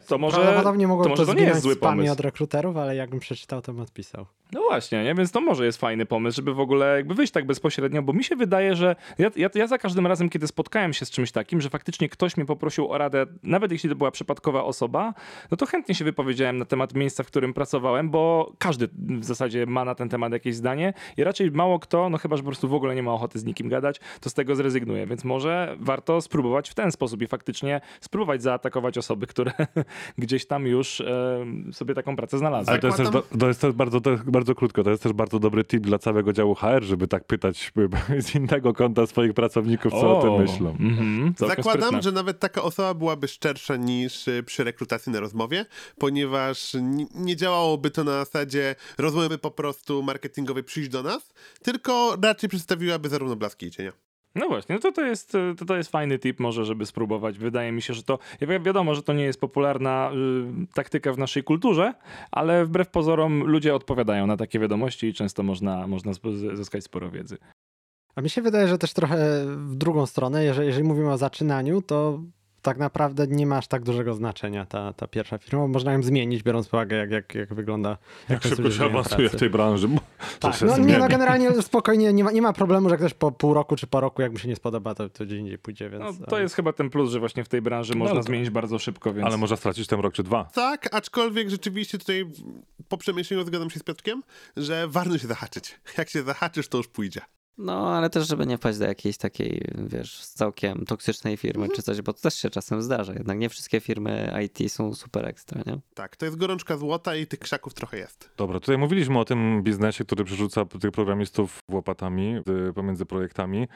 to 0.07 0.19
może 0.19 0.37
Prawdopodobnie 0.37 0.87
mogło 0.89 1.05
to, 1.05 1.11
to, 1.11 1.17
może 1.17 1.33
to 1.33 1.39
nie 1.39 1.47
jest 1.47 1.63
zły 1.63 1.77
pomysł. 1.77 2.13
od 2.13 2.21
rekruterów, 2.21 2.77
ale 2.77 2.97
jakbym 2.97 3.21
przeczytał, 3.21 3.63
to 3.63 3.73
bym 3.73 3.83
odpisał. 3.83 4.27
No 4.53 4.61
właśnie, 4.63 5.05
nie? 5.05 5.15
więc 5.15 5.33
to 5.33 5.41
może 5.41 5.67
jest 5.67 5.79
fajny 5.79 6.07
pomysł, 6.07 6.37
żeby 6.37 6.55
w 6.55 6.61
ogóle 6.61 6.97
jakby 6.97 7.15
wyjść 7.15 7.33
tak 7.33 7.47
bezpośrednio, 7.47 8.03
bo 8.03 8.13
mi 8.13 8.25
się 8.25 8.37
wydaje, 8.37 8.77
że 8.77 8.97
ja, 9.19 9.31
ja, 9.37 9.51
ja 9.55 9.67
za 9.67 9.79
każdym 9.79 10.07
razem, 10.07 10.29
kiedy 10.29 10.47
spotkałem 10.47 10.93
się 10.93 11.07
z 11.07 11.11
czymś 11.11 11.33
takim, 11.33 11.61
że 11.61 11.71
faktycznie 11.71 12.09
ktoś 12.09 12.37
mnie 12.37 12.47
poprosił 12.47 12.93
o 12.93 12.99
radę, 12.99 13.27
nawet 13.43 13.73
jeśli 13.73 13.91
to 13.91 13.97
była 13.97 14.11
przypadkowa 14.11 14.65
osoba, 14.65 15.15
no 15.51 15.57
to 15.57 15.67
chętnie 15.67 15.95
się 15.95 16.05
wypowiedziałem 16.05 16.59
na 16.59 16.65
temat 16.65 16.95
miejsca, 16.95 17.23
w 17.23 17.27
którym 17.27 17.55
pracowałem, 17.55 18.11
bo 18.11 18.53
każdy 18.59 18.89
w 19.21 19.25
zasadzie 19.25 19.67
ma 19.67 19.85
na 19.85 19.95
ten 19.95 20.09
temat 20.09 20.33
jakieś 20.33 20.55
zdanie 20.55 20.93
i 21.17 21.25
raczej 21.25 21.51
mało 21.51 21.79
kto, 21.79 22.11
no 22.11 22.19
chyba, 22.19 22.37
że 22.37 22.43
po 22.43 22.49
prostu 22.49 22.69
w 22.69 22.75
ogóle 22.75 22.95
nie 22.95 23.03
ma 23.03 23.13
ochoty 23.13 23.39
z 23.39 23.45
nikim 23.45 23.69
gadać, 23.69 24.01
to 24.21 24.31
z 24.31 24.35
tego 24.35 24.55
zrezygnuje, 24.57 25.07
więc 25.07 25.25
może 25.25 25.77
warto 25.81 26.21
spróbować 26.21 26.71
w 26.71 26.75
ten 26.75 26.93
sposób 26.93 27.23
i 27.23 27.27
faktycznie 27.27 27.81
spróbować 28.01 28.43
zaatakować 28.43 28.99
osoby, 28.99 29.27
które 29.27 29.53
gdzieś 30.19 30.47
tam 30.47 30.67
już 30.67 31.01
e, 31.01 31.47
sobie 31.73 31.95
taką 31.95 32.17
pracę 32.17 32.39
znalazły. 32.39 32.71
Ale 32.71 32.81
to 32.81 32.87
jest, 32.87 32.99
też, 32.99 33.11
do- 33.11 33.23
to 33.39 33.49
jest 33.49 33.67
bardzo, 33.69 34.01
to 34.01 34.11
jest 34.11 34.31
bardzo 34.41 34.55
krótko, 34.55 34.85
to 34.85 34.91
jest 34.91 35.03
też 35.03 35.13
bardzo 35.13 35.39
dobry 35.39 35.65
tip 35.65 35.83
dla 35.83 35.99
całego 35.99 36.33
działu 36.33 36.55
HR, 36.55 36.83
żeby 36.83 37.09
tak 37.09 37.25
pytać 37.25 37.73
z 38.27 38.35
innego 38.35 38.73
konta 38.73 39.07
swoich 39.07 39.35
pracowników, 39.35 39.93
co 39.93 40.19
o, 40.19 40.23
tym 40.23 40.33
myślą. 40.33 40.71
Mhm, 40.81 41.35
całkiem 41.35 41.57
Zakładam, 41.57 41.83
sprytne. 41.83 42.03
że 42.03 42.13
nawet 42.13 42.39
taka 42.39 42.63
osoba 42.63 42.95
byłaby 42.95 43.29
szczersza 43.29 43.77
niż 43.77 44.29
y, 44.29 44.43
przy 44.43 44.65
rekrutacji 44.65 45.13
na 45.13 45.21
rozmowie, 45.21 45.67
ponieważ 45.99 46.75
n- 46.75 47.07
nie 47.15 47.37
działałoby 47.37 47.91
to 47.91 48.05
na 48.05 48.13
zasadzie 48.13 48.75
rozmowy 48.99 49.39
po 49.39 49.51
prostu 49.51 50.03
marketingowej 50.03 50.65
przyjść 50.65 50.89
do 50.91 51.03
nas, 51.03 51.33
tylko 51.63 52.17
raczej 52.23 52.49
przedstawiłaby 52.49 53.09
zarówno 53.09 53.37
blaski 53.37 53.67
i 53.67 53.71
cienia. 53.71 53.93
No 54.35 54.49
właśnie, 54.49 54.75
no 54.75 54.81
to, 54.81 54.93
to, 54.93 55.03
jest, 55.03 55.37
to, 55.59 55.65
to 55.65 55.77
jest 55.77 55.91
fajny 55.91 56.19
tip 56.19 56.41
może, 56.41 56.65
żeby 56.65 56.87
spróbować. 56.87 57.39
Wydaje 57.39 57.73
mi 57.73 57.83
się, 57.83 57.95
że 57.95 58.03
to, 58.03 58.19
wi- 58.41 58.61
wiadomo, 58.61 58.95
że 58.95 59.03
to 59.03 59.13
nie 59.13 59.25
jest 59.25 59.41
popularna 59.41 60.11
y, 60.63 60.67
taktyka 60.75 61.13
w 61.13 61.19
naszej 61.19 61.45
kulturze, 61.45 61.95
ale 62.31 62.65
wbrew 62.65 62.89
pozorom 62.89 63.45
ludzie 63.45 63.75
odpowiadają 63.75 64.27
na 64.27 64.37
takie 64.37 64.59
wiadomości 64.59 65.07
i 65.07 65.15
często 65.15 65.43
można, 65.43 65.87
można 65.87 66.13
zyskać 66.55 66.85
sporo 66.85 67.11
wiedzy. 67.11 67.39
A 68.15 68.21
mi 68.21 68.31
się 68.31 68.43
wydaje, 68.43 68.69
że 68.69 68.79
też 68.79 68.93
trochę 68.93 69.45
w 69.57 69.75
drugą 69.75 70.07
stronę, 70.07 70.45
jeżeli, 70.45 70.67
jeżeli 70.67 70.89
mówimy 70.89 71.13
o 71.13 71.19
zaczynaniu, 71.19 71.83
to 71.83 72.21
tak 72.63 72.79
naprawdę 72.79 73.27
nie 73.27 73.47
ma 73.47 73.57
aż 73.57 73.67
tak 73.67 73.83
dużego 73.85 74.15
znaczenia 74.15 74.67
ta, 74.67 74.93
ta 74.93 75.07
pierwsza 75.07 75.39
firma. 75.39 75.67
Można 75.67 75.93
ją 75.93 76.03
zmienić, 76.03 76.43
biorąc 76.43 76.67
pod 76.67 76.75
uwagę, 76.75 76.97
jak, 76.97 77.11
jak, 77.11 77.35
jak 77.35 77.55
wygląda. 77.55 77.99
Jak 78.29 78.43
to 78.43 78.49
szybko 78.49 78.71
się 78.71 78.85
awansuje 78.85 79.29
w 79.29 79.37
tej 79.37 79.51
branży. 79.51 79.89
Tak, 80.41 80.55
się 80.55 80.67
no 80.67 80.79
nie, 80.79 80.99
no 80.99 81.09
generalnie 81.09 81.63
spokojnie, 81.63 82.13
nie 82.13 82.25
ma, 82.25 82.33
nie 82.33 82.43
ma 82.43 82.53
problemu, 82.53 82.89
że 82.89 82.97
ktoś 82.97 83.15
po 83.15 83.33
pół 83.33 83.55
roku 83.55 83.77
czy 83.77 83.87
po 83.87 84.01
roku, 84.01 84.23
jak 84.23 84.33
mu 84.33 84.39
się 84.39 84.49
nie 84.49 84.57
spodoba, 84.57 84.95
to, 84.95 85.09
to 85.09 85.25
gdzie 85.25 85.37
indziej 85.37 85.59
pójdzie, 85.59 85.91
więc... 85.91 86.21
No, 86.21 86.27
to 86.27 86.41
jest 86.41 86.55
chyba 86.55 86.73
ten 86.73 86.91
plus, 86.91 87.11
że 87.11 87.21
właśnie 87.21 87.45
w 87.45 87.49
tej 87.49 87.63
branży 87.63 87.95
można 87.95 88.13
ale 88.13 88.21
to- 88.21 88.27
zmienić 88.27 88.51
bardzo 88.51 88.79
szybko, 88.79 89.13
więc... 89.15 89.27
Ale 89.27 89.37
można 89.37 89.57
stracić 89.57 89.87
ten 89.87 90.01
rok 90.01 90.15
czy 90.15 90.23
dwa. 90.23 90.45
Tak, 90.45 90.95
aczkolwiek 90.95 91.51
rzeczywiście 91.51 91.99
tutaj 91.99 92.27
po 92.89 92.97
przemyśleniu 92.99 93.45
zgadzam 93.47 93.71
się 93.71 93.81
z 93.81 93.83
Piotrkiem, 93.83 94.23
że 94.57 94.89
warto 94.89 95.19
się 95.19 95.27
zahaczyć. 95.27 95.81
Jak 95.99 96.09
się 96.09 96.23
zahaczysz, 96.23 96.69
to 96.69 96.79
już 96.79 96.89
pójdzie. 96.89 97.21
No, 97.59 97.97
ale 97.97 98.11
też, 98.11 98.29
żeby 98.29 98.47
nie 98.47 98.59
wpaść 98.59 98.79
do 98.79 98.85
jakiejś 98.85 99.17
takiej, 99.17 99.65
wiesz, 99.79 100.25
całkiem 100.27 100.85
toksycznej 100.85 101.37
firmy 101.37 101.69
czy 101.69 101.83
coś, 101.83 102.03
bo 102.03 102.13
to 102.13 102.21
też 102.21 102.35
się 102.35 102.51
czasem 102.51 102.83
zdarza. 102.83 103.13
Jednak 103.13 103.39
nie 103.39 103.49
wszystkie 103.49 103.81
firmy 103.81 104.33
IT 104.45 104.73
są 104.73 104.95
super 104.95 105.27
ekstra, 105.27 105.63
nie? 105.67 105.81
Tak, 105.95 106.17
to 106.17 106.25
jest 106.25 106.37
gorączka 106.37 106.77
złota 106.77 107.17
i 107.17 107.27
tych 107.27 107.39
krzaków 107.39 107.75
trochę 107.75 107.99
jest. 107.99 108.31
Dobra, 108.37 108.61
tutaj 108.61 108.79
mówiliśmy 108.79 109.19
o 109.19 109.25
tym 109.25 109.63
biznesie, 109.63 110.05
który 110.05 110.25
przerzuca 110.25 110.65
tych 110.65 110.91
programistów 110.91 111.59
łopatami 111.71 112.37
y, 112.69 112.73
pomiędzy 112.73 113.07
projektami, 113.07 113.69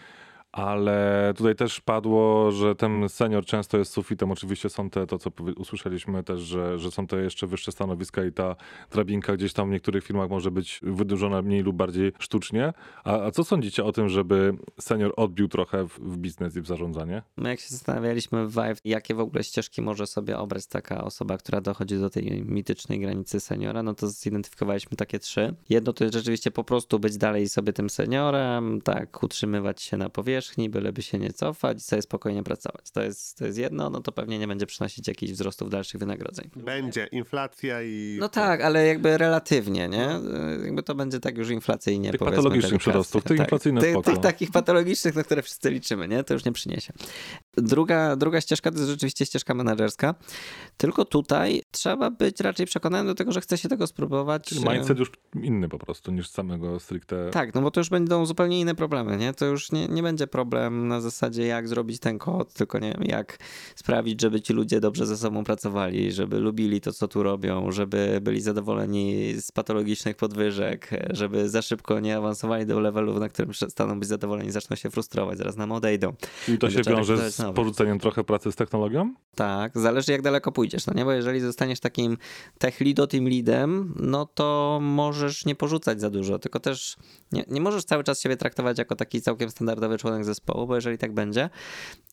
ale 0.54 1.32
tutaj 1.36 1.54
też 1.54 1.80
padło, 1.80 2.50
że 2.52 2.74
ten 2.74 3.08
senior 3.08 3.44
często 3.44 3.78
jest 3.78 3.92
sufitem. 3.92 4.30
Oczywiście 4.30 4.68
są 4.68 4.90
te, 4.90 5.06
to 5.06 5.18
co 5.18 5.30
usłyszeliśmy 5.56 6.22
też, 6.22 6.40
że, 6.40 6.78
że 6.78 6.90
są 6.90 7.06
te 7.06 7.16
jeszcze 7.16 7.46
wyższe 7.46 7.72
stanowiska 7.72 8.24
i 8.24 8.32
ta 8.32 8.56
drabinka 8.90 9.36
gdzieś 9.36 9.52
tam 9.52 9.68
w 9.68 9.72
niektórych 9.72 10.04
firmach 10.04 10.30
może 10.30 10.50
być 10.50 10.80
wydłużona 10.82 11.42
mniej 11.42 11.62
lub 11.62 11.76
bardziej 11.76 12.12
sztucznie. 12.18 12.72
A, 13.04 13.20
a 13.20 13.30
co 13.30 13.44
sądzicie 13.44 13.84
o 13.84 13.92
tym, 13.92 14.08
żeby 14.08 14.56
senior 14.80 15.12
odbił 15.16 15.48
trochę 15.48 15.88
w, 15.88 15.98
w 15.98 16.16
biznes 16.18 16.56
i 16.56 16.60
w 16.60 16.66
zarządzanie? 16.66 17.22
My 17.36 17.48
jak 17.48 17.60
się 17.60 17.68
zastanawialiśmy 17.68 18.46
w 18.46 18.54
Vive, 18.54 18.78
jakie 18.84 19.14
w 19.14 19.20
ogóle 19.20 19.44
ścieżki 19.44 19.82
może 19.82 20.06
sobie 20.06 20.38
obrać 20.38 20.66
taka 20.66 21.04
osoba, 21.04 21.38
która 21.38 21.60
dochodzi 21.60 21.98
do 21.98 22.10
tej 22.10 22.44
mitycznej 22.44 23.00
granicy 23.00 23.40
seniora, 23.40 23.82
no 23.82 23.94
to 23.94 24.08
zidentyfikowaliśmy 24.08 24.96
takie 24.96 25.18
trzy. 25.18 25.54
Jedno 25.68 25.92
to 25.92 26.04
jest 26.04 26.14
rzeczywiście 26.14 26.50
po 26.50 26.64
prostu 26.64 26.98
być 26.98 27.16
dalej 27.16 27.48
sobie 27.48 27.72
tym 27.72 27.90
seniorem, 27.90 28.80
tak, 28.80 29.22
utrzymywać 29.22 29.82
się 29.82 29.96
na 29.96 30.08
powierzchni, 30.08 30.43
byleby 30.70 31.02
się 31.02 31.18
nie 31.18 31.32
cofać 31.32 31.78
i 31.78 31.80
sobie 31.80 32.02
spokojnie 32.02 32.42
pracować. 32.42 32.90
To 32.90 33.02
jest, 33.02 33.38
to 33.38 33.46
jest 33.46 33.58
jedno, 33.58 33.90
no 33.90 34.00
to 34.00 34.12
pewnie 34.12 34.38
nie 34.38 34.48
będzie 34.48 34.66
przynosić 34.66 35.08
jakichś 35.08 35.32
wzrostów 35.32 35.70
dalszych 35.70 36.00
wynagrodzeń. 36.00 36.50
Będzie 36.56 37.08
inflacja 37.12 37.82
i... 37.82 38.16
No 38.20 38.28
tak, 38.28 38.60
ale 38.60 38.86
jakby 38.86 39.18
relatywnie, 39.18 39.88
nie? 39.88 40.08
Jakby 40.64 40.82
to 40.82 40.94
będzie 40.94 41.20
tak 41.20 41.38
już 41.38 41.50
inflacyjnie, 41.50 42.10
Tych 42.10 42.18
powiedzmy. 42.18 42.36
patologicznych 42.36 42.80
przyrostów, 42.80 43.24
tych 43.24 43.38
inflacyjnych 43.38 43.84
tych, 43.84 43.92
spoko. 43.92 44.10
tych 44.10 44.20
takich 44.20 44.50
patologicznych, 44.50 45.14
na 45.14 45.22
które 45.22 45.42
wszyscy 45.42 45.70
liczymy, 45.70 46.08
nie? 46.08 46.24
To 46.24 46.34
już 46.34 46.44
nie 46.44 46.52
przyniesie. 46.52 46.92
Druga, 47.56 48.16
druga 48.16 48.40
ścieżka 48.40 48.70
to 48.70 48.78
jest 48.78 48.90
rzeczywiście 48.90 49.26
ścieżka 49.26 49.54
menedżerska, 49.54 50.14
tylko 50.76 51.04
tutaj 51.04 51.62
trzeba 51.70 52.10
być 52.10 52.40
raczej 52.40 52.66
przekonanym 52.66 53.06
do 53.06 53.14
tego, 53.14 53.32
że 53.32 53.40
chce 53.40 53.58
się 53.58 53.68
tego 53.68 53.86
spróbować. 53.86 54.44
Czyli 54.44 54.68
mindset 54.68 54.98
już 54.98 55.10
inny 55.42 55.68
po 55.68 55.78
prostu 55.78 56.12
niż 56.12 56.28
samego 56.28 56.80
stricte... 56.80 57.30
Tak, 57.30 57.54
no 57.54 57.60
bo 57.60 57.70
to 57.70 57.80
już 57.80 57.88
będą 57.88 58.26
zupełnie 58.26 58.60
inne 58.60 58.74
problemy, 58.74 59.16
nie? 59.16 59.34
To 59.34 59.46
już 59.46 59.72
nie, 59.72 59.88
nie 59.88 60.02
będzie 60.02 60.26
problem 60.26 60.88
na 60.88 61.00
zasadzie 61.00 61.46
jak 61.46 61.68
zrobić 61.68 62.00
ten 62.00 62.18
kod, 62.18 62.52
tylko 62.52 62.78
nie 62.78 62.92
wiem, 62.92 63.02
jak 63.04 63.38
sprawić, 63.76 64.20
żeby 64.20 64.40
ci 64.40 64.52
ludzie 64.52 64.80
dobrze 64.80 65.06
ze 65.06 65.16
sobą 65.16 65.44
pracowali, 65.44 66.12
żeby 66.12 66.38
lubili 66.38 66.80
to, 66.80 66.92
co 66.92 67.08
tu 67.08 67.22
robią, 67.22 67.72
żeby 67.72 68.18
byli 68.22 68.40
zadowoleni 68.40 69.34
z 69.40 69.52
patologicznych 69.52 70.16
podwyżek, 70.16 70.90
żeby 71.10 71.48
za 71.48 71.62
szybko 71.62 72.00
nie 72.00 72.16
awansowali 72.16 72.66
do 72.66 72.80
levelu, 72.80 73.18
na 73.18 73.28
którym 73.28 73.50
przestaną 73.50 74.00
być 74.00 74.08
zadowoleni, 74.08 74.50
zaczną 74.50 74.76
się 74.76 74.90
frustrować, 74.90 75.38
zaraz 75.38 75.56
nam 75.56 75.72
odejdą. 75.72 76.12
I 76.48 76.58
to 76.58 76.66
Będzie 76.66 76.84
się 76.84 76.90
wiąże 76.90 77.30
z 77.30 77.34
porzuceniem 77.52 77.98
trochę 77.98 78.24
pracy 78.24 78.52
z 78.52 78.56
technologią? 78.56 79.14
Tak, 79.34 79.78
zależy 79.78 80.12
jak 80.12 80.22
daleko 80.22 80.52
pójdziesz, 80.52 80.86
no 80.86 80.94
nie? 80.94 81.04
Bo 81.04 81.12
jeżeli 81.12 81.40
zostaniesz 81.40 81.80
takim 81.80 82.18
tech 82.58 82.80
leado, 82.80 83.06
team 83.06 83.28
leadem, 83.28 83.94
no 83.96 84.26
to 84.26 84.78
możesz 84.82 85.46
nie 85.46 85.54
porzucać 85.54 86.00
za 86.00 86.10
dużo, 86.10 86.38
tylko 86.38 86.60
też 86.60 86.96
nie, 87.32 87.44
nie 87.48 87.60
możesz 87.60 87.84
cały 87.84 88.04
czas 88.04 88.20
siebie 88.20 88.36
traktować 88.36 88.78
jako 88.78 88.96
taki 88.96 89.22
całkiem 89.22 89.50
standardowy 89.50 89.98
członek 89.98 90.24
zespołu, 90.24 90.66
bo 90.66 90.74
jeżeli 90.74 90.98
tak 90.98 91.12
będzie, 91.12 91.50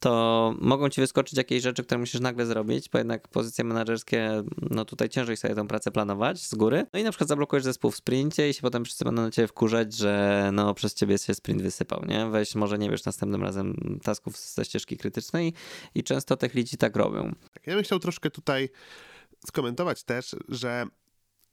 to 0.01 0.53
mogą 0.59 0.89
ci 0.89 1.01
wyskoczyć 1.01 1.37
jakieś 1.37 1.63
rzeczy, 1.63 1.83
które 1.83 1.97
musisz 1.97 2.21
nagle 2.21 2.45
zrobić, 2.45 2.89
bo 2.89 2.97
jednak 2.97 3.27
pozycje 3.27 3.63
menedżerskie, 3.63 4.43
no 4.61 4.85
tutaj 4.85 5.09
ciężej 5.09 5.37
sobie 5.37 5.55
tą 5.55 5.67
pracę 5.67 5.91
planować 5.91 6.47
z 6.47 6.55
góry. 6.55 6.85
No 6.93 6.99
i 6.99 7.03
na 7.03 7.11
przykład 7.11 7.27
zablokujesz 7.27 7.63
zespół 7.63 7.91
w 7.91 7.95
sprincie 7.95 8.49
i 8.49 8.53
się 8.53 8.61
potem 8.61 8.85
wszyscy 8.85 9.05
będą 9.05 9.21
na 9.21 9.31
ciebie 9.31 9.47
wkurzać, 9.47 9.93
że 9.93 10.49
no 10.53 10.73
przez 10.73 10.93
ciebie 10.93 11.17
się 11.17 11.33
sprint 11.33 11.61
wysypał, 11.61 12.05
nie? 12.05 12.25
Weź 12.25 12.55
może 12.55 12.77
nie 12.77 12.89
wiesz 12.89 13.05
następnym 13.05 13.43
razem 13.43 13.99
tasków 14.03 14.37
ze 14.37 14.65
ścieżki 14.65 14.97
krytycznej 14.97 15.53
i 15.95 16.03
często 16.03 16.37
tech 16.37 16.53
lidzi 16.53 16.77
tak 16.77 16.95
robią. 16.95 17.31
Tak, 17.53 17.67
ja 17.67 17.75
bym 17.75 17.83
chciał 17.83 17.99
troszkę 17.99 18.29
tutaj 18.29 18.69
skomentować 19.47 20.03
też, 20.03 20.35
że 20.49 20.85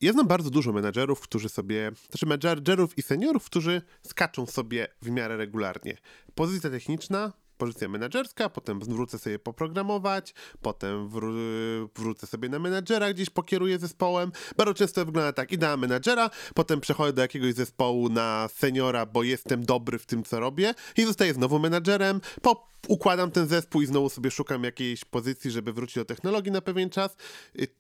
ja 0.01 0.13
znam 0.13 0.27
bardzo 0.27 0.51
dużo 0.51 0.73
menadżerów, 0.73 1.21
którzy 1.21 1.49
sobie, 1.49 1.93
znaczy 2.11 2.27
menadżerów 2.27 2.99
i 2.99 3.03
seniorów, 3.03 3.45
którzy 3.45 3.83
skaczą 4.07 4.47
sobie 4.47 4.89
w 5.03 5.11
miarę 5.11 5.37
regularnie. 5.37 5.97
Pozycja 6.35 6.71
techniczna, 6.71 7.33
pozycja 7.59 7.89
menadżerska, 7.89 8.49
potem 8.49 8.81
wrócę 8.81 9.19
sobie 9.19 9.39
poprogramować, 9.39 10.35
potem 10.63 11.09
wró- 11.09 11.89
wrócę 11.97 12.27
sobie 12.27 12.49
na 12.49 12.59
menadżera, 12.59 13.13
gdzieś 13.13 13.31
pokieruję 13.31 13.79
zespołem. 13.79 14.33
Bardzo 14.57 14.75
często 14.75 15.05
wygląda 15.07 15.33
tak, 15.33 15.53
idę 15.53 15.69
na 15.69 15.77
menadżera, 15.77 16.31
potem 16.55 16.81
przechodzę 16.81 17.13
do 17.13 17.23
jakiegoś 17.23 17.55
zespołu 17.55 18.09
na 18.09 18.49
seniora, 18.55 19.07
bo 19.07 19.23
jestem 19.23 19.65
dobry 19.65 19.99
w 19.99 20.07
tym, 20.07 20.23
co 20.25 20.41
robię 20.41 20.75
i 20.97 21.05
zostaję 21.05 21.35
znowu 21.35 21.59
menadżerem, 21.59 22.21
po 22.43 22.69
układam 22.89 23.31
ten 23.31 23.47
zespół 23.49 23.83
i 23.83 23.87
znowu 23.87 24.09
sobie 24.09 24.31
szukam 24.31 24.65
jakiejś 24.65 25.05
pozycji, 25.05 25.51
żeby 25.51 25.73
wrócić 25.73 25.97
do 25.97 26.05
technologii 26.05 26.53
na 26.53 26.61
pewien 26.61 26.91
czas. 26.91 27.17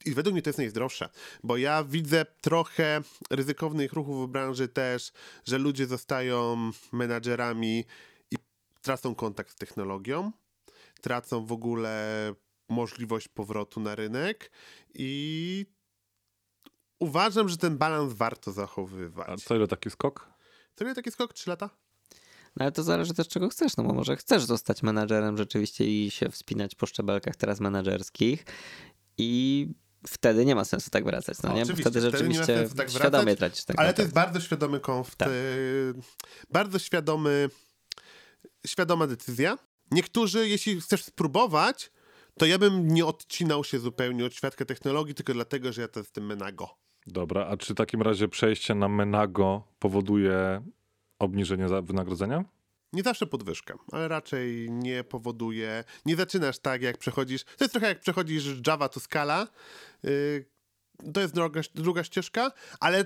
I- 0.04 0.14
według 0.14 0.32
mnie 0.32 0.42
to 0.42 0.48
jest 0.50 0.58
najzdrowsze, 0.58 1.08
bo 1.44 1.56
ja 1.56 1.84
widzę 1.84 2.26
trochę 2.40 3.00
ryzykownych 3.30 3.92
ruchów 3.92 4.28
w 4.28 4.32
branży 4.32 4.68
też, 4.68 5.12
że 5.46 5.58
ludzie 5.58 5.86
zostają 5.86 6.70
menadżerami 6.92 7.78
i 7.78 7.84
tracą 8.88 9.14
kontakt 9.14 9.50
z 9.50 9.54
technologią, 9.54 10.32
tracą 11.00 11.46
w 11.46 11.52
ogóle 11.52 12.34
możliwość 12.68 13.28
powrotu 13.28 13.80
na 13.80 13.94
rynek 13.94 14.50
i 14.94 15.66
uważam, 16.98 17.48
że 17.48 17.56
ten 17.56 17.78
balans 17.78 18.12
warto 18.12 18.50
A 18.50 18.54
zachowywać. 18.54 19.44
co 19.44 19.56
ile 19.56 19.68
taki 19.68 19.90
skok? 19.90 20.28
To 20.74 20.84
nie 20.84 20.94
taki 20.94 21.10
skok 21.10 21.32
3 21.32 21.50
lata? 21.50 21.70
No 22.56 22.64
ale 22.64 22.72
to 22.72 22.82
zależy 22.82 23.14
też 23.14 23.28
czego 23.28 23.48
chcesz, 23.48 23.76
no 23.76 23.84
bo 23.84 23.94
może 23.94 24.16
chcesz 24.16 24.44
zostać 24.44 24.82
menadżerem 24.82 25.36
rzeczywiście 25.36 25.84
i 25.84 26.10
się 26.10 26.30
wspinać 26.30 26.74
po 26.74 26.86
szczebelkach 26.86 27.36
teraz 27.36 27.60
menadżerskich 27.60 28.44
i 29.18 29.68
wtedy 30.06 30.44
nie 30.44 30.54
ma 30.54 30.64
sensu 30.64 30.90
tak 30.90 31.04
wracać, 31.04 31.42
no 31.42 31.48
nie? 31.48 31.54
Bo 31.54 31.62
Oczywiście, 31.62 31.90
wtedy 31.90 32.08
wtedy 32.08 32.28
nie 32.28 32.28
ma 32.28 32.34
rzeczywiście 32.34 32.58
sensu 32.58 32.76
tak 32.76 32.90
świadomie 32.90 33.24
wracać, 33.24 33.38
tracisz 33.38 33.64
ten 33.64 33.76
Ale 33.78 33.94
to 33.94 34.02
jest 34.02 34.14
bardzo 34.14 34.40
świadomy 34.40 34.80
konf... 34.80 35.16
Tak. 35.16 35.28
y, 35.28 35.94
bardzo 36.50 36.78
świadomy, 36.78 37.50
świadoma 38.68 39.06
decyzja. 39.06 39.58
Niektórzy, 39.90 40.48
jeśli 40.48 40.80
chcesz 40.80 41.04
spróbować, 41.04 41.90
to 42.38 42.46
ja 42.46 42.58
bym 42.58 42.88
nie 42.88 43.06
odcinał 43.06 43.64
się 43.64 43.78
zupełnie 43.78 44.24
od 44.24 44.34
świadka 44.34 44.64
technologii, 44.64 45.14
tylko 45.14 45.34
dlatego, 45.34 45.72
że 45.72 45.82
ja 45.82 45.88
to 45.88 46.00
jestem 46.00 46.26
menago. 46.26 46.68
Dobra, 47.06 47.46
a 47.46 47.56
czy 47.56 47.74
w 47.74 47.76
takim 47.76 48.02
razie 48.02 48.28
przejście 48.28 48.74
na 48.74 48.88
Menago 48.88 49.62
powoduje 49.78 50.62
obniżenie 51.18 51.66
wynagrodzenia? 51.82 52.44
Nie 52.92 53.02
zawsze 53.02 53.26
podwyżkę, 53.26 53.74
ale 53.92 54.08
raczej 54.08 54.70
nie 54.70 55.04
powoduje. 55.04 55.84
Nie 56.06 56.16
zaczynasz 56.16 56.58
tak, 56.58 56.82
jak 56.82 56.98
przechodzisz. 56.98 57.44
To 57.44 57.64
jest 57.64 57.72
trochę 57.72 57.88
jak 57.88 58.00
przechodzisz 58.00 58.46
Java 58.66 58.88
to 58.88 59.00
Scala. 59.00 59.48
Yy, 60.02 60.44
to 61.14 61.20
jest 61.20 61.34
druga, 61.34 61.60
druga 61.74 62.04
ścieżka, 62.04 62.52
ale 62.80 63.04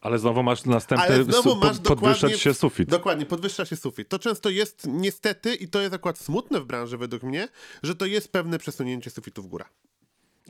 Ale 0.00 0.18
znowu 0.18 0.42
masz 0.42 0.64
następny, 0.64 1.06
Ale 1.06 1.24
znowu 1.24 1.56
masz 1.56 1.78
podwyższać 1.78 2.40
się 2.40 2.54
sufit. 2.54 2.88
Dokładnie, 2.88 3.26
podwyższa 3.26 3.64
się 3.64 3.76
sufit. 3.76 4.08
To 4.08 4.18
często 4.18 4.50
jest 4.50 4.86
niestety, 4.86 5.54
i 5.54 5.68
to 5.68 5.80
jest 5.80 5.94
akurat 5.94 6.18
smutne 6.18 6.60
w 6.60 6.64
branży 6.64 6.98
według 6.98 7.22
mnie, 7.22 7.48
że 7.82 7.94
to 7.94 8.06
jest 8.06 8.32
pewne 8.32 8.58
przesunięcie 8.58 9.10
sufitu 9.10 9.42
w 9.42 9.46
górę. 9.46 9.64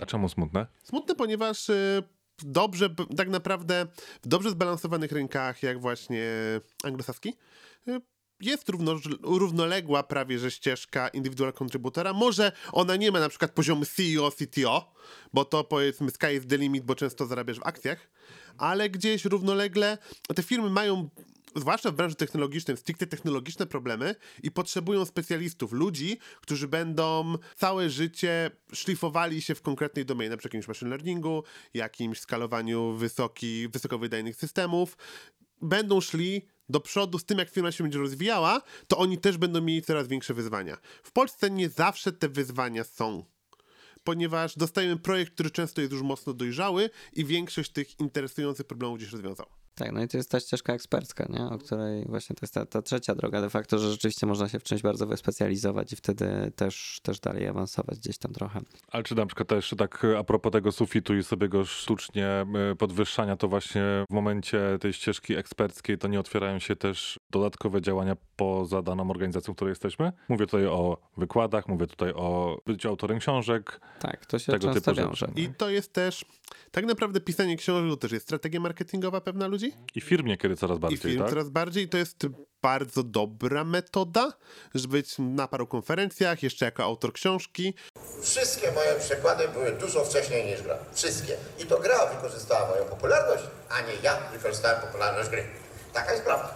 A 0.00 0.06
czemu 0.06 0.28
smutne? 0.28 0.66
Smutne, 0.82 1.14
ponieważ 1.14 1.68
y, 1.68 2.02
dobrze, 2.38 2.94
tak 3.16 3.28
naprawdę 3.28 3.86
w 4.22 4.28
dobrze 4.28 4.50
zbalansowanych 4.50 5.12
rynkach, 5.12 5.62
jak 5.62 5.80
właśnie 5.80 6.26
anglosaski, 6.84 7.34
y, 7.88 8.00
jest 8.44 8.68
równo, 8.68 8.96
równoległa 9.22 10.02
prawie, 10.02 10.38
że 10.38 10.50
ścieżka 10.50 11.08
indywidual 11.08 11.52
kontrybutora. 11.52 12.12
Może 12.12 12.52
ona 12.72 12.96
nie 12.96 13.12
ma 13.12 13.20
na 13.20 13.28
przykład 13.28 13.52
poziomu 13.52 13.84
CEO, 13.84 14.30
CTO, 14.30 14.92
bo 15.32 15.44
to 15.44 15.64
powiedzmy 15.64 16.10
sky 16.10 16.34
is 16.36 16.46
the 16.46 16.58
limit, 16.58 16.84
bo 16.84 16.94
często 16.94 17.26
zarabiasz 17.26 17.58
w 17.58 17.66
akcjach, 17.66 18.10
ale 18.58 18.90
gdzieś 18.90 19.24
równolegle 19.24 19.98
te 20.34 20.42
firmy 20.42 20.70
mają 20.70 21.08
zwłaszcza 21.56 21.90
w 21.90 21.94
branży 21.94 22.16
technologicznej, 22.16 22.76
stricte 22.76 23.06
technologiczne 23.06 23.66
problemy 23.66 24.14
i 24.42 24.50
potrzebują 24.50 25.04
specjalistów, 25.04 25.72
ludzi, 25.72 26.18
którzy 26.40 26.68
będą 26.68 27.34
całe 27.56 27.90
życie 27.90 28.50
szlifowali 28.72 29.42
się 29.42 29.54
w 29.54 29.62
konkretnej 29.62 30.04
domenie, 30.06 30.30
na 30.30 30.36
przykład 30.36 30.54
jakimś 30.54 30.68
machine 30.68 30.90
learningu, 30.90 31.44
jakimś 31.74 32.20
skalowaniu 32.20 32.92
wysoki, 32.92 33.68
wysokowydajnych 33.68 34.36
systemów. 34.36 34.96
Będą 35.62 36.00
szli 36.00 36.42
do 36.68 36.80
przodu 36.80 37.18
z 37.18 37.24
tym, 37.24 37.38
jak 37.38 37.50
firma 37.50 37.72
się 37.72 37.84
będzie 37.84 37.98
rozwijała, 37.98 38.62
to 38.88 38.98
oni 38.98 39.18
też 39.18 39.36
będą 39.36 39.60
mieli 39.60 39.82
coraz 39.82 40.08
większe 40.08 40.34
wyzwania. 40.34 40.76
W 41.02 41.12
Polsce 41.12 41.50
nie 41.50 41.68
zawsze 41.68 42.12
te 42.12 42.28
wyzwania 42.28 42.84
są 42.84 43.24
ponieważ 44.04 44.56
dostajemy 44.56 44.96
projekt, 44.96 45.34
który 45.34 45.50
często 45.50 45.80
jest 45.80 45.92
już 45.92 46.02
mocno 46.02 46.32
dojrzały 46.32 46.90
i 47.12 47.24
większość 47.24 47.72
tych 47.72 48.00
interesujących 48.00 48.66
problemów 48.66 48.98
gdzieś 48.98 49.12
rozwiązał. 49.12 49.46
Tak, 49.74 49.92
no 49.92 50.02
i 50.02 50.08
to 50.08 50.16
jest 50.16 50.30
ta 50.30 50.40
ścieżka 50.40 50.72
ekspercka, 50.72 51.26
nie? 51.28 51.44
o 51.44 51.58
której 51.58 52.04
właśnie 52.04 52.36
to 52.36 52.40
jest 52.42 52.54
ta, 52.54 52.66
ta 52.66 52.82
trzecia 52.82 53.14
droga 53.14 53.40
de 53.40 53.50
facto, 53.50 53.78
że 53.78 53.90
rzeczywiście 53.90 54.26
można 54.26 54.48
się 54.48 54.58
w 54.58 54.62
czymś 54.62 54.82
bardzo 54.82 55.06
wyspecjalizować 55.06 55.92
i 55.92 55.96
wtedy 55.96 56.52
też, 56.56 57.00
też 57.02 57.20
dalej 57.20 57.48
awansować 57.48 57.98
gdzieś 57.98 58.18
tam 58.18 58.32
trochę. 58.32 58.60
Ale 58.88 59.02
czy 59.02 59.14
na 59.14 59.26
przykład 59.26 59.48
też 59.48 59.74
tak 59.78 60.06
a 60.18 60.24
propos 60.24 60.52
tego 60.52 60.72
sufitu 60.72 61.16
i 61.16 61.22
sobie 61.22 61.48
go 61.48 61.64
sztucznie 61.64 62.26
e, 62.26 62.46
podwyższania, 62.78 63.36
to 63.36 63.48
właśnie 63.48 63.82
w 64.10 64.14
momencie 64.14 64.60
tej 64.80 64.92
ścieżki 64.92 65.34
eksperckiej 65.34 65.98
to 65.98 66.08
nie 66.08 66.20
otwierają 66.20 66.58
się 66.58 66.76
też 66.76 67.20
dodatkowe 67.30 67.80
działania 67.80 68.16
poza 68.36 68.82
daną 68.82 69.10
organizacją, 69.10 69.54
w 69.54 69.56
której 69.56 69.72
jesteśmy? 69.72 70.12
Mówię 70.28 70.46
tutaj 70.46 70.66
o 70.66 70.98
wykładach, 71.16 71.68
mówię 71.68 71.86
tutaj 71.86 72.12
o 72.12 72.58
byciu 72.66 72.88
autorem 72.88 73.18
książek. 73.18 73.80
Tak, 74.00 74.26
to 74.26 74.38
się 74.38 74.52
tego 74.52 74.72
często 74.72 74.94
typu 74.94 75.06
wiąże. 75.06 75.26
rzeczy. 75.26 75.40
I 75.40 75.48
to 75.54 75.70
jest 75.70 75.92
też, 75.92 76.24
tak 76.70 76.86
naprawdę 76.86 77.20
pisanie 77.20 77.56
książek 77.56 77.90
to 77.90 77.96
też 77.96 78.12
jest 78.12 78.26
strategia 78.26 78.60
marketingowa 78.60 79.20
pewna 79.20 79.46
ludzi 79.46 79.63
I 79.94 80.00
w 80.00 80.04
firmie, 80.04 80.36
kiedy 80.36 80.56
coraz 80.56 80.78
i 80.78 80.80
bardziej, 80.80 80.98
firm 80.98 81.18
tak? 81.18 81.30
coraz 81.30 81.48
bardziej. 81.48 81.88
To 81.88 81.98
jest 81.98 82.26
bardzo 82.62 83.02
dobra 83.02 83.64
metoda, 83.64 84.32
żeby 84.74 84.88
być 84.96 85.14
na 85.18 85.48
paru 85.48 85.66
konferencjach, 85.66 86.42
jeszcze 86.42 86.64
jako 86.64 86.84
autor 86.84 87.12
książki. 87.12 87.74
Wszystkie 88.22 88.72
moje 88.72 88.94
przykłady 89.00 89.48
były 89.48 89.72
dużo 89.72 90.04
wcześniej 90.04 90.46
niż 90.46 90.62
gra. 90.62 90.78
Wszystkie. 90.92 91.36
I 91.58 91.66
to 91.66 91.80
gra 91.80 92.06
wykorzystała 92.06 92.68
moją 92.68 92.84
popularność, 92.84 93.44
a 93.70 93.80
nie 93.80 93.94
ja 94.02 94.30
wykorzystałem 94.32 94.80
popularność 94.80 95.30
gry. 95.30 95.44
Taka 95.92 96.12
jest 96.12 96.24
prawda. 96.24 96.54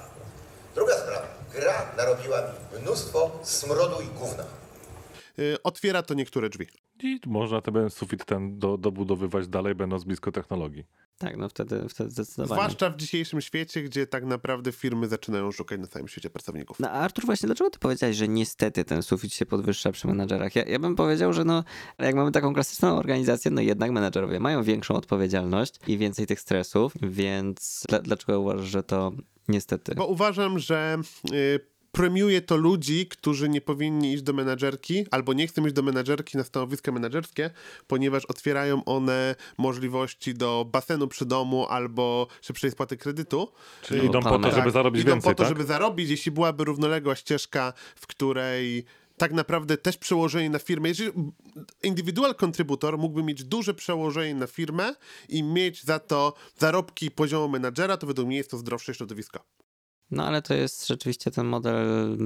Druga 0.75 0.95
sprawa. 0.95 1.27
Gra 1.55 1.93
narobiła 1.97 2.39
mi 2.43 2.81
mnóstwo 2.83 3.41
smrodu 3.43 4.01
i 4.01 4.07
gówna. 4.07 4.45
Y, 5.39 5.63
Otwiera 5.63 6.03
to 6.03 6.15
niektóre 6.15 6.49
drzwi. 6.49 6.67
I 7.03 7.21
można 7.27 7.61
ten 7.61 7.91
sufit 7.91 8.25
ten 8.25 8.59
do, 8.59 8.77
dobudowywać 8.77 9.49
dalej, 9.49 9.75
będąc 9.75 10.05
blisko 10.05 10.33
technologii. 10.33 10.85
Tak, 11.19 11.37
no 11.37 11.49
wtedy, 11.49 11.89
wtedy 11.89 12.11
zdecydowanie. 12.11 12.61
Zwłaszcza 12.61 12.91
w 12.91 12.97
dzisiejszym 12.97 13.41
świecie, 13.41 13.83
gdzie 13.83 14.07
tak 14.07 14.25
naprawdę 14.25 14.73
firmy 14.73 15.09
zaczynają 15.09 15.53
szukać 15.53 15.81
na 15.81 15.87
całym 15.87 16.09
świecie 16.09 16.31
pracowników. 16.31 16.81
No 16.81 16.91
a 16.91 16.93
Artur, 16.93 17.27
właśnie 17.27 17.47
dlaczego 17.47 17.71
ty 17.71 17.79
powiedziałeś, 17.79 18.17
że 18.17 18.29
niestety 18.29 18.85
ten 18.85 19.03
sufit 19.03 19.35
się 19.35 19.47
podwyższa 19.47 19.93
przy 19.93 20.07
menadżerach? 20.07 20.57
Ja, 20.57 20.63
ja 20.63 20.79
bym 20.79 20.97
powiedział, 20.97 21.33
że 21.33 21.45
no, 21.45 21.65
jak 21.99 22.15
mamy 22.15 22.33
taką 22.33 22.55
klasyczną 22.55 22.97
organizację, 22.97 23.51
no 23.51 23.61
jednak 23.61 23.91
menadżerowie 23.91 24.41
mają 24.41 24.63
większą 24.63 24.95
odpowiedzialność 24.95 25.75
i 25.87 25.99
więcej 25.99 26.27
tych 26.27 26.41
stresów, 26.41 26.93
więc 27.03 27.85
dla, 27.89 27.99
dlaczego 27.99 28.41
uważasz, 28.41 28.69
że 28.69 28.83
to 28.83 29.13
niestety? 29.49 29.95
Bo 29.95 30.07
uważam, 30.07 30.59
że 30.59 30.99
y, 31.33 31.61
premiuje 31.99 32.43
to 32.43 32.57
ludzi, 32.57 33.07
którzy 33.07 33.49
nie 33.49 33.61
powinni 33.61 34.13
iść 34.13 34.23
do 34.23 34.33
menadżerki 34.33 35.07
albo 35.11 35.33
nie 35.33 35.47
chcą 35.47 35.67
iść 35.67 35.75
do 35.75 35.83
menadżerki 35.83 36.37
na 36.37 36.45
stanowiska 36.45 36.93
menadżerskie, 36.93 37.51
ponieważ 37.87 38.25
otwierają 38.25 38.85
one 38.85 39.35
możliwości 39.59 40.35
do 40.35 40.67
basenu 40.73 41.09
przy 41.09 41.27
domu 41.27 41.67
albo 41.67 42.27
szybszej 42.43 42.71
spłaty 42.71 42.97
kredytu. 42.97 43.53
Czyli 43.83 44.07
idą 44.07 44.23
po 44.23 44.39
to, 44.39 44.51
żeby 44.51 44.71
zarobić 44.71 45.03
idą 45.03 45.13
więcej, 45.13 45.31
po 45.31 45.35
to, 45.35 45.43
tak? 45.43 45.49
żeby 45.49 45.65
zarobić, 45.65 46.11
jeśli 46.11 46.33
byłaby 46.33 46.65
równoległa 46.65 47.17
ścieżka, 47.17 47.73
w 47.97 48.07
której 48.07 48.85
tak 49.17 49.33
naprawdę 49.33 49.77
też 49.77 49.97
przełożenie 49.97 50.51
na 50.51 50.59
firmę. 50.59 50.89
Jeżeli 50.89 51.13
indywidual 51.83 52.35
kontrybutor 52.35 52.99
mógłby 52.99 53.23
mieć 53.23 53.45
duże 53.45 53.75
przełożenie 53.75 54.35
na 54.35 54.47
firmę 54.47 54.95
i 55.29 55.43
mieć 55.43 55.85
za 55.85 55.99
to 55.99 56.35
zarobki 56.59 57.11
poziomu 57.11 57.49
menadżera, 57.49 57.97
to 57.97 58.07
według 58.07 58.29
mnie 58.29 58.37
jest 58.37 58.51
to 58.51 58.57
zdrowsze 58.57 58.95
środowisko. 58.95 59.58
No 60.11 60.27
ale 60.27 60.43
to 60.43 60.55
jest 60.55 60.87
rzeczywiście 60.87 61.31
ten 61.31 61.47
model. 61.47 62.19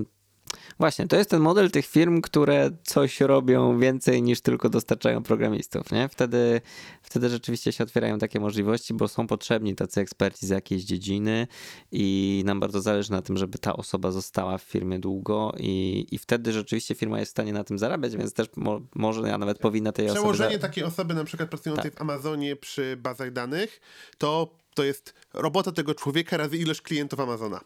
Właśnie, 0.78 1.08
to 1.08 1.16
jest 1.16 1.30
ten 1.30 1.40
model 1.40 1.70
tych 1.70 1.86
firm, 1.86 2.20
które 2.20 2.70
coś 2.82 3.20
robią 3.20 3.78
więcej 3.78 4.22
niż 4.22 4.40
tylko 4.40 4.68
dostarczają 4.68 5.22
programistów, 5.22 5.92
nie? 5.92 6.08
Wtedy, 6.08 6.60
wtedy 7.02 7.28
rzeczywiście 7.28 7.72
się 7.72 7.84
otwierają 7.84 8.18
takie 8.18 8.40
możliwości, 8.40 8.94
bo 8.94 9.08
są 9.08 9.26
potrzebni 9.26 9.74
tacy 9.74 10.00
eksperci 10.00 10.46
z 10.46 10.48
jakiejś 10.48 10.84
dziedziny 10.84 11.46
i 11.92 12.42
nam 12.46 12.60
bardzo 12.60 12.80
zależy 12.80 13.10
na 13.10 13.22
tym, 13.22 13.36
żeby 13.36 13.58
ta 13.58 13.76
osoba 13.76 14.10
została 14.10 14.58
w 14.58 14.62
firmie 14.62 14.98
długo 14.98 15.52
i, 15.58 16.06
i 16.10 16.18
wtedy 16.18 16.52
rzeczywiście 16.52 16.94
firma 16.94 17.18
jest 17.18 17.30
w 17.30 17.34
stanie 17.34 17.52
na 17.52 17.64
tym 17.64 17.78
zarabiać, 17.78 18.16
więc 18.16 18.32
też 18.32 18.46
mo, 18.56 18.80
może, 18.94 19.34
a 19.34 19.38
nawet 19.38 19.58
powinna 19.58 19.92
tej 19.92 20.06
osoby... 20.06 20.20
Przełożenie 20.20 20.58
takiej 20.58 20.84
osoby, 20.84 21.14
na 21.14 21.24
przykład 21.24 21.48
pracującej 21.48 21.90
Tak. 21.90 21.98
w 21.98 22.00
Amazonie 22.00 22.56
przy 22.56 22.96
bazach 22.96 23.32
danych, 23.32 23.80
to, 24.18 24.61
to 24.74 24.84
jest 24.84 25.14
robota 25.32 25.72
tego 25.72 25.94
człowieka 25.94 26.36
razy 26.36 26.56
ilość 26.56 26.82
klientów 26.82 27.20
Amazona. 27.20 27.60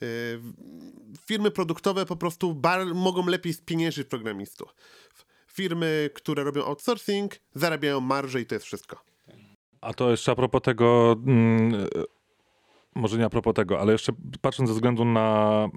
Yy, 0.00 0.08
firmy 1.26 1.50
produktowe 1.50 2.06
po 2.06 2.16
prostu 2.16 2.54
bar- 2.54 2.94
mogą 2.94 3.26
lepiej 3.26 3.52
spieniężyć 3.52 4.08
programistów. 4.08 4.74
Firmy, 5.46 6.10
które 6.14 6.44
robią 6.44 6.64
outsourcing, 6.64 7.34
zarabiają 7.54 8.00
marże 8.00 8.40
i 8.40 8.46
to 8.46 8.54
jest 8.54 8.66
wszystko. 8.66 9.04
A 9.80 9.94
to 9.94 10.10
jeszcze 10.10 10.32
a 10.32 10.34
propos 10.34 10.62
tego, 10.62 11.16
mm, 11.26 11.74
e, 11.74 11.86
może 12.94 13.18
nie 13.18 13.24
a 13.24 13.30
propos 13.30 13.54
tego, 13.54 13.80
ale 13.80 13.92
jeszcze 13.92 14.12
patrząc 14.40 14.70
ze 14.70 14.74
względu 14.74 15.04
na 15.04 15.68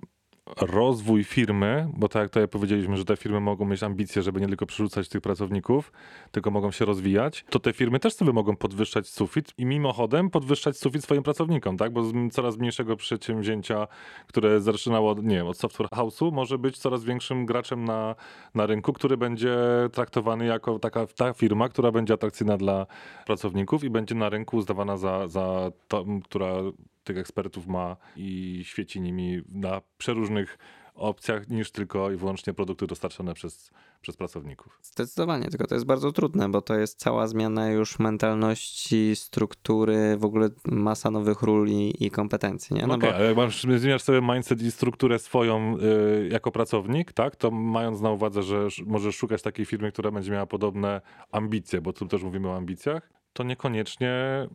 rozwój 0.61 1.23
firmy, 1.23 1.87
bo 1.93 2.09
tak 2.09 2.21
jak 2.21 2.29
tutaj 2.29 2.47
powiedzieliśmy, 2.47 2.97
że 2.97 3.05
te 3.05 3.17
firmy 3.17 3.39
mogą 3.39 3.65
mieć 3.65 3.83
ambicje, 3.83 4.21
żeby 4.21 4.41
nie 4.41 4.47
tylko 4.47 4.65
przerzucać 4.65 5.09
tych 5.09 5.21
pracowników, 5.21 5.91
tylko 6.31 6.51
mogą 6.51 6.71
się 6.71 6.85
rozwijać, 6.85 7.45
to 7.49 7.59
te 7.59 7.73
firmy 7.73 7.99
też 7.99 8.13
sobie 8.13 8.33
mogą 8.33 8.55
podwyższać 8.55 9.07
sufit 9.07 9.53
i 9.57 9.65
mimochodem 9.65 10.29
podwyższać 10.29 10.77
sufit 10.77 11.03
swoim 11.03 11.23
pracownikom, 11.23 11.77
tak? 11.77 11.93
Bo 11.93 12.03
z 12.03 12.13
coraz 12.31 12.57
mniejszego 12.57 12.95
przedsięwzięcia, 12.95 13.87
które 14.27 14.61
zaczynało, 14.61 15.15
nie 15.21 15.35
wiem, 15.35 15.47
od 15.47 15.57
software 15.57 15.89
house'u, 15.89 16.31
może 16.31 16.57
być 16.57 16.77
coraz 16.77 17.03
większym 17.03 17.45
graczem 17.45 17.85
na, 17.85 18.15
na 18.55 18.65
rynku, 18.65 18.93
który 18.93 19.17
będzie 19.17 19.57
traktowany 19.91 20.45
jako 20.45 20.79
taka 20.79 21.07
ta 21.07 21.33
firma, 21.33 21.69
która 21.69 21.91
będzie 21.91 22.13
atrakcyjna 22.13 22.57
dla 22.57 22.85
pracowników 23.25 23.83
i 23.83 23.89
będzie 23.89 24.15
na 24.15 24.29
rynku 24.29 24.57
uznawana 24.57 24.97
za, 24.97 25.27
za 25.27 25.71
tą, 25.87 26.21
która 26.21 26.53
tych 27.07 27.17
ekspertów 27.17 27.67
ma 27.67 27.97
i 28.15 28.61
świeci 28.65 29.01
nimi 29.01 29.41
na 29.49 29.81
przeróżnych 29.97 30.57
opcjach 30.97 31.49
niż 31.49 31.71
tylko 31.71 32.11
i 32.11 32.15
wyłącznie 32.15 32.53
produkty 32.53 32.87
dostarczane 32.87 33.33
przez, 33.33 33.71
przez 34.01 34.17
pracowników. 34.17 34.79
Zdecydowanie, 34.81 35.45
tylko 35.49 35.67
to 35.67 35.75
jest 35.75 35.85
bardzo 35.85 36.11
trudne, 36.11 36.49
bo 36.49 36.61
to 36.61 36.75
jest 36.75 36.99
cała 36.99 37.27
zmiana 37.27 37.69
już 37.69 37.99
mentalności, 37.99 39.15
struktury, 39.15 40.17
w 40.17 40.25
ogóle 40.25 40.49
masa 40.65 41.11
nowych 41.11 41.41
ról 41.41 41.69
i, 41.69 42.05
i 42.05 42.11
kompetencji, 42.11 42.75
nie? 42.75 42.87
No 42.87 42.93
Okej, 42.95 43.09
bo 43.09 43.15
ale 43.15 43.25
jak 43.25 43.37
masz, 43.37 43.63
zmieniasz 43.63 44.01
sobie 44.01 44.21
mindset 44.21 44.61
i 44.61 44.71
strukturę 44.71 45.19
swoją 45.19 45.77
y, 45.77 46.29
jako 46.31 46.51
pracownik, 46.51 47.13
tak, 47.13 47.35
to 47.35 47.51
mając 47.51 48.01
na 48.01 48.11
uwadze, 48.11 48.43
że 48.43 48.65
sz- 48.65 48.87
możesz 48.87 49.15
szukać 49.15 49.41
takiej 49.41 49.65
firmy, 49.65 49.91
która 49.91 50.11
będzie 50.11 50.31
miała 50.31 50.45
podobne 50.45 51.01
ambicje, 51.31 51.81
bo 51.81 51.93
tu 51.93 52.05
też 52.07 52.23
mówimy 52.23 52.47
o 52.49 52.55
ambicjach, 52.55 53.09
to 53.33 53.43
niekoniecznie 53.43 54.11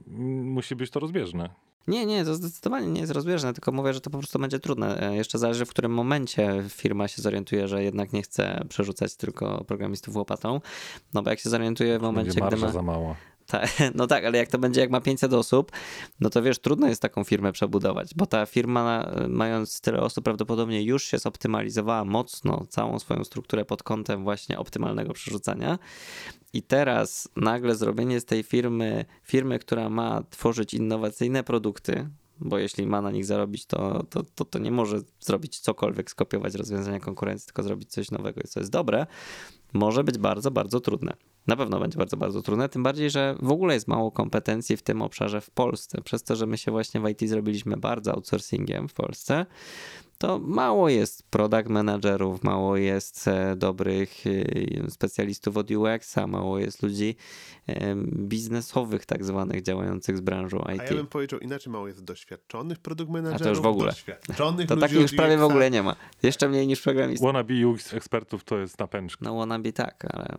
mm, 0.09 0.51
musi 0.51 0.77
być 0.77 0.91
to 0.91 1.01
rozbieżne. 1.01 1.49
Nie, 1.89 2.07
nie, 2.07 2.25
to 2.25 2.35
zdecydowanie 2.35 2.87
nie 2.87 3.01
jest 3.01 3.13
rozbieżne, 3.13 3.53
tylko 3.53 3.73
mówię, 3.73 3.93
że 3.93 4.01
to 4.01 4.11
po 4.11 4.19
prostu 4.19 4.39
będzie 4.39 4.59
trudne. 4.59 5.11
E, 5.11 5.17
Jeszcze 5.17 5.39
zależy, 5.39 5.65
w 5.67 5.71
którym 5.71 5.93
momencie 5.93 6.65
firma 6.69 7.09
się 7.09 7.23
zorientuje, 7.23 7.69
że 7.69 7.85
jednak 7.85 8.13
nie 8.13 8.23
chce 8.23 8.65
przerzucać 8.69 9.17
tylko 9.17 9.65
programistów 9.65 10.17
łopatą. 10.17 10.61
No 11.15 11.23
bo 11.23 11.31
jak 11.31 11.39
się 11.39 11.51
zorientuje 11.51 11.99
w 11.99 12.03
momencie, 12.03 12.41
gdy 12.47 12.57
ma... 12.57 12.73
za 12.73 12.83
mała. 12.83 13.15
No 13.95 14.07
tak, 14.07 14.25
ale 14.25 14.39
jak 14.39 14.49
to 14.49 14.59
będzie, 14.59 14.81
jak 14.81 14.91
ma 14.91 15.01
500 15.01 15.33
osób, 15.33 15.73
no 16.21 16.31
to 16.31 16.43
wiesz, 16.43 16.59
trudno 16.59 16.89
jest 16.89 17.03
taką 17.03 17.25
firmę 17.25 17.53
przebudować, 17.53 18.15
bo 18.15 18.27
ta 18.27 18.47
firma, 18.47 19.11
mając 19.29 19.81
tyle 19.81 20.01
osób, 20.01 20.25
prawdopodobnie 20.25 20.83
już 20.83 21.05
się 21.05 21.19
zoptymalizowała 21.19 22.05
mocno 22.05 22.67
całą 22.69 22.99
swoją 22.99 23.25
strukturę 23.25 23.65
pod 23.65 23.83
kątem 23.83 24.25
właśnie 24.25 24.59
optymalnego 24.59 25.13
przerzucania. 25.13 25.79
I 26.53 26.63
teraz 26.63 27.29
nagle 27.37 27.75
zrobienie 27.75 28.21
z 28.21 28.25
tej 28.25 28.43
firmy, 28.43 29.05
firmy, 29.23 29.59
która 29.59 29.89
ma 29.89 30.23
tworzyć 30.31 30.75
innowacyjne 30.75 31.45
produkty, 31.45 32.09
bo 32.41 32.59
jeśli 32.59 32.87
ma 32.87 33.03
na 33.03 33.11
nich 33.11 33.25
zarobić, 33.25 33.67
to, 33.67 34.03
to, 34.11 34.23
to, 34.35 34.45
to 34.45 34.59
nie 34.59 34.71
może 34.71 35.01
zrobić 35.21 35.61
cokolwiek, 35.61 36.11
skopiować 36.11 36.55
rozwiązania 36.55 37.01
konkurencji, 37.01 37.47
tylko 37.47 37.63
zrobić 37.63 37.91
coś 37.91 38.11
nowego, 38.11 38.41
co 38.49 38.61
jest 38.61 38.73
dobre, 38.73 39.07
może 39.73 40.05
być 40.05 40.19
bardzo, 40.19 40.51
bardzo 40.51 40.81
trudne. 40.81 41.17
Na 41.47 41.57
pewno 41.57 41.81
będzie 41.81 41.99
bardzo, 41.99 42.17
bardzo 42.17 42.43
trudne, 42.43 42.69
tym 42.69 42.83
bardziej, 42.83 43.11
że 43.11 43.37
w 43.43 43.51
ogóle 43.51 43.75
jest 43.75 43.89
mało 43.89 44.11
kompetencji 44.11 44.77
w 44.77 44.83
tym 44.83 45.03
obszarze 45.03 45.41
w 45.41 45.51
Polsce. 45.51 46.03
Przez 46.05 46.23
to, 46.23 46.37
że 46.37 46.47
my 46.47 46.59
się 46.59 46.71
właśnie 46.71 47.01
w 47.01 47.09
IT 47.09 47.29
zrobiliśmy 47.29 47.77
bardzo 47.77 48.13
outsourcingiem 48.13 48.89
w 48.89 48.95
Polsce, 48.95 49.47
to 50.23 50.39
mało 50.39 50.89
jest 50.89 51.31
product 51.31 51.69
managerów, 51.69 52.45
mało 52.45 52.77
jest 52.77 53.29
e, 53.29 53.57
dobrych 53.57 54.25
e, 54.87 54.91
specjalistów 54.91 55.57
od 55.57 55.71
UX-a, 55.71 56.27
mało 56.27 56.59
jest 56.59 56.83
ludzi 56.83 57.17
e, 57.67 57.95
biznesowych 58.07 59.07
tak 59.07 59.25
zwanych 59.25 59.63
działających 59.63 60.17
z 60.17 60.21
branżą 60.21 60.65
A 60.65 60.73
IT. 60.73 60.83
ja 60.91 60.97
bym 60.97 61.07
powiedział 61.07 61.41
inaczej, 61.41 61.73
mało 61.73 61.87
jest 61.87 62.05
doświadczonych 62.05 62.79
produkt 62.79 63.11
managerów. 63.13 63.41
A 63.41 63.45
to 63.45 63.51
już 63.51 63.61
w 63.61 63.67
ogóle. 63.67 63.91
Doświadczonych 63.91 64.69
To 64.69 64.77
takich 64.77 65.01
już 65.01 65.15
prawie 65.15 65.37
w 65.37 65.43
ogóle 65.43 65.71
nie 65.71 65.83
ma. 65.83 65.97
Jeszcze 66.23 66.49
mniej 66.49 66.67
niż 66.67 66.83
programistów. 66.83 67.27
Wannabe 67.27 67.67
UX 67.67 67.95
ekspertów 67.95 68.45
to 68.45 68.59
jest 68.59 68.79
napęczka. 68.79 69.25
No 69.25 69.37
wannabe 69.37 69.73
tak, 69.73 70.05
ale 70.15 70.37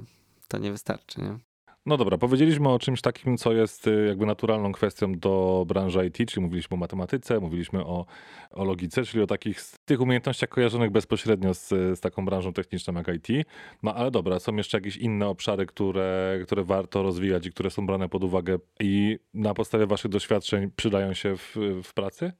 to 0.53 0.59
nie 0.59 0.71
wystarczy, 0.71 1.21
nie? 1.21 1.37
No 1.85 1.97
dobra, 1.97 2.17
powiedzieliśmy 2.17 2.69
o 2.69 2.79
czymś 2.79 3.01
takim, 3.01 3.37
co 3.37 3.53
jest 3.53 3.87
y, 3.87 4.05
jakby 4.07 4.25
naturalną 4.25 4.71
kwestią 4.71 5.13
do 5.13 5.65
branży 5.67 6.05
IT, 6.07 6.29
czyli 6.31 6.43
mówiliśmy 6.45 6.75
o 6.75 6.77
matematyce, 6.77 7.39
mówiliśmy 7.39 7.85
o, 7.85 8.05
o 8.51 8.63
logice, 8.63 9.05
czyli 9.05 9.23
o 9.23 9.27
takich 9.27 9.61
tych 9.85 10.01
umiejętnościach 10.01 10.49
kojarzonych 10.49 10.91
bezpośrednio 10.91 11.53
z, 11.53 11.69
z 11.69 11.99
taką 11.99 12.25
branżą 12.25 12.53
techniczną 12.53 12.93
jak 12.93 13.07
IT. 13.07 13.47
No 13.83 13.93
ale 13.95 14.11
dobra, 14.11 14.39
są 14.39 14.55
jeszcze 14.55 14.77
jakieś 14.77 14.97
inne 14.97 15.27
obszary, 15.27 15.65
które, 15.65 16.39
które 16.43 16.63
warto 16.63 17.03
rozwijać 17.03 17.45
i 17.45 17.51
które 17.51 17.69
są 17.69 17.85
brane 17.85 18.09
pod 18.09 18.23
uwagę 18.23 18.57
i 18.79 19.19
na 19.33 19.53
podstawie 19.53 19.87
waszych 19.87 20.11
doświadczeń 20.11 20.71
przydają 20.75 21.13
się 21.13 21.37
w, 21.37 21.55
w 21.83 21.93
pracy? 21.93 22.31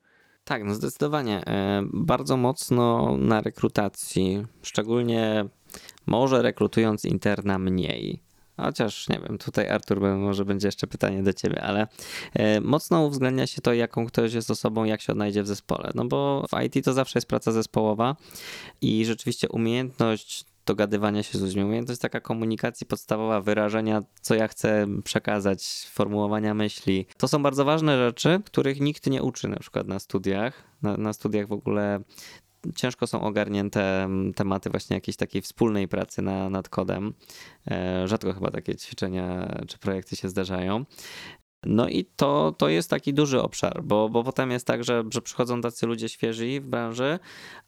Tak, 0.44 0.64
no 0.64 0.76
zdecydowanie. 0.76 1.46
E, 1.46 1.84
Bardzo 1.94 2.38
mocno 2.38 3.18
na 3.18 3.42
rekrutacji, 3.42 4.46
szczególnie 4.62 5.46
może 6.06 6.42
rekrutując 6.42 7.06
interna 7.06 7.60
mniej. 7.60 8.20
Chociaż 8.58 9.10
nie 9.10 9.20
wiem, 9.20 9.38
tutaj 9.38 9.70
Artur 9.70 10.02
może 10.02 10.46
będzie 10.46 10.68
jeszcze 10.68 10.88
pytanie 10.88 11.24
do 11.24 11.34
ciebie, 11.34 11.62
ale 11.62 11.88
e, 12.34 12.62
mocno 12.62 13.06
uwzględnia 13.06 13.48
się 13.48 13.62
to, 13.62 13.74
jaką 13.74 14.06
ktoś 14.06 14.34
jest 14.34 14.52
osobą, 14.52 14.84
jak 14.84 15.02
się 15.02 15.12
odnajdzie 15.14 15.44
w 15.44 15.48
zespole. 15.48 15.92
No 15.96 16.06
bo 16.06 16.46
w 16.52 16.64
IT 16.64 16.86
to 16.86 16.94
zawsze 16.94 17.18
jest 17.18 17.28
praca 17.28 17.52
zespołowa 17.52 18.16
i 18.82 19.06
rzeczywiście 19.06 19.50
umiejętność 19.50 20.46
dogadywania 20.66 21.24
się 21.24 21.38
z 21.38 21.42
ludźmi, 21.42 21.64
umiejętność 21.64 22.02
taka 22.02 22.20
komunikacji 22.20 22.88
podstawowa, 22.88 23.42
wyrażenia, 23.42 24.02
co 24.22 24.36
ja 24.36 24.48
chcę 24.48 24.88
przekazać, 25.04 25.88
formułowania 25.92 26.54
myśli. 26.54 27.06
To 27.18 27.28
są 27.28 27.44
bardzo 27.44 27.66
ważne 27.66 27.98
rzeczy, 27.98 28.42
których 28.46 28.80
nikt 28.82 29.08
nie 29.08 29.24
uczy 29.24 29.48
na 29.48 29.60
przykład 29.60 29.88
na 29.88 30.00
studiach. 30.00 30.64
Na, 30.82 30.98
na 30.98 31.14
studiach 31.14 31.48
w 31.48 31.52
ogóle 31.52 32.00
ciężko 32.76 33.08
są 33.08 33.22
ogarnięte 33.22 34.04
mm, 34.04 34.34
tematy 34.34 34.70
właśnie 34.70 34.96
jakiejś 34.96 35.18
takiej 35.18 35.42
wspólnej 35.42 35.88
pracy 35.88 36.22
na, 36.22 36.50
nad 36.50 36.70
kodem. 36.70 37.14
E, 37.72 38.08
Rzadko 38.08 38.34
chyba 38.34 38.52
takie 38.52 38.76
ćwiczenia 38.76 39.56
czy 39.68 39.78
projekty 39.78 40.16
się 40.16 40.30
zdarzają. 40.30 40.86
No 41.66 41.90
i 41.90 42.06
to, 42.16 42.56
to 42.58 42.70
jest 42.70 42.90
taki 42.90 43.14
duży 43.14 43.42
obszar, 43.42 43.84
bo, 43.84 44.10
bo 44.10 44.24
potem 44.24 44.52
jest 44.52 44.68
tak, 44.68 44.84
że, 44.84 45.04
że 45.14 45.22
przychodzą 45.22 45.62
tacy 45.62 45.88
ludzie 45.88 46.10
świeżi 46.10 46.60
w 46.60 46.68
branży, 46.68 47.20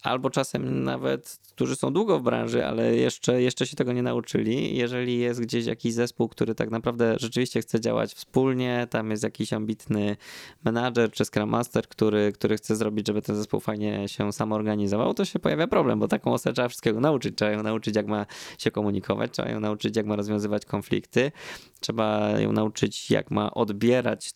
albo 0.03 0.29
czasem 0.29 0.83
nawet, 0.83 1.39
którzy 1.51 1.75
są 1.75 1.93
długo 1.93 2.19
w 2.19 2.23
branży, 2.23 2.65
ale 2.65 2.95
jeszcze, 2.95 3.41
jeszcze 3.41 3.67
się 3.67 3.75
tego 3.75 3.93
nie 3.93 4.03
nauczyli. 4.03 4.77
Jeżeli 4.77 5.19
jest 5.19 5.41
gdzieś 5.41 5.65
jakiś 5.65 5.93
zespół, 5.93 6.29
który 6.29 6.55
tak 6.55 6.71
naprawdę 6.71 7.15
rzeczywiście 7.19 7.61
chce 7.61 7.79
działać 7.79 8.13
wspólnie, 8.13 8.87
tam 8.89 9.11
jest 9.11 9.23
jakiś 9.23 9.53
ambitny 9.53 10.17
menadżer 10.65 11.11
czy 11.11 11.25
scrum 11.25 11.49
master, 11.49 11.87
który, 11.87 12.31
który 12.31 12.57
chce 12.57 12.75
zrobić, 12.75 13.07
żeby 13.07 13.21
ten 13.21 13.35
zespół 13.35 13.59
fajnie 13.59 14.07
się 14.07 14.33
samorganizował, 14.33 15.13
to 15.13 15.25
się 15.25 15.39
pojawia 15.39 15.67
problem, 15.67 15.99
bo 15.99 16.07
taką 16.07 16.33
osobę 16.33 16.53
trzeba 16.53 16.67
wszystkiego 16.67 16.99
nauczyć. 16.99 17.37
Trzeba 17.37 17.51
ją 17.51 17.63
nauczyć, 17.63 17.95
jak 17.95 18.07
ma 18.07 18.25
się 18.57 18.71
komunikować, 18.71 19.31
trzeba 19.31 19.49
ją 19.49 19.59
nauczyć, 19.59 19.97
jak 19.97 20.05
ma 20.05 20.15
rozwiązywać 20.15 20.65
konflikty, 20.65 21.31
trzeba 21.79 22.39
ją 22.39 22.51
nauczyć, 22.51 23.11
jak 23.11 23.31
ma 23.31 23.53
odbierać 23.53 23.84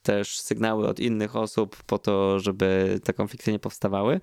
też 0.01 0.39
sygnały 0.39 0.87
od 0.87 0.99
innych 0.99 1.35
osób 1.35 1.83
po 1.83 1.99
to, 1.99 2.39
żeby 2.39 2.99
te 3.03 3.13
konflikty 3.13 3.51
nie 3.51 3.59
powstawały. 3.59 4.21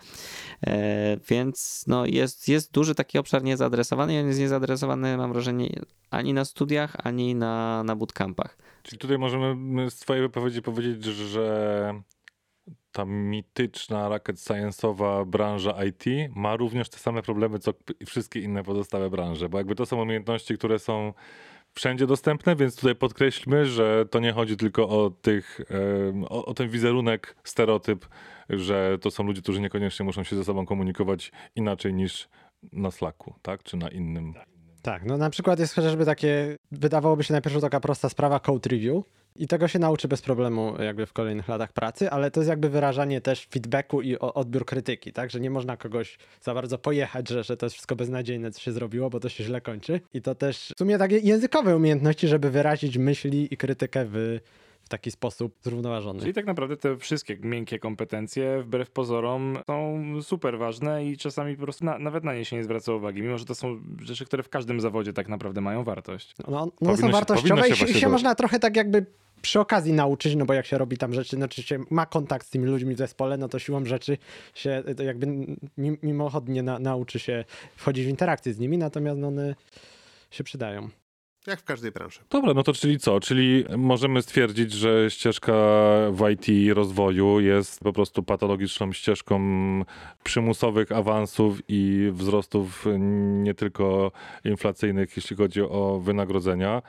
E, 0.66 1.16
więc 1.28 1.84
no 1.86 2.06
jest, 2.06 2.48
jest 2.48 2.72
duży 2.72 2.94
taki 2.94 3.18
obszar 3.18 3.44
niezaadresowany 3.44 4.14
i 4.14 4.18
on 4.18 4.26
jest 4.26 4.40
niezaadresowany, 4.40 5.16
mam 5.16 5.32
wrażenie, 5.32 5.80
ani 6.10 6.34
na 6.34 6.44
studiach, 6.44 6.96
ani 7.02 7.34
na, 7.34 7.82
na 7.84 7.96
bootcampach. 7.96 8.58
Czyli 8.82 8.98
tutaj 8.98 9.18
możemy 9.18 9.90
z 9.90 9.94
twojej 9.94 10.22
wypowiedzi 10.22 10.62
powiedzieć, 10.62 11.04
że 11.04 12.02
ta 12.92 13.04
mityczna 13.04 14.08
rocket 14.08 14.36
science'owa 14.36 15.26
branża 15.26 15.84
IT 15.84 16.04
ma 16.34 16.56
również 16.56 16.88
te 16.88 16.98
same 16.98 17.22
problemy, 17.22 17.58
co 17.58 17.74
wszystkie 18.06 18.40
inne 18.40 18.62
pozostałe 18.62 19.10
branże, 19.10 19.48
bo 19.48 19.58
jakby 19.58 19.74
to 19.74 19.86
są 19.86 20.02
umiejętności, 20.02 20.58
które 20.58 20.78
są 20.78 21.12
wszędzie 21.76 22.06
dostępne, 22.06 22.56
więc 22.56 22.76
tutaj 22.76 22.94
podkreślmy, 22.94 23.66
że 23.66 24.06
to 24.10 24.20
nie 24.20 24.32
chodzi 24.32 24.56
tylko 24.56 24.88
o 24.88 25.10
tych, 25.10 25.60
o, 26.28 26.44
o 26.46 26.54
ten 26.54 26.68
wizerunek, 26.68 27.36
stereotyp, 27.44 28.08
że 28.48 28.98
to 29.00 29.10
są 29.10 29.24
ludzie, 29.24 29.42
którzy 29.42 29.60
niekoniecznie 29.60 30.04
muszą 30.04 30.24
się 30.24 30.36
ze 30.36 30.44
sobą 30.44 30.66
komunikować 30.66 31.32
inaczej 31.56 31.94
niż 31.94 32.28
na 32.72 32.90
Slacku, 32.90 33.34
tak? 33.42 33.62
Czy 33.62 33.76
na 33.76 33.88
innym. 33.88 34.34
Tak, 34.34 34.55
no 35.04 35.16
na 35.16 35.30
przykład 35.30 35.58
jest 35.58 35.74
chociażby 35.74 36.04
takie, 36.04 36.56
wydawałoby 36.72 37.24
się 37.24 37.34
na 37.34 37.40
pierwszy 37.40 37.54
rzut 37.54 37.62
taka 37.62 37.80
prosta 37.80 38.08
sprawa 38.08 38.40
code 38.40 38.68
review 38.68 39.04
i 39.38 39.46
tego 39.46 39.68
się 39.68 39.78
nauczy 39.78 40.08
bez 40.08 40.22
problemu 40.22 40.82
jakby 40.82 41.06
w 41.06 41.12
kolejnych 41.12 41.48
latach 41.48 41.72
pracy, 41.72 42.10
ale 42.10 42.30
to 42.30 42.40
jest 42.40 42.48
jakby 42.50 42.68
wyrażanie 42.68 43.20
też 43.20 43.46
feedbacku 43.50 44.02
i 44.02 44.18
odbiór 44.18 44.66
krytyki, 44.66 45.12
tak, 45.12 45.30
że 45.30 45.40
nie 45.40 45.50
można 45.50 45.76
kogoś 45.76 46.18
za 46.42 46.54
bardzo 46.54 46.78
pojechać, 46.78 47.28
że, 47.28 47.44
że 47.44 47.56
to 47.56 47.66
jest 47.66 47.74
wszystko 47.74 47.96
beznadziejne, 47.96 48.50
co 48.50 48.60
się 48.60 48.72
zrobiło, 48.72 49.10
bo 49.10 49.20
to 49.20 49.28
się 49.28 49.44
źle 49.44 49.60
kończy. 49.60 50.00
I 50.14 50.22
to 50.22 50.34
też 50.34 50.72
w 50.76 50.78
sumie 50.78 50.98
takie 50.98 51.18
językowe 51.18 51.76
umiejętności, 51.76 52.28
żeby 52.28 52.50
wyrazić 52.50 52.98
myśli 52.98 53.54
i 53.54 53.56
krytykę 53.56 54.04
w, 54.04 54.40
w 54.86 54.88
taki 54.88 55.10
sposób 55.10 55.54
zrównoważony. 55.62 56.20
Czyli 56.20 56.34
tak 56.34 56.46
naprawdę 56.46 56.76
te 56.76 56.96
wszystkie 56.96 57.36
miękkie 57.40 57.78
kompetencje, 57.78 58.62
wbrew 58.62 58.90
pozorom, 58.90 59.58
są 59.66 60.04
super 60.22 60.58
ważne 60.58 61.06
i 61.06 61.16
czasami 61.16 61.56
po 61.56 61.62
prostu 61.62 61.84
na, 61.84 61.98
nawet 61.98 62.24
na 62.24 62.34
nie 62.34 62.44
się 62.44 62.56
nie 62.56 62.64
zwraca 62.64 62.92
uwagi, 62.92 63.22
mimo 63.22 63.38
że 63.38 63.44
to 63.44 63.54
są 63.54 63.80
rzeczy, 64.02 64.24
które 64.24 64.42
w 64.42 64.48
każdym 64.48 64.80
zawodzie 64.80 65.12
tak 65.12 65.28
naprawdę 65.28 65.60
mają 65.60 65.84
wartość. 65.84 66.34
No, 66.48 66.70
no 66.80 66.96
są 66.96 67.06
się- 67.06 67.12
wartościowe 67.12 67.48
powinno 67.62 67.66
i 67.66 67.76
się 67.78 67.86
się, 67.86 68.00
się 68.00 68.08
można 68.08 68.34
trochę 68.34 68.58
tak 68.58 68.76
jakby 68.76 69.06
przy 69.42 69.60
okazji 69.60 69.92
nauczyć, 69.92 70.34
no 70.36 70.44
bo 70.46 70.54
jak 70.54 70.66
się 70.66 70.78
robi 70.78 70.96
tam 70.98 71.12
rzeczy, 71.14 71.36
znaczy 71.36 71.62
się 71.62 71.78
ma 71.90 72.06
kontakt 72.06 72.46
z 72.46 72.50
tymi 72.50 72.66
ludźmi 72.66 72.94
w 72.94 72.98
zespole, 72.98 73.36
no 73.36 73.48
to 73.48 73.58
siłą 73.58 73.84
rzeczy 73.84 74.18
się 74.54 74.82
jakby 75.04 75.26
mim- 75.78 75.98
mimochodnie 76.02 76.62
na, 76.62 76.78
nauczy 76.78 77.18
się 77.18 77.44
wchodzić 77.76 78.06
w 78.06 78.08
interakcję 78.08 78.52
z 78.52 78.58
nimi, 78.58 78.78
natomiast 78.78 79.18
no 79.20 79.28
one 79.28 79.54
się 80.30 80.44
przydają. 80.44 80.88
Jak 81.46 81.60
w 81.60 81.64
każdej 81.64 81.92
branży. 81.92 82.20
Dobra, 82.30 82.54
no 82.54 82.62
to 82.62 82.72
czyli 82.72 82.98
co? 82.98 83.20
Czyli 83.20 83.64
możemy 83.76 84.22
stwierdzić, 84.22 84.72
że 84.72 85.10
ścieżka 85.10 85.52
w 86.10 86.30
IT 86.30 86.74
rozwoju 86.74 87.40
jest 87.40 87.80
po 87.80 87.92
prostu 87.92 88.22
patologiczną 88.22 88.92
ścieżką 88.92 89.40
przymusowych 90.24 90.92
awansów 90.92 91.58
i 91.68 92.10
wzrostów 92.12 92.86
nie 93.42 93.54
tylko 93.54 94.12
inflacyjnych, 94.44 95.16
jeśli 95.16 95.36
chodzi 95.36 95.62
o 95.62 96.00
wynagrodzenia. 96.04 96.82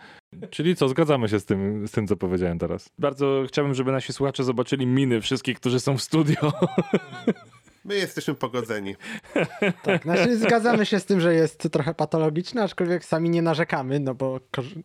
Czyli 0.49 0.76
co, 0.76 0.89
zgadzamy 0.89 1.30
się 1.30 1.39
z 1.39 1.45
tym, 1.45 1.88
z 1.88 1.91
tym 1.91 2.08
co 2.08 2.18
powiedziałem 2.18 2.60
teraz. 2.60 2.89
Bardzo 2.99 3.43
chciałbym, 3.47 3.74
żeby 3.74 3.91
nasi 3.91 4.14
słuchacze 4.14 4.43
zobaczyli 4.43 4.86
miny 4.86 5.22
wszystkich, 5.22 5.60
którzy 5.60 5.80
są 5.80 5.97
w 5.97 6.01
studio. 6.01 6.36
My 7.88 7.95
jesteśmy 7.95 8.33
pogodzeni. 8.33 8.95
Tak, 9.83 10.03
znaczy 10.03 10.38
zgadzamy 10.38 10.85
się 10.85 10.99
z 10.99 11.05
tym, 11.05 11.21
że 11.21 11.33
jest 11.33 11.69
trochę 11.71 11.93
patologiczne, 11.93 12.63
aczkolwiek 12.63 13.05
sami 13.05 13.29
nie 13.29 13.41
narzekamy, 13.41 13.99
no 13.99 14.15
bo, 14.15 14.39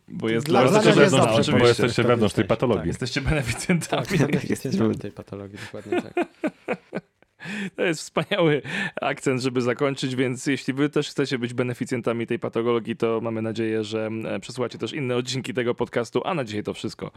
Bo 0.07 0.29
jest 0.29 0.45
dla, 0.45 0.61
dla 0.61 0.71
nas 0.71 0.85
nas 0.85 0.85
jest 0.85 0.97
wewnątrz, 0.97 1.35
dobrze. 1.35 1.51
Bo 1.51 1.67
jesteście 1.67 2.03
Tak, 2.03 2.11
wewnątrz 2.11 2.35
tej 2.35 2.43
jesteśmy, 2.43 2.47
patologii. 2.47 2.87
Jesteście 2.87 3.21
beneficjentami. 3.21 4.05
Tak, 4.05 4.31
tak, 4.31 4.49
jesteśmy 4.49 4.95
tej 4.95 5.11
patologii, 5.11 5.57
dokładnie 5.65 6.01
tak. 6.01 6.13
To 7.75 7.83
jest 7.83 8.01
wspaniały 8.01 8.61
akcent, 9.01 9.41
żeby 9.41 9.61
zakończyć, 9.61 10.15
więc 10.15 10.45
jeśli 10.45 10.73
wy 10.73 10.89
też 10.89 11.09
chcecie 11.09 11.39
być 11.39 11.53
beneficjentami 11.53 12.27
tej 12.27 12.39
patologii, 12.39 12.95
to 12.95 13.21
mamy 13.21 13.41
nadzieję, 13.41 13.83
że 13.83 14.09
e, 14.25 14.39
przesłuchacie 14.39 14.77
też 14.77 14.93
inne 14.93 15.15
odcinki 15.15 15.53
tego 15.53 15.75
podcastu, 15.75 16.21
a 16.25 16.33
na 16.33 16.43
dzisiaj 16.43 16.63
to 16.63 16.73
wszystko. 16.73 17.11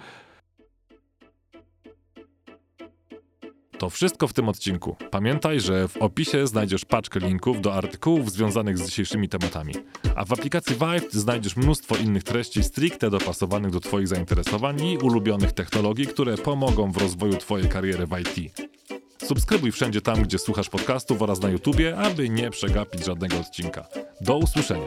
To 3.79 3.91
wszystko 3.91 4.29
w 4.29 4.33
tym 4.33 4.49
odcinku. 4.49 4.97
Pamiętaj, 5.11 5.61
że 5.61 5.89
w 5.89 5.97
opisie 5.97 6.47
znajdziesz 6.47 6.85
paczkę 6.85 7.21
linków 7.21 7.61
do 7.61 7.75
artykułów 7.75 8.33
związanych 8.33 8.79
z 8.79 8.87
dzisiejszymi 8.87 9.29
tematami. 9.29 9.75
A 10.15 10.25
w 10.25 10.33
aplikacji 10.33 10.77
Vive 10.77 11.13
znajdziesz 11.13 11.57
mnóstwo 11.57 11.97
innych 11.97 12.25
treści 12.25 12.63
stricte 12.63 13.11
dopasowanych 13.11 13.71
do 13.71 13.81
Twoich 13.81 14.09
zainteresowań 14.09 14.85
i 14.85 14.99
ulubionych 14.99 15.53
technologii, 15.53 16.07
które 16.07 16.39
pomogą 16.39 16.93
w 16.93 16.97
rozwoju 16.97 17.37
Twojej 17.37 17.69
kariery 17.69 18.07
w 18.07 18.19
IT. 18.19 18.59
Subskrybuj 19.25 19.73
wszędzie 19.73 20.01
tam, 20.01 20.23
gdzie 20.23 20.39
słuchasz 20.39 20.69
podcastów 20.69 21.23
oraz 21.23 21.41
na 21.41 21.49
YouTubie, 21.49 21.97
aby 21.97 22.29
nie 22.29 22.51
przegapić 22.51 23.05
żadnego 23.05 23.37
odcinka. 23.41 23.87
Do 24.21 24.37
usłyszenia. 24.37 24.87